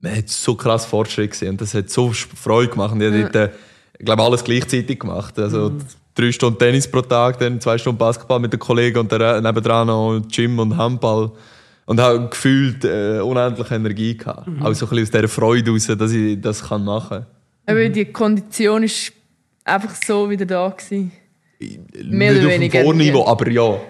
man 0.00 0.14
hat 0.16 0.28
so 0.28 0.54
krass 0.54 0.84
Fortschritt 0.84 1.30
gesehen. 1.30 1.50
Und 1.52 1.60
das 1.62 1.72
hat 1.72 1.88
so 1.88 2.12
Freude 2.12 2.70
gemacht. 2.72 2.92
Und 2.92 3.00
ich 3.00 3.10
habe 3.10 3.22
dort, 3.32 3.34
äh, 3.34 3.50
ich 3.98 4.04
glaube, 4.04 4.22
alles 4.22 4.44
gleichzeitig 4.44 4.98
gemacht. 4.98 5.38
Also 5.38 5.72
drei 6.14 6.32
Stunden 6.32 6.58
Tennis 6.58 6.90
pro 6.90 7.00
Tag, 7.02 7.38
dann 7.38 7.60
zwei 7.60 7.78
Stunden 7.78 7.98
Basketball 7.98 8.38
mit 8.40 8.52
den 8.52 8.60
Kollegen 8.60 8.98
und 8.98 9.12
dann 9.12 9.42
nebendran 9.42 9.86
noch 9.86 10.20
Gym 10.30 10.58
und 10.58 10.76
Handball. 10.76 11.32
Und 11.86 12.00
habe 12.00 12.28
gefühlt 12.30 12.82
äh, 12.84 13.20
unendliche 13.20 13.74
Energie 13.74 14.16
gehabt. 14.16 14.48
Auch 14.62 14.72
so 14.72 14.86
ein 14.86 14.90
bisschen 14.90 15.02
aus 15.02 15.10
dieser 15.10 15.28
Freude 15.28 15.70
raus, 15.70 15.86
dass 15.86 16.12
ich 16.12 16.40
das 16.40 16.66
kann 16.66 16.82
machen 16.82 17.26
kann. 17.66 17.76
Eben 17.76 17.92
die 17.92 18.06
Kondition 18.06 18.82
ist 18.84 19.12
einfach 19.64 19.94
so 20.06 20.30
wieder 20.30 20.46
da 20.46 20.68
gewesen. 20.70 21.12
Mehr 21.60 22.32
Nicht 22.32 22.42
oder 22.42 22.46
auf 22.46 22.52
dem 22.52 22.60
weniger, 22.60 22.82
Vorniveau, 22.82 23.20
ja. 23.20 23.26
aber 23.26 23.50
ja. 23.50 23.80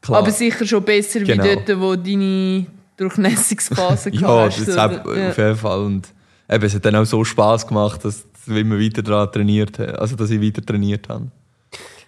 Klar. 0.00 0.18
Aber 0.18 0.30
sicher 0.30 0.66
schon 0.66 0.82
besser 0.82 1.20
Genau. 1.20 1.44
wie 1.44 1.54
dort, 1.54 1.80
wo 1.80 1.94
deine 1.94 2.66
Durchnässungsphase 2.96 4.10
ja, 4.12 4.28
hast. 4.28 4.66
das 4.66 4.76
hat, 4.76 5.06
oder? 5.06 5.28
auf 5.28 5.38
jeden 5.38 5.56
Fall. 5.56 5.80
Und 5.80 6.08
eben, 6.50 6.64
es 6.64 6.74
hat 6.74 6.84
dann 6.84 6.96
auch 6.96 7.04
so 7.04 7.22
Spass 7.24 7.66
gemacht, 7.66 8.04
dass 8.04 8.24
wir 8.46 8.60
immer 8.60 8.78
weiter 8.78 9.02
daran 9.02 9.30
trainiert 9.30 9.78
haben. 9.78 9.96
Also, 9.96 10.16
dass 10.16 10.30
ich 10.30 10.40
weiter 10.40 10.64
trainiert 10.64 11.08
habe. 11.08 11.30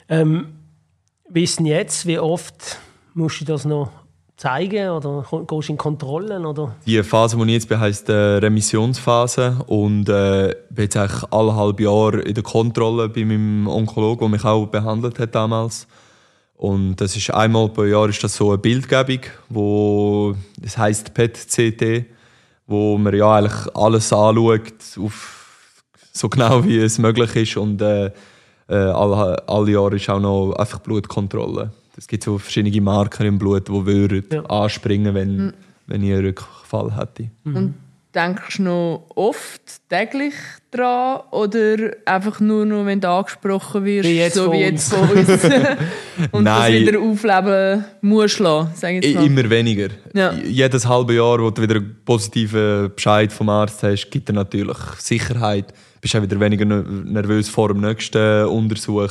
Ähm, 0.09 0.47
wissen 1.29 1.67
jetzt, 1.67 2.07
wie 2.07 2.19
oft 2.19 2.79
musst 3.15 3.41
du 3.41 3.45
das 3.45 3.65
noch 3.65 3.91
zeigen 4.37 4.91
oder 4.91 5.25
gehst 5.47 5.69
du 5.69 5.73
in 5.73 5.79
Kontrollen? 5.79 6.45
Oder? 6.45 6.75
Die 6.87 7.03
Phase, 7.03 7.37
die 7.37 7.43
ich 7.45 7.53
jetzt 7.53 7.69
bin, 7.69 7.79
heisst 7.81 8.09
äh, 8.09 8.13
Remissionsphase. 8.13 9.59
Und 9.67 10.09
äh, 10.09 10.55
bin 10.71 10.85
jetzt 10.85 10.97
eigentlich 10.97 11.23
alle 11.31 11.55
halb 11.55 11.81
Jahr 11.81 12.15
in 12.15 12.35
der 12.35 12.43
Kontrolle 12.43 13.09
bei 13.09 13.25
meinem 13.25 13.67
Onkologen, 13.67 14.21
der 14.21 14.29
mich 14.29 14.45
auch 14.45 14.67
behandelt 14.67 15.19
hat 15.19 15.35
damals. 15.35 15.87
Und 16.57 16.97
das 16.97 17.17
ist 17.17 17.33
einmal 17.33 17.69
pro 17.69 17.85
Jahr 17.85 18.09
ist 18.09 18.23
das 18.23 18.37
so 18.37 18.51
eine 18.51 18.59
Bildgebung, 18.59 19.21
wo 19.49 20.35
das 20.59 20.79
heisst 20.79 21.13
PET-CT, 21.13 22.07
wo 22.67 22.97
man 22.97 23.15
ja 23.15 23.37
eigentlich 23.37 23.77
alles 23.77 24.13
anschaut, 24.13 24.73
auf 24.99 25.44
so 26.17 26.29
genau 26.29 26.65
wie 26.65 26.79
es 26.79 26.99
möglich 26.99 27.35
ist. 27.37 27.57
Und 27.57 27.83
äh, 27.83 28.07
äh, 28.69 28.75
alle, 28.75 29.47
alle 29.49 29.71
Jahre 29.71 29.97
ist 29.97 30.09
auch 30.09 30.21
noch 30.21 30.53
einfach 30.55 30.79
Blutkontrolle. 30.79 31.73
Es 31.97 32.07
gibt 32.09 32.25
so 32.25 32.39
verschiedene 32.39 32.81
Marker 32.81 33.25
im 33.25 33.39
Blut, 33.39 33.69
die 33.69 33.87
würden 33.87 34.25
Ja. 34.33 34.43
anspringen, 34.47 35.15
wenn, 35.15 35.53
wenn 35.87 36.03
ich 36.03 36.13
einen 36.13 36.25
Rückfall 36.27 36.97
hätte. 36.97 37.31
Und 37.45 37.75
denkst 38.15 38.57
du 38.59 38.63
noch 38.63 39.07
oft, 39.17 39.61
täglich 39.89 40.35
dran 40.71 41.21
oder 41.31 41.77
einfach 42.05 42.41
nur 42.41 42.65
noch, 42.65 42.87
wenn 42.87 43.01
du 43.01 43.09
angesprochen 43.09 43.85
wirst, 43.85 44.09
Wie 44.09 44.29
so 44.31 44.53
wie 44.53 44.59
jetzt 44.59 44.93
von 44.93 45.09
uns 45.09 45.29
und 46.33 46.45
Nein. 46.45 46.85
das 46.85 46.95
wieder 46.95 47.01
aufleben 47.01 47.85
musst 48.01 48.39
lassen, 48.39 48.71
sag 48.75 48.93
ich 48.95 49.05
jetzt 49.05 49.15
mal. 49.17 49.27
Immer 49.27 49.51
weniger. 49.51 49.89
Ja. 50.15 50.33
Jedes 50.33 50.87
halbe 50.87 51.15
Jahr, 51.15 51.41
wo 51.41 51.51
du 51.51 51.63
wieder 51.63 51.77
einen 51.77 51.97
positiven 52.05 52.93
Bescheid 52.95 53.33
vom 53.33 53.49
Arzt 53.49 53.83
hast, 53.83 54.11
gibt 54.11 54.29
dir 54.29 54.33
natürlich 54.33 54.79
Sicherheit. 54.99 55.73
Du 56.05 56.07
bist 56.07 56.17
auch 56.17 56.23
wieder 56.23 56.39
weniger 56.39 56.67
ner- 56.67 56.83
nervös 56.83 57.49
vor 57.49 57.69
dem 57.69 57.81
nächsten 57.81 58.45
Untersuch. 58.45 59.09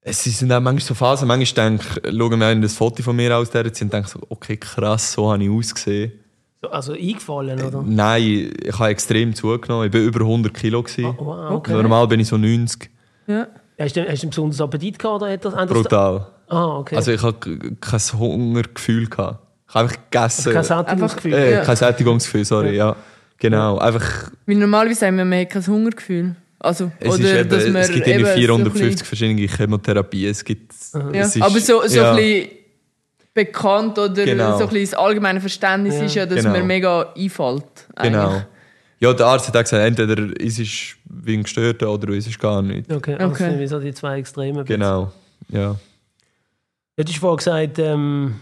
Es 0.00 0.24
sind 0.24 0.50
auch 0.52 0.58
manchmal 0.60 0.80
so 0.88 0.94
Phasen, 0.94 1.28
manchmal 1.28 1.68
denke 1.70 1.84
ich, 2.02 2.18
schaue 2.18 2.36
mir 2.36 2.56
das 2.60 2.74
Foto 2.74 3.00
von 3.04 3.14
mir 3.14 3.36
aus 3.36 3.48
dieser 3.50 3.72
Zeit 3.72 3.82
und 3.82 3.92
denke 3.92 4.08
so, 4.08 4.18
okay, 4.28 4.56
krass, 4.56 5.12
so 5.12 5.30
habe 5.30 5.44
ich 5.44 5.48
ausgesehen. 5.48 6.10
So, 6.60 6.68
Also 6.70 6.92
eingefallen, 6.94 7.62
oder? 7.62 7.84
Nein, 7.86 8.50
ich 8.60 8.76
habe 8.76 8.88
extrem 8.90 9.32
zugenommen. 9.36 9.86
Ich 9.86 9.92
war 9.94 10.00
über 10.00 10.18
100 10.22 10.52
Kilo. 10.52 10.82
gewesen. 10.82 11.14
Oh, 11.16 11.26
wow, 11.26 11.50
okay. 11.52 11.74
Normal 11.74 12.08
bin 12.08 12.18
ich 12.18 12.26
so 12.26 12.36
90. 12.36 12.90
Ja. 13.28 13.46
Hast 13.78 13.94
du, 13.94 14.00
hast 14.08 14.22
du 14.22 14.26
einen 14.26 14.30
besonderen 14.30 14.64
Appetit 14.64 14.98
gehabt? 14.98 15.22
Oder 15.22 15.30
hat 15.32 15.44
das, 15.44 15.54
hat 15.54 15.70
das 15.70 15.76
Brutal. 15.82 16.26
Ah, 16.48 16.78
okay. 16.78 16.96
Also 16.96 17.12
ich 17.12 17.22
hatte 17.22 17.56
kein 17.80 18.00
Hungergefühl. 18.18 19.06
Gehabt. 19.06 19.38
Ich 19.68 19.74
habe 19.76 19.84
einfach 19.88 20.02
gegessen. 20.10 20.52
kein 20.54 20.64
Sättigungsgefühl. 20.64 21.34
Äh, 21.34 21.52
Ja. 21.52 21.60
Kein 21.62 21.76
Sättigungsgefühl, 21.76 22.44
sorry, 22.44 22.74
ja. 22.76 22.96
Genau, 23.38 23.78
einfach, 23.78 24.30
Weil 24.46 24.56
normalerweise 24.56 25.06
haben 25.06 25.16
wir, 25.16 25.24
man 25.24 25.40
hat 25.40 25.50
kein 25.50 25.66
Hungergefühl. 25.66 26.34
Also, 26.60 26.90
es, 26.98 27.08
oder 27.14 27.18
ist 27.24 27.38
eben, 27.40 27.48
dass 27.48 27.64
man 27.68 27.76
es 27.76 27.92
gibt 27.92 28.06
eben 28.08 28.18
irgendwie 28.26 28.46
so 28.46 28.54
ein 28.54 28.60
450 28.72 29.06
verschiedene 29.06 29.46
Chemotherapien. 29.46 30.30
Es 30.30 30.44
gibt, 30.44 30.72
Ja. 30.92 31.10
es 31.12 31.36
ist, 31.36 31.42
Aber 31.42 31.60
so, 31.60 31.86
so 31.86 31.96
ja, 31.96 32.10
ein 32.10 32.16
bisschen 32.16 32.48
bekannt 33.32 33.96
oder 33.98 34.24
Genau. 34.24 34.58
so 34.58 34.64
ein 34.64 34.70
bisschen 34.70 34.90
das 34.90 34.94
allgemeine 34.94 35.40
Verständnis 35.40 35.94
Ja. 35.94 36.02
ist 36.04 36.14
ja, 36.16 36.26
dass 36.26 36.42
Genau. 36.42 36.50
man 36.58 36.66
mega 36.66 37.12
einfällt. 37.16 37.64
Genau. 38.02 38.28
eigentlich. 38.30 38.42
Ja, 39.00 39.12
der 39.12 39.26
Arzt 39.26 39.46
hat 39.46 39.56
auch 39.56 39.60
gesagt, 39.62 39.84
entweder 39.84 40.40
ist 40.40 40.58
es 40.58 40.96
wie 41.04 41.34
ein 41.36 41.44
Gestörter 41.44 41.88
oder 41.92 42.08
es 42.14 42.26
ist 42.26 42.40
gar 42.40 42.60
nicht. 42.60 42.92
Okay, 42.92 43.14
also 43.14 43.26
Okay. 43.32 43.50
sind 43.50 43.60
wie 43.60 43.66
so 43.68 43.78
die 43.78 43.94
zwei 43.94 44.18
Extreme. 44.18 44.64
Genau, 44.64 45.12
ja. 45.50 45.76
Du 46.96 47.04
hast 47.04 47.16
vorhin 47.18 47.36
gesagt, 47.36 47.78
ähm, 47.78 48.34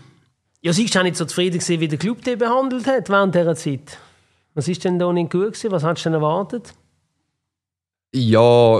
ja, 0.62 0.72
sie 0.72 0.88
war 0.88 1.00
auch 1.02 1.04
nicht 1.04 1.16
so 1.16 1.26
zufrieden, 1.26 1.58
gewesen, 1.58 1.80
wie 1.80 1.88
der 1.88 1.98
Club 1.98 2.22
dich 2.24 2.38
behandelt 2.38 2.86
hat 2.86 3.10
während 3.10 3.34
dieser 3.34 3.54
Zeit. 3.54 3.98
Was 4.56 4.68
ist 4.68 4.82
denn 4.84 4.98
da 4.98 5.12
nicht 5.12 5.30
gut 5.30 5.48
gewesen? 5.52 5.70
Was 5.70 5.84
hast 5.84 6.02
du 6.04 6.08
denn 6.10 6.14
erwartet? 6.14 6.72
Ja, 8.14 8.78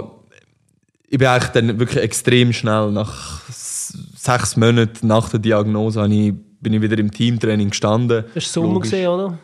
ich 1.08 1.18
bin 1.18 1.28
eigentlich 1.28 1.50
dann 1.52 1.78
wirklich 1.78 2.02
extrem 2.02 2.52
schnell, 2.52 2.90
nach 2.90 3.42
sechs 3.50 4.56
Monaten 4.56 5.06
nach 5.06 5.28
der 5.28 5.38
Diagnose, 5.38 6.04
ich, 6.06 6.34
bin 6.60 6.72
ich 6.72 6.80
wieder 6.80 6.98
im 6.98 7.10
Teamtraining 7.10 7.70
gestanden. 7.70 8.24
Das 8.34 8.44
war 8.46 8.62
Sommer, 8.62 8.72
Logisch. 8.74 8.90
gewesen, 8.90 9.08
oder? 9.08 9.38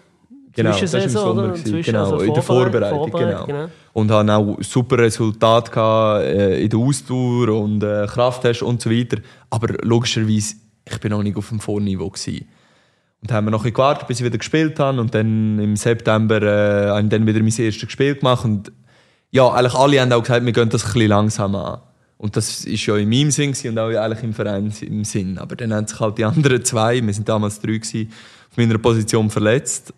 Genau, 0.55 0.71
das 0.71 0.81
war 0.81 0.83
im 0.83 0.88
Zwischensaison, 0.88 1.23
Sommer. 1.29 1.42
oder? 1.42 1.49
gewesen, 1.53 1.66
Zwischen- 1.71 1.92
genau, 1.92 2.05
also 2.05 2.18
in 2.21 2.35
der 2.35 2.42
Vorbereit- 2.42 2.90
Vorbereitung. 2.90 3.11
Vorbereit, 3.11 3.47
genau. 3.47 3.59
genau. 3.61 3.68
Und 3.92 4.11
habe 4.11 4.33
auch 4.33 4.57
super 4.62 4.99
Resultate 4.99 5.71
gehabt, 5.71 6.25
äh, 6.25 6.62
in 6.62 6.71
der 6.71 6.79
Ausdauer 6.79 7.49
und 7.62 7.83
äh, 7.83 8.07
Krafttest 8.09 8.62
und 8.62 8.81
so 8.81 8.90
weiter. 8.90 9.18
Aber 9.51 9.68
logischerweise, 9.83 10.55
ich 10.90 10.99
bin 10.99 11.11
noch 11.11 11.23
nicht 11.23 11.37
auf 11.37 11.49
dem 11.51 11.61
Vorniveau. 11.61 12.09
Gewesen. 12.09 12.47
Und 13.23 13.31
haben 13.31 13.47
wir 13.47 13.51
noch 13.53 13.61
ein 13.61 13.63
bisschen 13.63 13.75
gewartet, 13.75 14.09
bis 14.09 14.19
ich 14.19 14.27
wieder 14.27 14.39
gespielt 14.39 14.79
habe. 14.81 15.01
Und 15.01 15.15
dann 15.15 15.59
im 15.61 15.77
September 15.77 16.43
äh, 16.43 16.89
habe 16.89 17.03
ich 17.03 17.09
dann 17.09 17.27
wieder 17.27 17.39
mein 17.39 17.57
erstes 17.57 17.91
Spiel 17.93 18.17
gemacht. 18.17 18.45
Und 18.45 18.73
ja, 19.31 19.49
eigentlich 19.49 19.75
alle 19.75 20.01
haben 20.01 20.13
auch 20.13 20.23
gesagt, 20.23 20.45
wir 20.45 20.53
gehen 20.53 20.69
das 20.69 20.85
ein 20.85 20.93
bisschen 20.93 21.09
langsam 21.09 21.55
an. 21.55 21.81
Und 22.19 22.37
das 22.37 22.65
ist 22.65 22.87
ja 22.87 22.97
in 22.97 23.09
meinem 23.09 23.31
Sinn 23.31 23.55
und 23.65 23.79
auch 23.79 23.89
eigentlich 23.89 24.23
im 24.23 24.33
Verein 24.33 24.73
im 24.81 25.05
Sinn. 25.05 25.39
Aber 25.39 25.57
dann 25.57 25.73
haben 25.73 25.87
sich 25.87 25.99
halt 25.99 26.19
die 26.19 26.25
anderen 26.25 26.65
zwei, 26.65 27.05
wir 27.05 27.13
sind 27.13 27.29
damals 27.29 27.61
drei, 27.61 27.79
gewesen, 27.79 28.13
auf 28.51 28.57
meiner 28.57 28.79
Position 28.79 29.31
verletzt. 29.31 29.93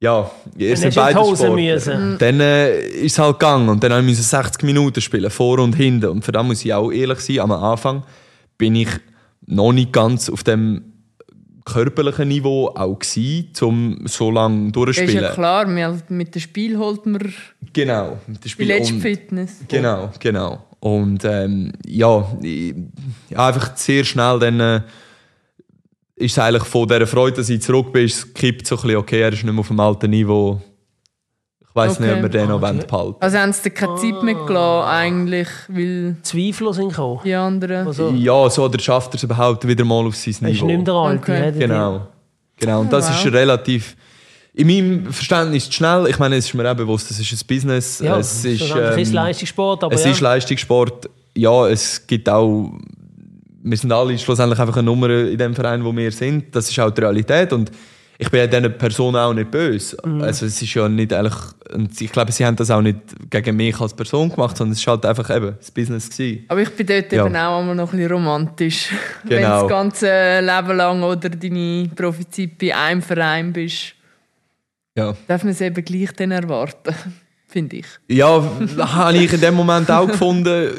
Ja, 0.00 0.30
Dann 0.54 0.60
in 0.60 0.90
die 0.90 0.90
beide 0.90 1.18
Sportler. 1.18 1.54
müssen. 1.54 2.18
Dann 2.18 2.40
äh, 2.40 2.88
ist 2.88 3.12
es 3.12 3.18
halt 3.18 3.38
gegangen 3.38 3.68
und 3.68 3.82
dann 3.82 4.04
musste 4.04 4.20
ich 4.20 4.28
60 4.28 4.62
Minuten 4.62 5.00
spielen, 5.00 5.30
vor 5.30 5.58
und 5.58 5.74
hinten. 5.74 6.10
Und 6.10 6.24
für 6.24 6.32
das 6.32 6.44
muss 6.44 6.64
ich 6.64 6.72
auch 6.72 6.90
ehrlich 6.92 7.20
sein, 7.20 7.40
am 7.40 7.52
Anfang 7.52 8.04
bin 8.58 8.76
ich 8.76 8.88
noch 9.46 9.72
nicht 9.72 9.92
ganz 9.92 10.28
auf 10.30 10.44
dem 10.44 10.87
körperlichen 11.72 12.28
Niveau 12.28 12.68
auch 12.74 12.98
gewesen, 12.98 13.50
um 13.62 14.06
so 14.06 14.30
lange 14.30 14.60
Ja, 14.60 14.66
ist 14.68 14.76
durchzuspielen. 14.76 15.22
ja 15.24 15.30
klar, 15.32 15.66
mit 15.66 16.34
dem 16.34 16.40
Spiel 16.40 16.78
holt 16.78 17.06
man 17.06 17.32
Genau, 17.72 18.18
mit 18.26 18.38
dem 18.38 18.40
die 18.42 18.48
Spiel 18.48 18.66
letzte 18.66 18.94
und- 18.94 19.00
Fitness. 19.00 19.56
Genau, 19.68 20.10
genau. 20.18 20.64
Und 20.80 21.24
ähm, 21.24 21.72
ja, 21.86 22.26
ich, 22.42 22.74
einfach 23.34 23.76
sehr 23.76 24.04
schnell 24.04 24.38
dann 24.38 24.60
äh, 24.60 24.80
ist 26.16 26.32
es 26.32 26.38
eigentlich 26.38 26.64
von 26.64 26.86
dieser 26.88 27.06
Freude, 27.06 27.36
dass 27.36 27.48
ich 27.48 27.60
zurück 27.62 27.92
bin, 27.92 28.04
es 28.04 28.32
kippt 28.34 28.66
so 28.66 28.76
ein 28.76 28.82
bisschen, 28.82 28.96
okay, 28.96 29.20
er 29.20 29.32
ist 29.32 29.42
nicht 29.44 29.52
mehr 29.52 29.58
auf 29.60 29.68
dem 29.68 29.80
alten 29.80 30.10
Niveau. 30.10 30.60
Ich 31.84 31.90
weiß 31.90 32.00
nicht, 32.00 32.10
Okay. 32.10 32.16
ob 32.18 32.22
wir 32.22 32.28
den 32.28 32.48
noch 32.48 32.62
Okay. 32.62 32.84
behalten 32.88 33.16
Also 33.20 33.38
haben 33.38 33.52
sie 33.52 33.70
keine 33.70 33.94
Zeit 33.96 34.22
mehr 34.22 34.34
gelassen, 34.34 34.88
eigentlich, 34.88 35.48
weil 35.68 36.16
Zweifel 36.22 36.72
sind 36.74 36.88
gekommen. 36.90 37.20
die 37.24 37.34
anderen... 37.34 37.86
Also, 37.86 38.10
Ja, 38.10 38.50
so 38.50 38.64
oder 38.64 38.78
schafft 38.78 39.12
er 39.12 39.16
es 39.16 39.22
überhaupt 39.22 39.66
wieder 39.66 39.84
mal 39.84 40.06
auf 40.06 40.16
sein 40.16 40.34
er 40.42 40.48
ist 40.50 40.62
nicht 40.62 40.64
mehr 40.64 40.76
Niveau. 40.78 40.84
der 40.84 40.94
Alte. 40.94 41.32
Okay. 41.32 41.52
Genau. 41.58 42.06
Genau. 42.56 42.80
Und 42.80 42.92
das 42.92 43.08
wow. 43.08 43.24
ist 43.24 43.32
relativ. 43.32 43.96
In 44.54 44.66
meinem 44.66 45.12
Verständnis 45.12 45.72
schnell. 45.72 46.08
Ich 46.08 46.18
meine, 46.18 46.34
es 46.36 46.46
ist 46.46 46.54
mir 46.54 46.68
auch 46.68 46.74
bewusst, 46.74 47.08
es 47.12 47.20
ist 47.20 47.32
ein 47.32 47.46
Business. 47.46 48.00
Ja, 48.00 48.18
es 48.18 48.44
ist, 48.44 48.60
ist 48.62 48.74
ähm, 48.74 49.12
Leistungssport, 49.12 49.84
aber 49.84 49.94
es 49.94 50.04
ja. 50.04 50.10
ist 50.10 50.20
Leistungssport. 50.20 51.08
ja, 51.36 51.68
es 51.68 52.04
gibt 52.04 52.28
auch, 52.28 52.72
wir 53.62 53.76
sind 53.76 53.92
alle 53.92 54.18
schlussendlich 54.18 54.58
einfach 54.58 54.76
eine 54.76 54.82
Nummer 54.84 55.10
in 55.10 55.38
dem 55.38 55.54
Verein, 55.54 55.84
wo 55.84 55.94
wir 55.94 56.10
sind. 56.10 56.56
Das 56.56 56.68
ist 56.68 56.78
auch 56.80 56.90
die 56.90 57.00
Realität 57.02 57.52
und 57.52 57.70
ich 58.20 58.30
bin 58.30 58.40
ja 58.40 58.46
diesen 58.48 58.76
Personen 58.76 59.16
auch 59.16 59.32
nicht 59.32 59.48
böse. 59.48 59.96
Mhm. 60.04 60.22
Also 60.22 60.46
es 60.46 60.60
ist 60.60 60.74
ja 60.74 60.88
nicht 60.88 61.12
eigentlich, 61.12 61.36
und 61.72 62.00
ich 62.00 62.10
glaube, 62.10 62.32
sie 62.32 62.44
haben 62.44 62.56
das 62.56 62.68
auch 62.68 62.82
nicht 62.82 62.98
gegen 63.30 63.56
mich 63.56 63.80
als 63.80 63.94
Person 63.94 64.28
gemacht, 64.28 64.56
sondern 64.56 64.72
es 64.72 64.84
war 64.88 64.94
halt 64.94 65.06
einfach 65.06 65.34
eben 65.34 65.54
das 65.56 65.70
Business. 65.70 66.10
Gewesen. 66.10 66.44
Aber 66.48 66.60
ich 66.60 66.70
bin 66.70 66.84
dort 66.84 67.12
ja. 67.12 67.24
eben 67.24 67.36
auch 67.36 67.62
immer 67.62 67.76
noch 67.76 67.92
ein 67.92 67.96
bisschen 67.96 68.12
romantisch. 68.12 68.88
Genau. 69.28 69.36
Wenn 69.36 69.42
du 69.42 69.48
das 69.48 69.68
ganze 69.68 70.40
Leben 70.40 70.76
lang 70.76 71.02
oder 71.02 71.28
deine 71.28 71.90
Prophezeit 71.94 72.58
bei 72.58 72.74
einem 72.74 73.02
Verein 73.02 73.52
bist, 73.52 73.94
ja. 74.96 75.14
darf 75.26 75.44
man 75.44 75.52
es 75.52 75.60
eben 75.60 75.84
gleich 75.84 76.12
dann 76.12 76.30
erwarten 76.30 76.94
finde 77.48 77.76
ich. 77.76 77.86
Ja, 78.08 78.42
habe 78.78 79.16
ich 79.16 79.32
in 79.32 79.40
dem 79.40 79.54
Moment 79.54 79.90
auch 79.90 80.06
gefunden. 80.06 80.70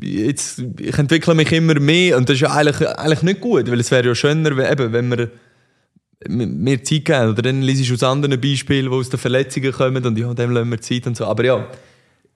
Jetzt, 0.00 0.62
ich 0.78 0.98
entwickle 0.98 1.34
mich 1.34 1.50
immer 1.52 1.78
mehr 1.78 2.16
und 2.16 2.28
das 2.28 2.34
ist 2.34 2.42
ja 2.42 2.52
eigentlich, 2.52 2.88
eigentlich 2.88 3.22
nicht 3.22 3.40
gut, 3.40 3.70
weil 3.70 3.80
es 3.80 3.90
wäre 3.90 4.08
ja 4.08 4.14
schöner, 4.14 4.56
wenn, 4.56 4.72
eben, 4.72 4.92
wenn 4.92 5.10
wir 5.10 5.30
mehr 6.28 6.82
Zeit 6.82 7.04
geben. 7.04 7.30
Oder 7.30 7.42
dann 7.42 7.62
liest 7.62 7.88
du 7.88 7.94
aus 7.94 8.02
anderen 8.02 8.40
Beispielen, 8.40 8.90
wo 8.90 8.96
aus 8.96 9.08
den 9.08 9.18
Verletzungen 9.18 9.72
kommen 9.72 10.04
und 10.04 10.18
ja, 10.18 10.32
dem 10.34 10.50
lassen 10.50 10.70
wir 10.70 10.80
Zeit 10.80 11.06
und 11.06 11.16
so. 11.16 11.24
Aber 11.26 11.44
ja, 11.44 11.66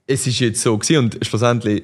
es 0.07 0.27
ist 0.27 0.41
jetzt 0.41 0.63
so 0.63 0.77
gewesen 0.77 1.05
und 1.05 1.19
schlussendlich, 1.27 1.83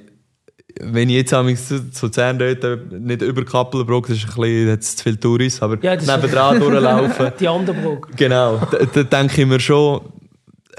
wenn 0.81 1.09
ich 1.09 1.17
jetzt 1.17 1.31
zu, 1.69 1.91
zu 1.91 2.07
Luzern 2.07 2.39
dort 2.39 2.93
nicht 2.93 3.23
über 3.23 3.45
Kappelbrook, 3.45 4.09
das 4.09 4.19
ist 4.19 4.25
ein 4.25 4.35
bisschen 4.35 4.69
jetzt 4.69 4.99
zu 4.99 5.05
viel 5.05 5.17
Touris, 5.17 5.61
aber 5.61 5.79
ja, 5.83 5.97
nebendran 5.97 6.61
durchlaufen. 6.61 7.33
Die 7.41 7.49
andere 7.49 7.77
Brücke. 7.77 8.11
Genau, 8.17 8.61
da, 8.71 8.79
da 8.85 9.03
denke 9.03 9.43
ich 9.43 9.47
mir 9.47 9.61
schon, 9.61 10.01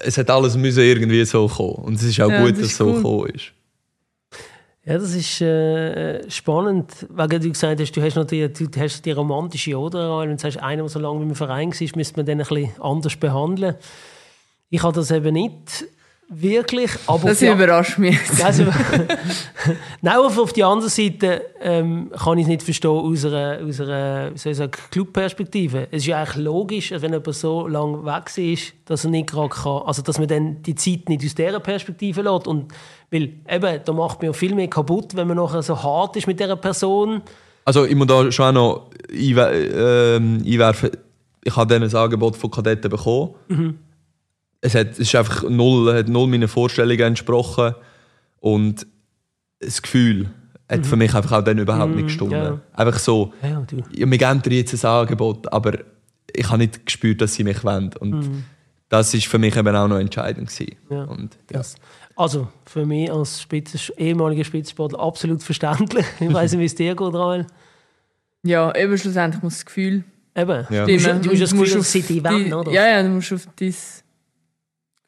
es 0.04 0.18
hat 0.18 0.30
alles 0.30 0.58
müssen 0.58 0.84
irgendwie 0.84 1.24
so 1.26 1.48
kommen. 1.48 1.76
Und 1.76 1.96
es 1.96 2.04
ist 2.04 2.20
auch 2.22 2.30
ja, 2.30 2.42
gut, 2.42 2.54
das 2.54 2.60
dass 2.60 2.72
es 2.72 2.78
so 2.78 2.86
cool. 2.86 2.96
gekommen 2.96 3.30
ist. 3.36 3.52
Ja, 4.86 4.98
das 4.98 5.16
ist 5.16 5.40
äh, 5.40 6.30
spannend, 6.30 7.06
weil 7.10 7.30
du 7.30 7.40
gesagt 7.40 7.80
hast, 7.80 7.92
du 7.94 8.02
hast 8.02 8.16
noch 8.16 8.26
die, 8.26 8.52
du 8.52 8.68
hast 8.78 9.06
die 9.06 9.12
romantische 9.12 9.78
Oder 9.80 10.20
und 10.20 10.42
sagst, 10.42 10.60
einer, 10.60 10.82
der 10.82 10.90
so 10.90 11.00
lange 11.00 11.24
im 11.24 11.36
Verein 11.36 11.72
war, 11.72 11.88
müsste 11.96 12.18
man 12.18 12.26
den 12.26 12.42
ein 12.42 12.48
bisschen 12.48 12.82
anders 12.82 13.16
behandeln. 13.16 13.76
Ich 14.70 14.84
habe 14.84 14.94
das 14.94 15.12
eben 15.12 15.34
nicht 15.34 15.86
wirklich. 16.30 16.92
Aber 17.08 17.30
das 17.30 17.42
überrascht 17.42 17.98
mich. 17.98 18.18
Also, 18.44 18.64
Nein, 20.02 20.16
aber 20.16 20.42
auf 20.42 20.54
der 20.54 20.68
anderen 20.68 20.90
Seite 20.90 21.42
ähm, 21.62 22.12
kann 22.18 22.38
ich 22.38 22.44
es 22.44 22.48
nicht 22.48 22.64
verstehen 22.64 22.92
aus 22.92 23.26
einer, 23.26 23.60
aus 23.64 24.46
einer 24.46 24.68
Clubperspektive. 24.68 25.88
Es 25.92 26.04
ist 26.04 26.08
ja 26.08 26.20
eigentlich 26.20 26.44
logisch, 26.44 26.92
wenn 26.92 27.14
jemand 27.14 27.36
so 27.36 27.68
lange 27.68 28.04
weg 28.06 28.38
ist, 28.38 28.74
dass 28.86 29.04
er 29.04 29.12
nicht 29.12 29.30
gerade 29.30 29.50
kann, 29.50 29.82
also 29.86 30.02
dass 30.02 30.20
man 30.20 30.28
dann 30.28 30.62
die 30.64 30.76
Zeit 30.76 31.10
nicht 31.10 31.24
aus 31.26 31.36
dieser 31.36 31.60
Perspektive 31.60 32.22
lässt. 32.22 32.48
Und, 32.48 32.72
weil 33.12 33.34
eben, 33.50 33.80
da 33.84 33.94
macht 33.94 34.22
man 34.22 34.28
ja 34.28 34.34
viel 34.34 34.56
mehr 34.56 34.68
kaputt, 34.68 35.16
wenn 35.16 35.28
man 35.28 35.38
nachher 35.38 35.62
so 35.62 35.82
hart 35.82 36.16
ist 36.16 36.28
mit 36.28 36.40
dieser 36.40 36.56
Person. 36.56 37.22
Also 37.66 37.86
ich 37.86 37.96
muss 37.96 38.08
da 38.08 38.32
schon 38.32 38.58
auch 38.58 38.90
noch 38.92 38.92
äh, 39.10 40.16
einwerfen, 40.16 40.92
ich 41.46 41.56
habe 41.56 41.74
dann 41.74 41.84
ein 41.84 41.96
Angebot 41.96 42.38
von 42.38 42.50
Kadetten 42.50 42.90
bekommen. 42.90 43.36
Mhm 43.48 43.78
es, 44.64 44.76
hat, 44.76 44.91
es 44.93 44.99
ist 44.99 45.16
einfach 45.16 45.43
null, 45.49 45.93
hat 45.93 46.07
null 46.07 46.28
meinen 46.28 46.47
Vorstellungen 46.47 47.01
entsprochen 47.01 47.76
und 48.39 48.88
das 49.59 49.82
Gefühl 49.82 50.30
hat 50.70 50.80
mhm. 50.80 50.84
für 50.86 50.95
mich 50.95 51.14
einfach 51.14 51.34
auch 51.34 51.43
dann 51.43 51.57
überhaupt 51.57 51.91
mhm, 51.91 51.97
nicht 51.97 52.07
gestimmt. 52.07 52.32
Ja. 52.32 52.61
Einfach 52.72 52.97
so, 52.97 53.34
ja, 53.41 53.66
ja, 53.91 54.09
wir 54.09 54.18
geben 54.18 54.41
dir 54.41 54.57
jetzt 54.57 54.74
ein 54.86 54.89
Angebot, 54.89 55.51
aber 55.51 55.80
ich 56.34 56.47
habe 56.47 56.59
nicht 56.59 56.86
gespürt, 56.86 57.20
dass 57.20 57.34
sie 57.36 57.43
mich 57.43 57.64
wollen. 57.66 57.91
Und 57.99 58.11
mhm. 58.11 58.43
das 58.88 59.14
ist 59.14 59.28
für 59.28 59.38
mich 59.38 59.55
eben 59.57 59.76
auch 59.76 59.88
noch 59.88 59.99
entscheidend 59.99 60.49
Ja. 60.89 61.03
Und, 61.03 61.38
ja. 61.51 61.61
Also 62.16 62.47
für 62.66 62.86
mich 62.86 63.11
als 63.11 63.41
Spitz 63.41 63.91
ehemaliger 63.97 64.45
Spitzensportler 64.45 64.99
absolut 64.99 65.43
verständlich. 65.43 66.05
Ich 66.22 66.34
weiß 66.34 66.53
nicht, 66.53 66.61
wie 66.61 66.66
es 66.66 66.76
dir 66.76 66.95
geht, 66.95 67.14
Rael. 67.14 67.47
Ja, 68.43 68.74
eben 68.76 68.97
schlussendlich 68.97 69.43
muss 69.43 69.55
das 69.55 69.66
Gefühl 69.66 70.05
Eben. 70.36 70.66
Ja. 70.70 70.84
Stimmen. 70.84 71.22
Du, 71.22 71.30
du 71.30 71.30
musst 71.30 71.41
das 71.41 71.51
Gefühl, 71.51 71.78
dass 71.78 71.91
sie 71.91 72.01
dich 72.01 72.24
wollen, 72.24 72.53
oder? 72.53 72.72
Ja, 72.72 72.88
ja, 72.88 73.03
du 73.03 73.09
musst 73.09 73.32
auf 73.34 73.47
dein 73.55 73.76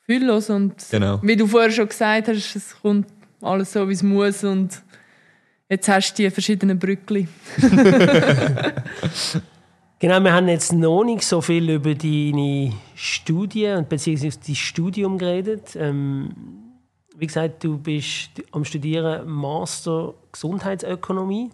gefühllos. 0.06 0.50
Und 0.50 0.76
genau. 0.90 1.20
wie 1.22 1.36
du 1.36 1.48
vorher 1.48 1.72
schon 1.72 1.88
gesagt 1.88 2.28
hast, 2.28 2.56
es 2.56 2.76
kommt 2.82 3.08
alles 3.42 3.74
so, 3.74 3.88
wie 3.88 3.94
es 3.94 4.04
muss. 4.04 4.44
Und 4.44 4.82
jetzt 5.70 5.88
hast 5.88 6.14
du 6.14 6.24
die 6.24 6.30
verschiedenen 6.30 6.78
Brückli. 6.80 7.28
genau, 10.00 10.20
wir 10.20 10.34
haben 10.34 10.48
jetzt 10.48 10.74
noch 10.74 11.04
nicht 11.04 11.24
so 11.24 11.42
viel 11.42 11.70
über 11.70 11.96
deine 11.96 12.74
Studie 12.96 13.68
und 13.68 13.90
beziehungsweise 13.90 14.40
dein 14.46 14.56
Studium 14.56 15.18
geredet. 15.18 15.76
Ähm, 15.76 16.30
wie 17.18 17.28
gesagt, 17.28 17.64
du 17.64 17.78
bist 17.78 18.30
am 18.52 18.66
Studieren 18.66 19.28
Master 19.28 20.14
Gesundheitsökonomie. 20.32 21.50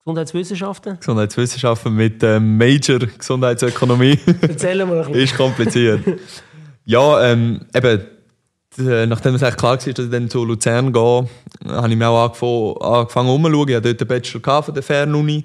Gesundheitswissenschaften? 0.00 0.98
Gesundheitswissenschaften 0.98 1.94
mit 1.94 2.22
ähm, 2.22 2.56
Major 2.56 2.98
Gesundheitsökonomie. 2.98 4.18
Erzähl 4.40 4.84
mal 4.86 5.00
ein 5.00 5.12
bisschen. 5.12 5.14
Ist 5.22 5.36
kompliziert. 5.36 6.00
Ja, 6.88 7.22
ähm, 7.22 7.60
eben, 7.74 8.00
nachdem 9.10 9.34
es 9.34 9.42
klar 9.42 9.72
war, 9.72 9.76
dass 9.76 9.86
ich 9.86 9.94
dann 10.10 10.30
zu 10.30 10.42
Luzern 10.42 10.90
gehe, 10.90 11.28
habe 11.66 11.90
ich 11.90 11.96
mir 11.96 12.08
auch 12.08 12.24
angefangen, 12.24 12.76
angefangen 12.80 13.28
umzuschauen. 13.28 13.68
Ich 13.68 13.76
hatte 13.76 13.94
dort 13.94 14.00
den 14.00 14.08
Bachelor 14.08 14.62
von 14.62 14.72
der 14.72 14.82
Fernuni. 14.82 15.44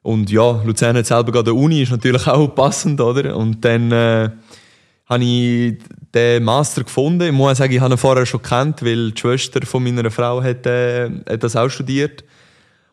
Und 0.00 0.30
ja, 0.30 0.62
Luzern 0.64 0.96
hat 0.96 1.04
selber 1.04 1.32
gerade 1.32 1.50
eine 1.50 1.60
Uni, 1.60 1.82
ist 1.82 1.90
natürlich 1.90 2.26
auch 2.26 2.48
passend, 2.54 2.98
oder? 2.98 3.36
Und 3.36 3.62
dann 3.62 3.92
äh, 3.92 4.30
habe 5.04 5.22
ich 5.22 5.76
den 6.14 6.44
Master 6.44 6.82
gefunden. 6.82 7.26
Ich 7.26 7.32
muss 7.32 7.58
sagen, 7.58 7.74
ich 7.74 7.80
habe 7.80 7.92
ihn 7.92 7.98
vorher 7.98 8.24
schon 8.24 8.40
kennt, 8.40 8.82
weil 8.82 9.10
die 9.10 9.20
Schwester 9.20 9.60
von 9.66 9.84
meiner 9.84 10.10
Frau 10.10 10.42
hat, 10.42 10.64
äh, 10.64 11.10
hat 11.28 11.42
das 11.42 11.56
auch 11.56 11.68
studiert. 11.68 12.24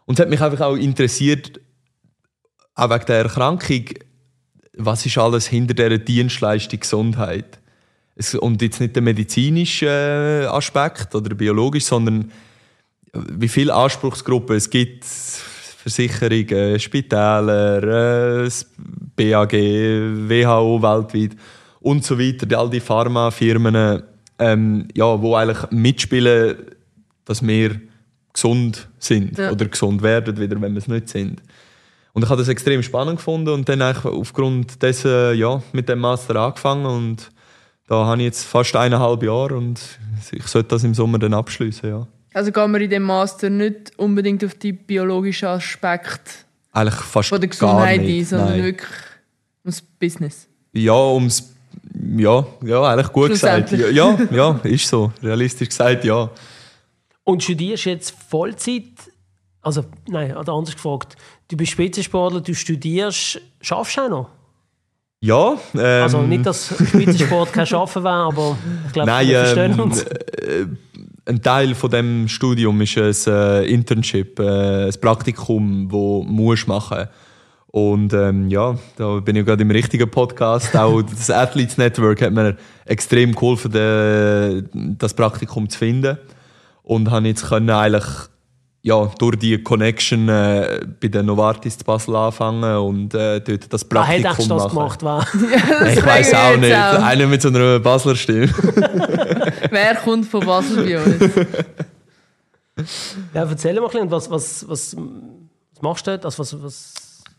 Und 0.03 0.19
es 0.19 0.21
hat 0.21 0.29
mich 0.29 0.41
einfach 0.41 0.59
auch 0.59 0.75
interessiert, 0.75 1.61
auch 2.75 2.89
wegen 2.89 3.05
der 3.05 3.19
Erkrankung, 3.19 3.85
was 4.75 5.05
ist 5.05 5.17
alles 5.17 5.47
hinter 5.47 5.73
dieser 5.73 5.99
Dienstleistung 5.99 6.81
Gesundheit? 6.81 7.59
Und 8.39 8.61
jetzt 8.61 8.79
nicht 8.79 8.95
der 8.95 9.03
medizinische 9.03 9.85
äh, 9.85 10.45
Aspekt 10.45 11.13
oder 11.13 11.35
biologisch, 11.35 11.85
sondern 11.85 12.31
wie 13.13 13.47
viele 13.47 13.73
Anspruchsgruppen 13.73 14.55
es 14.55 14.69
gibt, 14.69 15.05
Versicherungen, 15.05 16.79
Spitäler, 16.79 18.43
äh, 18.43 18.49
BAG, 19.15 19.53
WHO 19.53 20.81
weltweit 20.81 21.37
und 21.79 22.03
so 22.03 22.19
weiter, 22.19 22.57
all 22.57 22.69
die 22.69 22.79
Pharmafirmen, 22.79 24.03
ähm, 24.39 24.87
ja, 24.93 25.21
wo 25.21 25.35
eigentlich 25.35 25.71
mitspielen, 25.71 26.57
dass 27.25 27.45
wir 27.45 27.79
gesund 28.33 28.87
sind 28.99 29.37
ja. 29.37 29.51
oder 29.51 29.65
gesund 29.65 30.01
werden, 30.01 30.37
wieder, 30.37 30.59
wenn 30.61 30.73
wir 30.73 30.79
es 30.79 30.87
nicht 30.87 31.09
sind. 31.09 31.41
Und 32.13 32.23
ich 32.23 32.29
habe 32.29 32.39
das 32.39 32.49
extrem 32.49 32.83
spannend 32.83 33.17
gefunden 33.17 33.49
und 33.49 33.69
dann 33.69 33.81
aufgrund 33.81 34.81
dessen 34.81 35.37
ja, 35.37 35.61
mit 35.71 35.87
dem 35.87 35.99
Master 35.99 36.35
angefangen 36.35 36.85
und 36.85 37.29
da 37.87 38.05
habe 38.05 38.17
ich 38.17 38.25
jetzt 38.25 38.43
fast 38.43 38.75
eineinhalb 38.75 39.23
Jahre 39.23 39.55
und 39.55 39.79
ich 40.31 40.47
sollte 40.47 40.69
das 40.69 40.83
im 40.83 40.93
Sommer 40.93 41.19
dann 41.19 41.33
abschließen, 41.33 41.89
ja. 41.89 42.07
Also 42.33 42.51
gehen 42.51 42.71
wir 42.71 42.81
in 42.81 42.89
dem 42.89 43.03
Master 43.03 43.49
nicht 43.49 43.97
unbedingt 43.97 44.43
auf 44.45 44.53
die 44.53 44.73
biologischen 44.73 45.47
Aspekte 45.47 46.31
Eigentlich 46.71 46.95
fast 46.95 47.29
von 47.29 47.41
der 47.41 47.49
Gesundheit 47.49 48.01
ein, 48.01 48.25
sondern 48.25 48.49
Nein. 48.49 48.63
wirklich 48.63 48.89
ums 49.63 49.81
Business. 49.81 50.47
Ja, 50.73 50.93
ums 50.93 51.53
ja, 52.15 52.45
ja, 52.63 52.83
eigentlich 52.83 53.11
gut 53.11 53.29
gesagt. 53.29 53.71
Ja, 53.71 54.17
ja, 54.31 54.59
ist 54.63 54.87
so. 54.87 55.11
Realistisch 55.23 55.69
gesagt, 55.69 56.03
ja. 56.03 56.29
Und 57.23 57.43
studierst 57.43 57.85
jetzt 57.85 58.13
Vollzeit? 58.29 58.83
Also, 59.61 59.85
nein, 60.07 60.35
anders 60.35 60.75
gefragt. 60.75 61.15
Du 61.47 61.57
bist 61.57 61.71
Spitzensportler, 61.71 62.41
du 62.41 62.53
studierst, 62.53 63.41
schaffst 63.61 63.97
du 63.97 64.01
auch 64.01 64.09
noch? 64.09 64.29
Ja. 65.19 65.57
Ähm, 65.73 66.03
also 66.03 66.21
nicht, 66.21 66.45
dass 66.45 66.67
Spitzensport 66.67 67.51
kein 67.51 67.65
Schaffen 67.65 68.03
wäre, 68.03 68.13
aber 68.13 68.57
ich 68.85 68.93
glaube, 68.93 69.11
wir 69.11 69.39
verstehen 69.39 69.73
ähm, 69.73 69.79
uns. 69.79 70.03
Äh, 70.03 70.67
ein 71.25 71.41
Teil 71.41 71.75
von 71.75 71.91
dem 71.91 72.27
Studium 72.27 72.79
ist 72.81 72.97
ein 72.97 73.13
äh, 73.33 73.65
Internship, 73.65 74.39
äh, 74.39 74.85
ein 74.85 74.93
Praktikum, 75.01 75.91
wo 75.91 76.23
musst 76.23 76.67
machen. 76.67 77.07
Und 77.67 78.13
ähm, 78.13 78.49
ja, 78.49 78.77
da 78.95 79.19
bin 79.19 79.35
ich 79.35 79.45
gerade 79.45 79.61
im 79.61 79.71
richtigen 79.71 80.09
Podcast. 80.09 80.75
Auch 80.75 81.01
das 81.17 81.29
Athletes 81.29 81.77
Network 81.77 82.21
hat 82.21 82.31
mir 82.31 82.55
extrem 82.85 83.33
geholfen, 83.33 84.95
das 84.97 85.13
Praktikum 85.13 85.69
zu 85.69 85.77
finden. 85.77 86.17
Und 86.83 87.11
habe 87.11 87.27
jetzt 87.27 87.49
können 87.49 87.69
eigentlich 87.69 88.05
ja, 88.87 89.05
durch 89.19 89.35
die 89.35 89.61
Connection 89.61 90.29
äh, 90.29 90.79
bei 91.01 91.09
der 91.09 91.21
Novartis 91.21 91.77
zu 91.77 91.83
Basel 91.83 92.15
anfangen 92.15 92.77
und 92.77 93.13
äh, 93.13 93.41
dort 93.41 93.73
das 93.73 93.83
Praktikum 93.83 94.25
ah, 94.25 94.37
hat 94.37 94.49
das 94.49 94.69
gemacht? 94.69 95.03
War? 95.03 95.27
ja, 95.51 95.87
ich 95.87 96.05
weiß 96.05 96.33
auch 96.33 96.55
nicht. 96.55 96.73
Auch. 96.73 97.03
Einer 97.03 97.27
mit 97.27 97.41
so 97.41 97.49
einer 97.49 97.79
Basler 97.79 98.15
Stimme. 98.15 98.47
Wer 99.69 99.95
kommt 99.95 100.25
von 100.27 100.45
Basel 100.45 100.85
bei 100.85 101.03
uns? 101.03 101.35
ja, 103.33 103.43
erzähl 103.43 103.73
mal 103.73 103.87
ein 103.87 103.91
bisschen, 103.91 104.11
was, 104.11 104.31
was, 104.31 104.69
was, 104.69 104.95
was 104.95 105.81
machst 105.81 106.07
du 106.07 106.11
dort? 106.11 106.23
Also 106.23 106.39
was, 106.39 106.63
was 106.63 106.93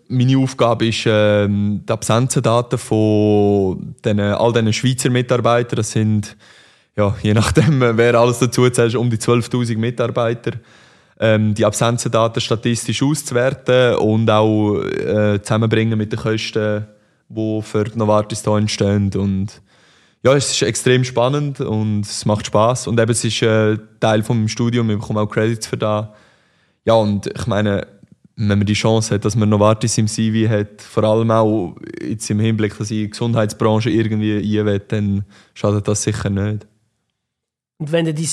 meine 0.09 0.37
Aufgabe 0.37 0.89
ist, 0.89 1.05
ähm, 1.07 1.81
die 1.89 1.93
Absenzendaten 1.93 2.79
von 2.79 3.95
den, 4.05 4.21
all 4.21 4.53
diesen 4.53 4.73
Schweizer 4.75 5.09
Mitarbeitern, 5.09 5.77
das 5.77 5.93
sind 5.93 6.37
ja, 6.95 7.17
je 7.23 7.33
nachdem, 7.33 7.81
wer 7.81 8.15
alles 8.17 8.39
dazu 8.39 8.69
zählt, 8.69 8.97
um 8.97 9.09
die 9.09 9.17
12.000 9.17 9.79
Mitarbeiter 9.79 10.53
ähm, 11.21 11.55
die 11.55 11.65
Absenzendaten 11.65 12.41
statistisch 12.41 13.03
auszuwerten 13.03 13.97
und 13.97 14.31
auch 14.31 14.77
äh, 14.83 15.41
zusammenbringen 15.43 15.99
mit 15.99 16.13
den 16.13 16.19
Kosten, 16.19 16.87
die 17.29 17.63
für 17.63 17.85
die 17.85 17.99
Novartis 17.99 18.45
hier 18.45 18.57
entstehen. 18.57 19.11
Und 19.15 19.61
ja, 20.23 20.35
es 20.35 20.51
ist 20.51 20.63
extrem 20.63 21.05
spannend 21.05 21.61
und 21.61 22.03
es 22.03 22.25
macht 22.25 22.47
Spaß 22.47 22.87
und 22.87 23.01
eben 23.01 23.11
es 23.11 23.25
ist 23.25 23.43
äh, 23.43 23.79
Teil 24.01 24.23
vom 24.23 24.49
Studium, 24.49 24.91
ich 24.91 24.99
bekomme 24.99 25.21
auch 25.21 25.29
Credits 25.29 25.67
für 25.67 25.77
das. 25.77 26.07
Ja, 26.85 26.95
und 26.95 27.27
ich 27.27 27.47
meine, 27.47 27.87
wenn 28.37 28.59
man 28.59 28.67
die 28.67 28.75
Chance 28.75 29.15
hat, 29.15 29.25
dass 29.25 29.35
man 29.35 29.49
Novartis 29.49 29.99
im 29.99 30.07
CV 30.07 30.49
hat, 30.49 30.81
vor 30.81 31.03
allem 31.03 31.31
auch 31.33 31.77
jetzt 32.01 32.31
im 32.31 32.39
Hinblick, 32.39 32.79
dass 32.79 32.91
ich 32.91 32.99
die 32.99 33.11
Gesundheitsbranche 33.11 33.91
irgendwie 33.91 34.61
ein 34.61 34.81
dann 34.89 35.25
schadet 35.55 35.89
das 35.89 36.05
sicher 36.05 36.31
nicht. 36.31 36.67
Und 37.79 37.91
wenn 37.93 38.05
du 38.05 38.15
dein 38.15 38.29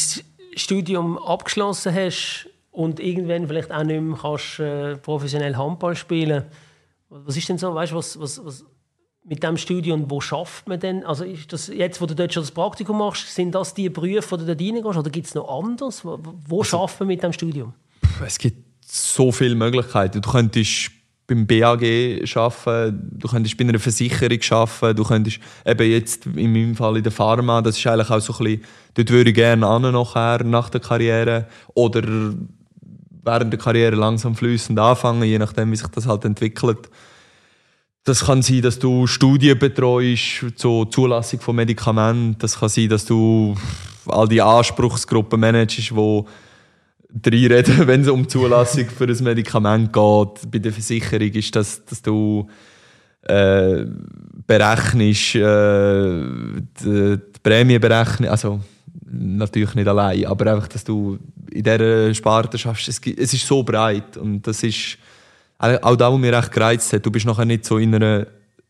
Studium 0.56 1.18
abgeschlossen 1.18 1.94
hast, 1.94 2.48
und 2.76 3.00
irgendwann 3.00 3.48
vielleicht 3.48 3.72
auch 3.72 3.84
nicht 3.84 4.02
mehr 4.02 4.18
kannst, 4.22 4.60
äh, 4.60 4.98
professionell 4.98 5.56
Handball 5.56 5.96
spielen 5.96 6.44
Was 7.10 7.38
ist 7.38 7.48
denn 7.48 7.58
so, 7.58 7.74
weißt, 7.74 7.94
was, 7.94 8.20
was, 8.20 8.44
was 8.44 8.66
mit 9.24 9.42
dem 9.42 9.58
Studium, 9.58 10.10
wo 10.10 10.22
schafft 10.22 10.68
man 10.68 10.80
denn? 10.80 11.04
Also 11.06 11.24
ist 11.24 11.52
das 11.52 11.68
jetzt, 11.68 12.00
wo 12.02 12.06
du 12.06 12.14
dort 12.14 12.34
schon 12.34 12.44
das 12.44 12.52
Praktikum 12.52 12.98
machst, 12.98 13.34
sind 13.34 13.56
das 13.56 13.74
die 13.74 13.90
Berufe, 13.90 14.38
die 14.38 14.46
du 14.46 14.56
dort 14.56 14.62
reingehst, 14.62 14.98
oder 14.98 15.10
gibt 15.10 15.28
es 15.28 15.36
noch 15.36 15.48
anders? 15.50 16.04
Wo, 16.04 16.20
wo 16.48 16.60
also, 16.60 16.78
schafft 16.78 17.00
man 17.00 17.08
mit 17.08 17.24
dem 17.24 17.34
Studium? 17.34 17.74
Es 18.26 18.38
gibt 18.38 18.58
so 18.86 19.32
viele 19.32 19.56
Möglichkeiten. 19.56 20.22
Du 20.22 20.30
könntest 20.30 20.92
beim 21.28 21.48
BAG 21.48 21.82
arbeiten, 22.36 23.10
du 23.14 23.28
könntest 23.28 23.58
bei 23.58 23.64
einer 23.64 23.80
Versicherung 23.80 24.40
arbeiten, 24.52 24.96
du 24.96 25.04
könntest 25.04 25.40
eben 25.66 25.92
jetzt 25.92 26.26
in 26.28 26.54
meinem 26.54 26.76
Fall 26.76 26.98
in 26.98 27.04
der 27.04 27.12
Pharma, 27.12 27.62
das 27.62 27.78
ist 27.78 27.88
eigentlich 27.88 28.12
auch 28.12 28.20
so 28.20 28.34
ein 28.34 28.44
bisschen, 28.44 28.64
dort 28.94 29.10
würde 29.10 29.30
ich 29.32 29.36
gerne 29.36 29.66
an 29.66 29.82
nachher, 29.82 30.44
nach 30.44 30.70
der 30.70 30.82
Karriere, 30.82 31.48
oder 31.74 32.34
während 33.26 33.52
der 33.52 33.60
Karriere 33.60 33.96
langsam 33.96 34.36
flüssend 34.36 34.80
anfangen, 34.80 35.24
je 35.24 35.40
nachdem, 35.40 35.72
wie 35.72 35.76
sich 35.76 35.88
das 35.88 36.08
halt 36.08 36.24
entwickelt. 36.26 36.90
Das 38.04 38.26
kann 38.26 38.44
sein, 38.44 38.62
dass 38.62 38.78
du 38.78 39.08
Studien 39.08 39.58
betreust 39.58 40.46
zur 40.56 40.90
Zulassung 40.92 41.40
von 41.40 41.56
Medikamenten. 41.56 42.38
Das 42.38 42.60
kann 42.60 42.70
sein, 42.70 42.88
dass 42.88 43.04
du 43.06 43.56
all 44.06 44.28
die 44.28 44.42
Anspruchsgruppen 44.42 45.40
managst, 45.40 45.90
die 45.90 46.24
reinreden, 47.30 47.88
wenn 47.88 48.02
es 48.02 48.08
um 48.08 48.30
Zulassung 48.30 48.86
für 48.90 49.06
ein 49.06 49.24
Medikament 49.24 49.92
geht. 49.92 50.52
Bei 50.52 50.60
der 50.60 50.72
Versicherung 50.72 51.32
ist 51.32 51.56
das, 51.56 51.84
dass 51.84 52.04
du 52.04 52.48
äh, 53.24 53.86
berechnest, 54.46 55.36
äh, 55.36 56.22
die, 56.84 57.18
die 57.18 57.40
Prämie 57.42 57.80
berechnest, 57.80 58.30
also 58.30 58.60
natürlich 59.04 59.74
nicht 59.74 59.88
allein, 59.88 60.26
aber 60.26 60.54
einfach, 60.54 60.68
dass 60.68 60.84
du 60.84 61.18
in 61.56 61.64
dieser 61.64 62.14
Sparte 62.14 62.58
schaffst. 62.58 62.88
Es, 62.90 63.00
es 63.00 63.34
ist 63.34 63.48
so 63.48 63.64
breit 63.64 64.18
und 64.18 64.46
das 64.46 64.62
ist 64.62 64.98
auch 65.58 65.96
da, 65.96 66.12
wo 66.12 66.18
mir 66.18 66.34
recht 66.34 66.52
gereizt 66.52 66.92
hat. 66.92 67.06
Du 67.06 67.12
bist 67.12 67.26
nachher 67.26 67.46
nicht 67.46 67.66
so 67.66 67.78
in 67.78 67.96
einer, 67.96 68.28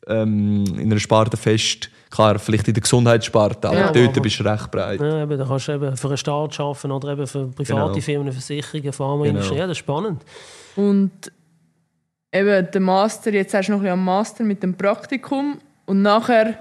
ähm, 0.08 0.64
in 0.78 0.92
einer 0.92 1.00
Sparte 1.00 1.36
fest, 1.36 1.90
klar, 2.12 2.38
vielleicht 2.38 2.68
in 2.68 2.76
der 2.76 2.82
Gesundheitssparte, 2.82 3.68
aber 3.70 3.78
ja, 3.78 3.92
dort 3.92 4.10
aber, 4.10 4.22
bist 4.22 4.40
du 4.40 4.44
recht 4.44 4.70
breit. 4.70 5.02
Ja, 5.02 5.24
eben, 5.24 5.38
da 5.38 5.46
kannst 5.46 5.68
du 5.68 5.74
eben 5.74 5.98
für 5.98 6.08
einen 6.08 6.18
Staat 6.18 6.60
arbeiten 6.60 6.92
oder 6.92 7.14
eben 7.14 7.28
für 7.28 7.48
private 7.48 7.74
genau. 7.74 8.02
Firmen, 8.02 8.32
Versicherungen, 8.32 8.94
Pharmaindustrie. 8.94 9.50
Genau. 9.50 9.62
Ja, 9.62 9.68
das 9.68 9.78
ist 9.78 9.80
spannend. 9.80 10.22
Und 10.76 11.12
eben 12.32 12.68
der 12.72 12.82
Master, 12.82 13.34
jetzt 13.34 13.54
hast 13.56 13.68
du 13.68 13.72
noch 13.72 13.80
ein 13.80 13.84
bisschen 13.84 14.00
am 14.00 14.06
Master 14.06 14.44
mit 14.44 14.62
dem 14.62 14.76
Praktikum 14.76 15.58
und 15.86 16.04
nachher, 16.04 16.60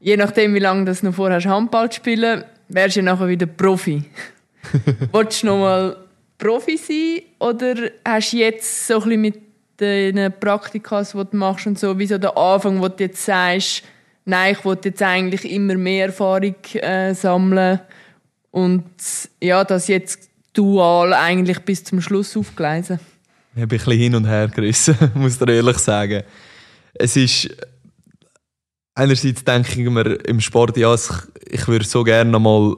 je 0.00 0.16
nachdem, 0.16 0.54
wie 0.54 0.58
lange 0.58 0.92
du 0.92 1.06
noch 1.06 1.14
vorhast, 1.14 1.46
Handball 1.46 1.90
spielen, 1.92 2.44
wärst 2.68 2.96
du 2.96 3.00
ja 3.00 3.04
nachher 3.04 3.28
wieder 3.28 3.46
Profi. 3.46 4.02
Wolltest 5.12 5.42
du 5.42 5.46
noch 5.46 5.58
mal 5.58 5.96
Profi 6.38 6.76
sein 6.76 7.22
oder 7.38 7.74
hast 8.04 8.32
du 8.32 8.38
jetzt 8.38 8.86
so 8.86 8.94
ein 8.94 9.00
bisschen 9.00 9.20
mit 9.20 9.42
den 9.80 10.32
Praktikas, 10.38 11.12
die 11.12 11.18
du 11.18 11.36
machst 11.36 11.66
und 11.66 11.78
so, 11.78 11.98
wie 11.98 12.06
so 12.06 12.18
der 12.18 12.36
Anfang, 12.36 12.80
wo 12.80 12.88
du 12.88 13.04
jetzt 13.04 13.24
sagst, 13.24 13.82
nein, 14.24 14.54
ich 14.56 14.64
wollte 14.64 14.90
jetzt 14.90 15.02
eigentlich 15.02 15.50
immer 15.50 15.74
mehr 15.74 16.06
Erfahrung 16.06 16.54
äh, 16.74 17.14
sammeln 17.14 17.80
und 18.50 18.84
ja, 19.40 19.64
das 19.64 19.88
jetzt 19.88 20.30
dual 20.52 21.12
eigentlich 21.14 21.60
bis 21.60 21.84
zum 21.84 22.00
Schluss 22.00 22.36
aufgleisen? 22.36 23.00
Ich 23.54 23.62
habe 23.62 23.62
ein 23.62 23.68
bisschen 23.68 23.98
hin 23.98 24.14
und 24.14 24.26
her 24.26 24.48
gerissen, 24.48 24.96
muss 25.14 25.40
ich 25.40 25.48
ehrlich 25.48 25.78
sagen. 25.78 26.22
Es 26.94 27.16
ist 27.16 27.48
einerseits 28.94 29.44
denke 29.44 29.82
ich 29.82 29.90
mir 29.90 30.14
im 30.26 30.40
Sport, 30.40 30.76
ja, 30.76 30.94
ich 30.94 31.68
würde 31.68 31.84
so 31.84 32.04
gerne 32.04 32.30
noch 32.30 32.40
mal 32.40 32.76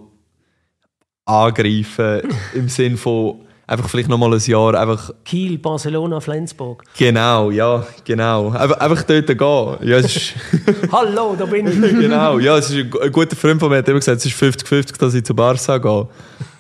angreifen 1.25 2.23
im 2.55 2.69
Sinn 2.69 2.97
von 2.97 3.41
einfach 3.67 3.89
vielleicht 3.89 4.09
noch 4.09 4.19
mal 4.19 4.33
ein 4.33 4.41
Jahr 4.41 4.75
einfach 4.75 5.11
Kiel, 5.25 5.59
Barcelona, 5.59 6.21
Flensburg. 6.21 6.85
Genau, 6.99 7.51
ja, 7.51 7.87
genau. 8.05 8.51
Einfach, 8.51 8.79
einfach 8.79 9.03
dort 9.05 9.27
gehen. 9.27 9.89
Ja, 9.89 9.99
ist 9.99 10.35
Hallo, 10.93 11.35
da 11.39 11.47
bin 11.47 11.67
ich. 11.67 11.81
genau, 12.01 12.39
ja, 12.39 12.59
es 12.59 12.71
ist 12.71 12.77
ein, 12.77 12.93
ein 13.03 13.13
guter 13.13 13.37
Freund 13.37 13.61
von 13.61 13.71
mir 13.71 13.79
hat 13.79 13.89
immer 13.89 13.99
gesagt, 13.99 14.19
es 14.19 14.27
ist 14.27 14.41
50-50, 14.41 14.99
dass 14.99 15.15
ich 15.15 15.25
zu 15.25 15.35
Barca 15.35 15.79
gehe. 15.79 16.09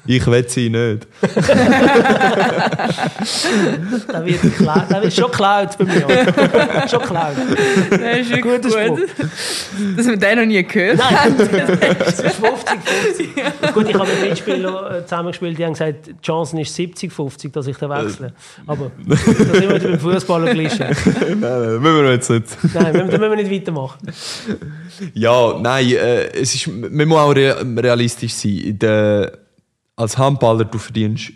Ich 0.07 0.26
will 0.26 0.46
sie 0.48 0.68
nicht. 0.68 1.07
da 4.09 4.24
wird, 4.24 4.40
da 4.90 5.02
wird 5.02 5.14
schon 5.14 5.30
geklaut 5.30 5.78
bei 5.78 5.84
mir. 5.84 6.07
schon 6.90 7.00
geklaut. 7.00 7.36
Das 7.90 8.18
ist 8.18 8.42
gut. 8.42 8.62
gut. 8.62 9.09
Dass 9.96 10.07
wir 10.07 10.18
den 10.18 10.38
noch 10.38 10.44
nie 10.44 10.62
gehört 10.62 11.02
haben. 11.02 11.34
Nein, 11.38 11.96
das 11.98 12.20
ist 12.20 12.36
50-50. 12.36 13.72
Gut, 13.72 13.88
ich 13.88 13.94
habe 13.94 14.11
mit 14.11 14.20
Mitspielern 14.28 14.94
äh, 14.94 15.02
zusammengespielt, 15.05 15.57
die 15.59 15.64
haben 15.64 15.72
gesagt, 15.72 16.09
die 16.09 16.20
Chance 16.20 16.61
ist 16.61 16.78
70-50, 16.78 17.52
dass 17.52 17.66
ich 17.66 17.78
da 17.78 17.88
wechsle. 17.88 18.34
Aber 18.66 18.90
da 19.07 19.16
sind 19.16 19.61
wir 19.61 19.72
mit 19.72 19.84
dem 19.84 19.98
Fußballer 19.98 20.52
gleich. 20.52 20.78
nein, 20.78 20.94
nein, 21.40 21.80
müssen 21.80 22.05
wir 22.05 22.12
jetzt 22.12 22.28
nicht. 22.28 22.44
Nein, 22.74 22.92
da 22.92 23.05
müssen 23.05 23.20
wir 23.20 23.36
nicht 23.36 23.50
weitermachen. 23.50 24.00
Ja, 25.14 25.59
nein, 25.59 25.92
äh, 25.92 26.26
es 26.26 26.55
ist, 26.55 26.68
man 26.68 27.09
muss 27.09 27.18
auch 27.18 27.34
realistisch 27.34 28.34
sein. 28.34 28.78
Der, 28.78 29.43
als 29.97 30.18
Handballer, 30.18 30.64
du 30.64 30.78
verdienst, 30.78 31.32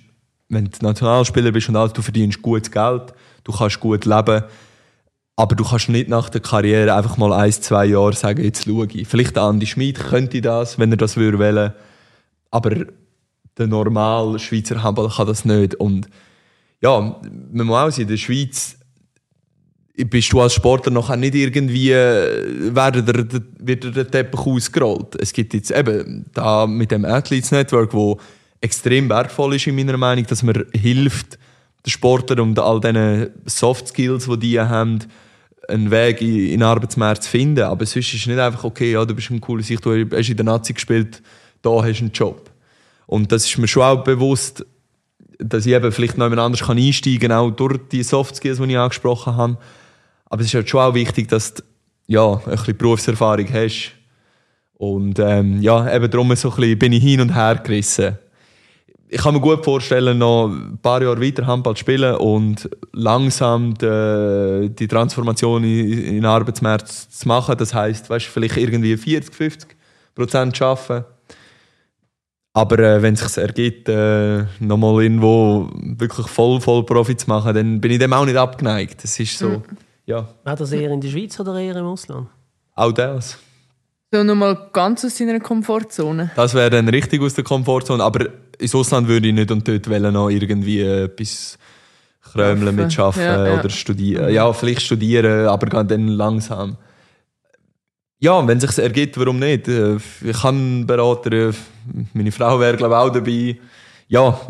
wenn 0.49 0.65
du 0.65 0.71
Nationalspieler 0.81 1.53
bist 1.53 1.69
und 1.69 1.77
alles, 1.77 1.93
du 1.93 2.03
verdienst 2.03 2.43
gutes 2.43 2.71
Geld, 2.71 3.13
du 3.45 3.53
kannst 3.53 3.81
gut 3.81 4.05
leben, 4.05 4.45
aber 5.37 5.55
du 5.55 5.65
kannst 5.65 5.89
nicht 5.89 6.09
nach 6.09 6.29
der 6.31 6.41
Karriere 6.41 6.95
einfach 6.95 7.17
mal 7.17 7.33
ein, 7.33 7.53
zwei 7.53 7.87
Jahre 7.87 8.15
sagen, 8.15 8.43
jetzt 8.43 8.65
schaue 8.65 8.89
ich. 8.93 9.07
Vielleicht 9.07 9.39
Andi 9.39 9.67
Schmid 9.67 9.99
könnte 9.99 10.41
das, 10.41 10.79
wenn 10.79 10.91
er 10.91 10.97
das 10.97 11.17
würde 11.17 11.39
wollen, 11.39 11.73
aber 12.51 12.87
der 13.57 13.67
normale 13.67 14.39
Schweizer 14.39 14.83
Handballer 14.83 15.11
kann 15.11 15.27
das 15.27 15.45
nicht. 15.45 15.75
Und 15.77 16.09
ja, 16.81 17.21
man 17.53 17.67
muss 17.67 17.77
auch 17.77 17.91
sagen, 17.91 18.03
in 18.03 18.09
der 18.09 18.17
Schweiz 18.17 18.79
bist 20.07 20.33
du 20.33 20.41
als 20.41 20.55
Sportler 20.55 20.93
noch 20.93 21.15
nicht 21.17 21.35
irgendwie, 21.35 21.91
äh, 21.91 22.75
werden 22.75 23.05
der, 23.05 23.43
wird 23.59 23.97
der 23.97 24.11
Teppich 24.11 24.41
ausgerollt. 24.41 25.17
Es 25.21 25.33
gibt 25.33 25.55
jetzt 25.55 25.71
eben 25.71 26.27
da 26.35 26.67
mit 26.67 26.91
dem 26.91 27.05
Athletes 27.05 27.51
Network, 27.51 27.93
wo 27.93 28.19
extrem 28.61 29.09
wertvoll 29.09 29.55
ist 29.55 29.67
in 29.67 29.77
meiner 29.77 29.97
Meinung, 29.97 30.27
dass 30.27 30.43
man 30.43 30.65
hilft, 30.73 31.39
den 31.87 31.91
Sportlern 31.91 32.41
und 32.41 32.59
all 32.59 32.81
diesen 32.81 33.31
Soft 33.47 33.89
Skills, 33.89 34.27
die 34.27 34.39
die 34.39 34.61
haben, 34.61 34.99
einen 35.69 35.91
Weg 35.91 36.21
in, 36.21 36.51
den 36.51 36.63
Arbeitsmarkt 36.63 37.25
zu 37.25 37.31
finden. 37.31 37.65
Aber 37.65 37.85
sonst 37.87 38.13
ist 38.15 38.21
es 38.21 38.27
nicht 38.27 38.39
einfach, 38.39 38.65
okay, 38.65 38.93
ja, 38.93 39.05
du 39.05 39.15
bist 39.15 39.31
ein 39.31 39.41
cooler 39.41 39.63
Sicht, 39.63 39.85
du 39.85 39.91
hast 40.11 40.29
in 40.29 40.37
der 40.37 40.45
Nazi 40.45 40.73
gespielt, 40.73 41.23
da 41.63 41.71
hast 41.71 41.99
du 41.99 42.05
einen 42.05 42.13
Job. 42.13 42.51
Und 43.07 43.31
das 43.31 43.45
ist 43.45 43.59
mir 43.59 43.69
schon 43.69 43.83
auch 43.83 44.03
bewusst, 44.03 44.65
dass 45.39 45.67
ich 45.67 45.73
eben 45.73 45.93
vielleicht 45.93 46.19
noch 46.19 46.27
jemand 46.27 46.41
anders 46.41 46.69
einsteigen 46.69 47.29
kann, 47.29 47.33
auch 47.33 47.51
durch 47.51 47.79
die 47.93 48.03
Soft 48.03 48.37
Skills, 48.37 48.59
die 48.59 48.65
ich 48.65 48.79
angesprochen 48.79 49.37
habe. 49.37 49.59
Aber 50.27 50.41
es 50.41 50.49
ist 50.49 50.55
halt 50.55 50.69
schon 50.69 50.81
auch 50.81 50.95
wichtig, 50.95 51.29
dass 51.29 51.55
du 51.55 51.63
ja, 52.07 52.35
ein 52.35 52.41
bisschen 52.45 52.77
Berufserfahrung 52.77 53.47
hast. 53.53 53.93
Und 54.75 55.19
ähm, 55.19 55.61
ja, 55.63 55.95
eben 55.95 56.11
darum 56.11 56.35
so 56.35 56.51
ein 56.51 56.57
bisschen 56.57 56.79
bin 56.79 56.93
ich 56.93 57.03
hin 57.03 57.21
und 57.21 57.35
her 57.35 57.61
gerissen 57.63 58.19
ich 59.11 59.21
kann 59.21 59.35
mir 59.35 59.41
gut 59.41 59.65
vorstellen, 59.65 60.19
noch 60.19 60.49
ein 60.49 60.79
paar 60.83 61.03
Jahre 61.03 61.21
weiter 61.21 61.47
Handball 61.47 61.75
zu 61.75 61.81
spielen 61.81 62.17
und 62.17 62.69
langsam 62.93 63.75
die, 63.75 64.71
die 64.71 64.89
Transformation 64.89 65.65
in, 65.65 65.91
in 65.91 66.15
den 66.17 66.25
Arbeitsmarkt 66.27 66.89
zu 66.89 67.29
machen. 67.29 67.57
Das 67.59 67.73
heisst, 67.73 68.11
weißt, 68.11 68.27
vielleicht 68.27 68.57
irgendwie 68.57 68.97
40, 68.97 69.35
50 69.35 69.77
Prozent 70.15 70.61
arbeiten. 70.61 71.05
Aber 72.53 72.79
äh, 72.81 73.01
wenn 73.03 73.15
es 73.15 73.21
sich 73.21 73.43
ergibt, 73.43 73.89
äh, 73.89 74.45
nochmal 74.59 75.03
irgendwo 75.03 75.71
wirklich 75.73 76.27
voll, 76.27 76.61
voll 76.61 76.85
Profit 76.85 77.21
zu 77.21 77.29
machen, 77.29 77.55
dann 77.55 77.81
bin 77.81 77.93
ich 77.93 77.99
dem 77.99 78.13
auch 78.13 78.25
nicht 78.25 78.37
abgeneigt. 78.37 79.05
Das 79.05 79.19
ist 79.21 79.39
so, 79.39 79.49
mhm. 79.49 79.63
ja. 80.07 80.29
Wäre 80.45 80.57
das 80.57 80.73
eher 80.73 80.91
in 80.91 81.01
der 81.01 81.09
Schweiz 81.09 81.39
oder 81.39 81.57
eher 81.59 81.77
im 81.77 81.87
Ausland? 81.87 82.27
Auch 82.75 82.93
das. 82.93 83.39
So 84.11 84.25
nochmal 84.25 84.71
ganz 84.73 85.05
aus 85.05 85.17
seiner 85.17 85.39
Komfortzone? 85.39 86.31
Das 86.35 86.55
wäre 86.55 86.71
dann 86.71 86.89
richtig 86.89 87.23
aus 87.23 87.35
der 87.35 87.45
Komfortzone, 87.45 88.03
aber 88.03 88.27
ins 88.59 88.75
Ausland 88.75 89.09
würde 89.09 89.29
ich 89.29 89.35
nicht 89.35 89.51
und 89.51 89.67
dort 89.67 89.89
wollen 89.89 90.13
noch 90.13 90.29
irgendwie 90.29 90.81
etwas 90.83 91.59
Krömeln 92.21 92.77
mitschaffen 92.77 93.23
ja, 93.23 93.47
ja. 93.47 93.59
oder 93.59 93.71
studieren. 93.71 94.33
Ja, 94.33 94.53
vielleicht 94.53 94.83
studieren, 94.83 95.47
aber 95.47 95.85
dann 95.85 96.09
langsam. 96.09 96.77
ja, 98.19 98.47
wenn 98.47 98.59
es 98.59 98.65
sich 98.65 98.85
ergibt, 98.85 99.19
warum 99.19 99.39
nicht? 99.39 99.69
Äh, 99.69 99.97
ich 99.97 100.43
kann 100.43 100.87
Berater, 100.87 101.33
äh, 101.33 101.53
meine 102.13 102.33
Frau 102.33 102.59
wäre 102.61 102.77
glaube 102.77 102.95
ich 102.95 103.01
auch 103.01 103.11
dabei. 103.11 103.59
Ja. 104.09 104.41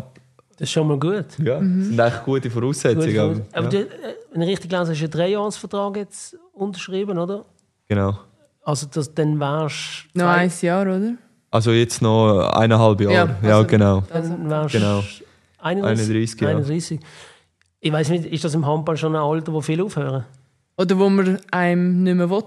Das 0.57 0.67
ist 0.67 0.71
schon 0.71 0.87
mal 0.87 0.99
gut. 0.99 1.25
Ja, 1.41 1.59
mhm. 1.59 1.79
das 1.79 1.87
sind 1.87 1.99
echt 1.99 2.25
gute 2.25 2.49
Voraussetzungen. 2.49 3.05
Gute 3.05 3.15
Voraus 3.15 3.41
aber, 3.53 3.73
ja. 3.73 3.83
du, 3.83 3.87
wenn 4.33 4.41
ich 4.41 4.49
richtig 4.49 4.69
gelesen 4.69 4.91
hast 4.91 4.99
du 4.99 5.05
einen 5.05 5.11
Dreijahresvertrag 5.11 5.97
jetzt 5.97 6.37
unterschrieben, 6.53 7.17
oder? 7.17 7.45
Genau. 7.87 8.19
Also 8.63 8.87
das, 8.91 9.13
dann 9.13 9.39
wärst 9.39 10.05
du... 10.13 10.19
Noch 10.19 10.27
ein 10.27 10.51
Jahr, 10.61 10.81
oder? 10.83 11.13
Also 11.51 11.71
jetzt 11.71 12.01
noch 12.01 12.49
eineinhalb 12.53 13.01
Jahre. 13.01 13.13
Ja, 13.13 13.23
also 13.23 13.47
ja 13.47 13.63
genau. 13.63 14.03
Dann 14.11 14.49
wärst 14.49 14.73
genau. 14.73 15.03
31, 15.59 16.39
31, 16.39 16.41
ja. 16.41 16.47
31. 16.49 16.99
Ich 17.81 17.91
weiß 17.91 18.09
nicht, 18.09 18.25
ist 18.25 18.43
das 18.43 18.53
im 18.53 18.65
Handball 18.65 18.97
schon 18.97 19.15
ein 19.15 19.21
Alter, 19.21 19.53
wo 19.53 19.61
viele 19.61 19.83
aufhören? 19.83 20.25
Oder 20.77 20.97
wo 20.97 21.09
man 21.09 21.39
einem 21.51 22.03
nicht 22.03 22.15
mehr 22.15 22.29
will? 22.29 22.43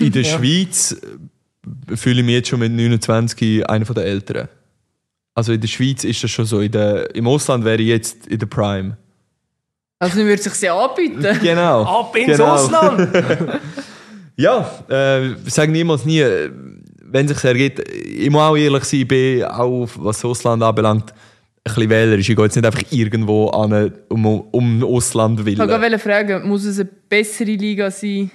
In 0.00 0.12
der 0.12 0.22
ja. 0.22 0.38
Schweiz 0.38 1.00
fühle 1.94 2.20
ich 2.20 2.26
mich 2.26 2.34
jetzt 2.34 2.48
schon 2.48 2.60
mit 2.60 2.72
29 2.72 3.68
einer 3.68 3.84
der 3.84 4.04
Älteren. 4.04 4.48
Also 5.34 5.52
in 5.52 5.60
der 5.60 5.68
Schweiz 5.68 6.04
ist 6.04 6.22
das 6.22 6.30
schon 6.30 6.44
so. 6.44 6.60
In 6.60 6.72
der, 6.72 7.14
Im 7.14 7.26
Ausland 7.26 7.64
wäre 7.64 7.80
ich 7.80 7.88
jetzt 7.88 8.26
in 8.26 8.38
der 8.38 8.46
Prime. 8.46 8.96
Also 9.98 10.18
dann 10.18 10.26
würde 10.26 10.42
sich 10.42 10.60
ja 10.60 10.76
anbieten. 10.76 11.24
Genau. 11.42 11.84
Ab 11.84 12.16
ins 12.16 12.36
genau. 12.36 12.54
Ausland! 12.54 13.08
ja, 14.36 14.70
äh, 14.88 15.34
sage 15.46 15.70
niemals 15.70 16.04
nie, 16.04 16.24
wenn 17.10 17.26
es 17.26 17.32
sich 17.32 17.44
ergibt. 17.44 17.80
Ich 17.88 18.30
muss 18.30 18.40
auch 18.40 18.56
ehrlich 18.56 18.84
sein, 18.84 19.00
ich 19.00 19.08
bin 19.08 19.44
auch, 19.44 19.88
was 19.96 20.16
das 20.16 20.24
Ausland 20.24 20.62
anbelangt, 20.62 21.12
ein 21.12 21.74
bisschen 21.74 21.90
wählerisch. 21.90 22.28
Ich 22.28 22.36
gehe 22.36 22.44
jetzt 22.44 22.56
nicht 22.56 22.64
einfach 22.64 22.82
irgendwo 22.90 23.48
an, 23.48 23.92
um, 24.08 24.26
um 24.26 24.84
Ausland 24.84 25.44
willen. 25.44 25.60
Ich 25.60 25.68
wollte 25.68 25.98
fragen, 25.98 26.48
muss 26.48 26.64
es 26.64 26.78
eine 26.78 26.88
bessere 27.08 27.52
Liga 27.52 27.90
sein? 27.90 28.30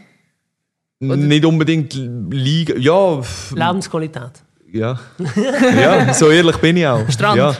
Oder? 1.01 1.17
Nicht 1.17 1.45
unbedingt 1.45 1.93
Liga, 2.29 2.75
ja. 2.77 3.21
Lebensqualität. 3.53 4.31
Ja. 4.71 4.99
ja, 5.79 6.13
so 6.13 6.29
ehrlich 6.29 6.57
bin 6.57 6.75
ich 6.75 6.85
auch. 6.85 7.09
Strand. 7.09 7.37
Ja, 7.37 7.55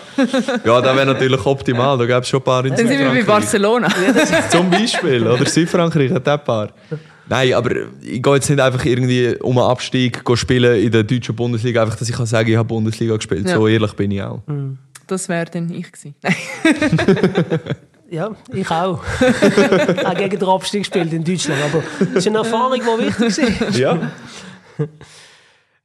ja 0.66 0.82
das 0.82 0.96
wäre 0.98 1.06
natürlich 1.06 1.46
optimal. 1.46 1.98
Da 1.98 2.06
gäbe 2.06 2.20
es 2.20 2.28
schon 2.28 2.42
ein 2.42 2.44
paar 2.44 2.66
in 2.66 2.76
Dann 2.76 2.88
sind 2.88 3.00
wir 3.00 3.10
bei 3.10 3.24
Barcelona. 3.24 3.88
Zum 4.50 4.70
Beispiel. 4.70 5.26
Oder 5.26 5.46
Südfrankreich 5.46 6.12
hat 6.12 6.28
ein 6.28 6.44
paar. 6.44 6.70
Nein, 7.28 7.54
aber 7.54 7.72
ich 8.02 8.22
gehe 8.22 8.36
jetzt 8.36 8.50
nicht 8.50 8.60
einfach 8.60 8.86
irgendwie 8.86 9.36
um 9.42 9.58
einen 9.58 9.68
Abstieg 9.68 10.22
spielen 10.36 10.80
in 10.80 10.92
der 10.92 11.04
deutschen 11.04 11.36
Bundesliga, 11.36 11.82
einfach, 11.82 11.98
dass 11.98 12.08
ich 12.08 12.16
kann 12.16 12.26
sagen, 12.26 12.50
ich 12.50 12.56
habe 12.56 12.68
Bundesliga 12.68 13.16
gespielt. 13.16 13.48
Ja. 13.48 13.56
So 13.56 13.68
ehrlich 13.68 13.94
bin 13.94 14.12
ich 14.12 14.22
auch. 14.22 14.42
Mhm. 14.46 14.78
Das 15.08 15.30
wäre 15.30 15.46
dann 15.46 15.72
ich 15.72 15.92
gewesen. 15.92 16.16
ja, 18.10 18.32
ich 18.52 18.70
auch. 18.70 19.02
auch 20.06 20.16
gegen 20.16 20.40
den 20.40 20.48
Abstieg 20.48 20.82
gespielt 20.82 21.14
in 21.14 21.24
Deutschland. 21.24 21.62
Aber 21.64 21.84
das 22.00 22.16
ist 22.18 22.28
eine 22.28 22.40
Erfahrung, 22.40 22.80
die 22.80 23.06
wichtig 23.06 23.62
ist. 23.62 23.78
Ja. 23.78 24.12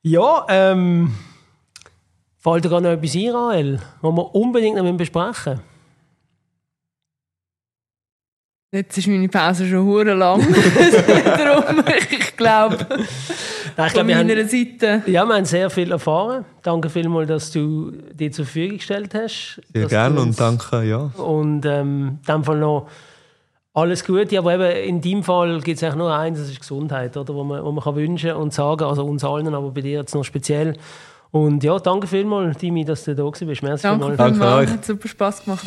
Ja, 0.03 0.47
ähm. 0.49 1.15
Fällt 2.39 2.65
dir 2.65 2.71
gerade 2.71 2.85
noch 2.85 2.91
etwas 2.91 3.15
ein, 3.15 3.29
Rael, 3.29 3.81
was 4.01 4.13
wir 4.15 4.35
unbedingt 4.35 4.77
noch 4.77 4.93
besprechen 4.97 5.53
müssen? 5.53 5.70
Jetzt 8.73 8.97
ist 8.97 9.09
meine 9.09 9.29
Pause 9.29 9.67
schon 9.67 9.85
hure 9.85 10.15
lang. 10.15 10.41
Darum, 11.25 11.83
ich 12.09 12.37
glaube, 12.37 12.87
Nein, 13.77 13.91
von 13.91 14.07
meiner 14.07 14.37
haben, 14.37 14.49
Seite. 14.49 15.03
Ja, 15.07 15.25
wir 15.25 15.35
haben 15.35 15.45
sehr 15.45 15.69
viel 15.71 15.91
erfahren. 15.91 16.45
Danke 16.63 16.89
vielmals, 16.89 17.27
dass 17.27 17.51
du 17.51 17.91
dir 18.13 18.31
zur 18.31 18.45
Verfügung 18.45 18.77
gestellt 18.77 19.13
hast. 19.13 19.61
Sehr 19.75 19.89
gerne 19.89 20.21
und 20.21 20.39
danke, 20.39 20.85
ja. 20.85 21.11
Und 21.17 21.67
ähm, 21.67 22.19
in 22.21 22.33
dem 22.33 22.45
Fall 22.45 22.59
noch 22.59 22.87
alles 23.75 24.05
Gute, 24.05 24.39
aber 24.39 24.55
eben 24.55 24.89
in 24.89 25.01
deinem 25.01 25.25
Fall 25.25 25.61
gibt 25.63 25.79
es 25.79 25.83
eigentlich 25.83 25.97
nur 25.97 26.15
eins, 26.15 26.39
das 26.39 26.51
ist 26.51 26.61
Gesundheit, 26.61 27.17
oder? 27.17 27.35
Wo 27.35 27.43
man, 27.43 27.65
wo 27.65 27.73
man 27.73 27.83
kann 27.83 27.97
wünschen 27.97 28.35
und 28.35 28.55
sagen, 28.55 28.85
also 28.85 29.05
uns 29.05 29.25
allen, 29.25 29.53
aber 29.53 29.73
bei 29.73 29.81
dir 29.81 29.99
jetzt 29.99 30.15
noch 30.15 30.23
speziell. 30.23 30.77
Und 31.33 31.65
ja, 31.65 31.77
danke 31.81 32.07
vielmals, 32.07 32.59
Timi, 32.59 32.85
dass 32.85 33.03
du 33.03 33.17
da 33.17 33.25
bist. 33.25 33.63
Merci 33.65 33.83
danke 33.83 34.07
vielmals. 34.07 34.17
Danke 34.17 34.45
euch. 34.45 34.71
Hat 34.71 34.85
super 34.85 35.09
Spass 35.09 35.45
gemacht. 35.45 35.67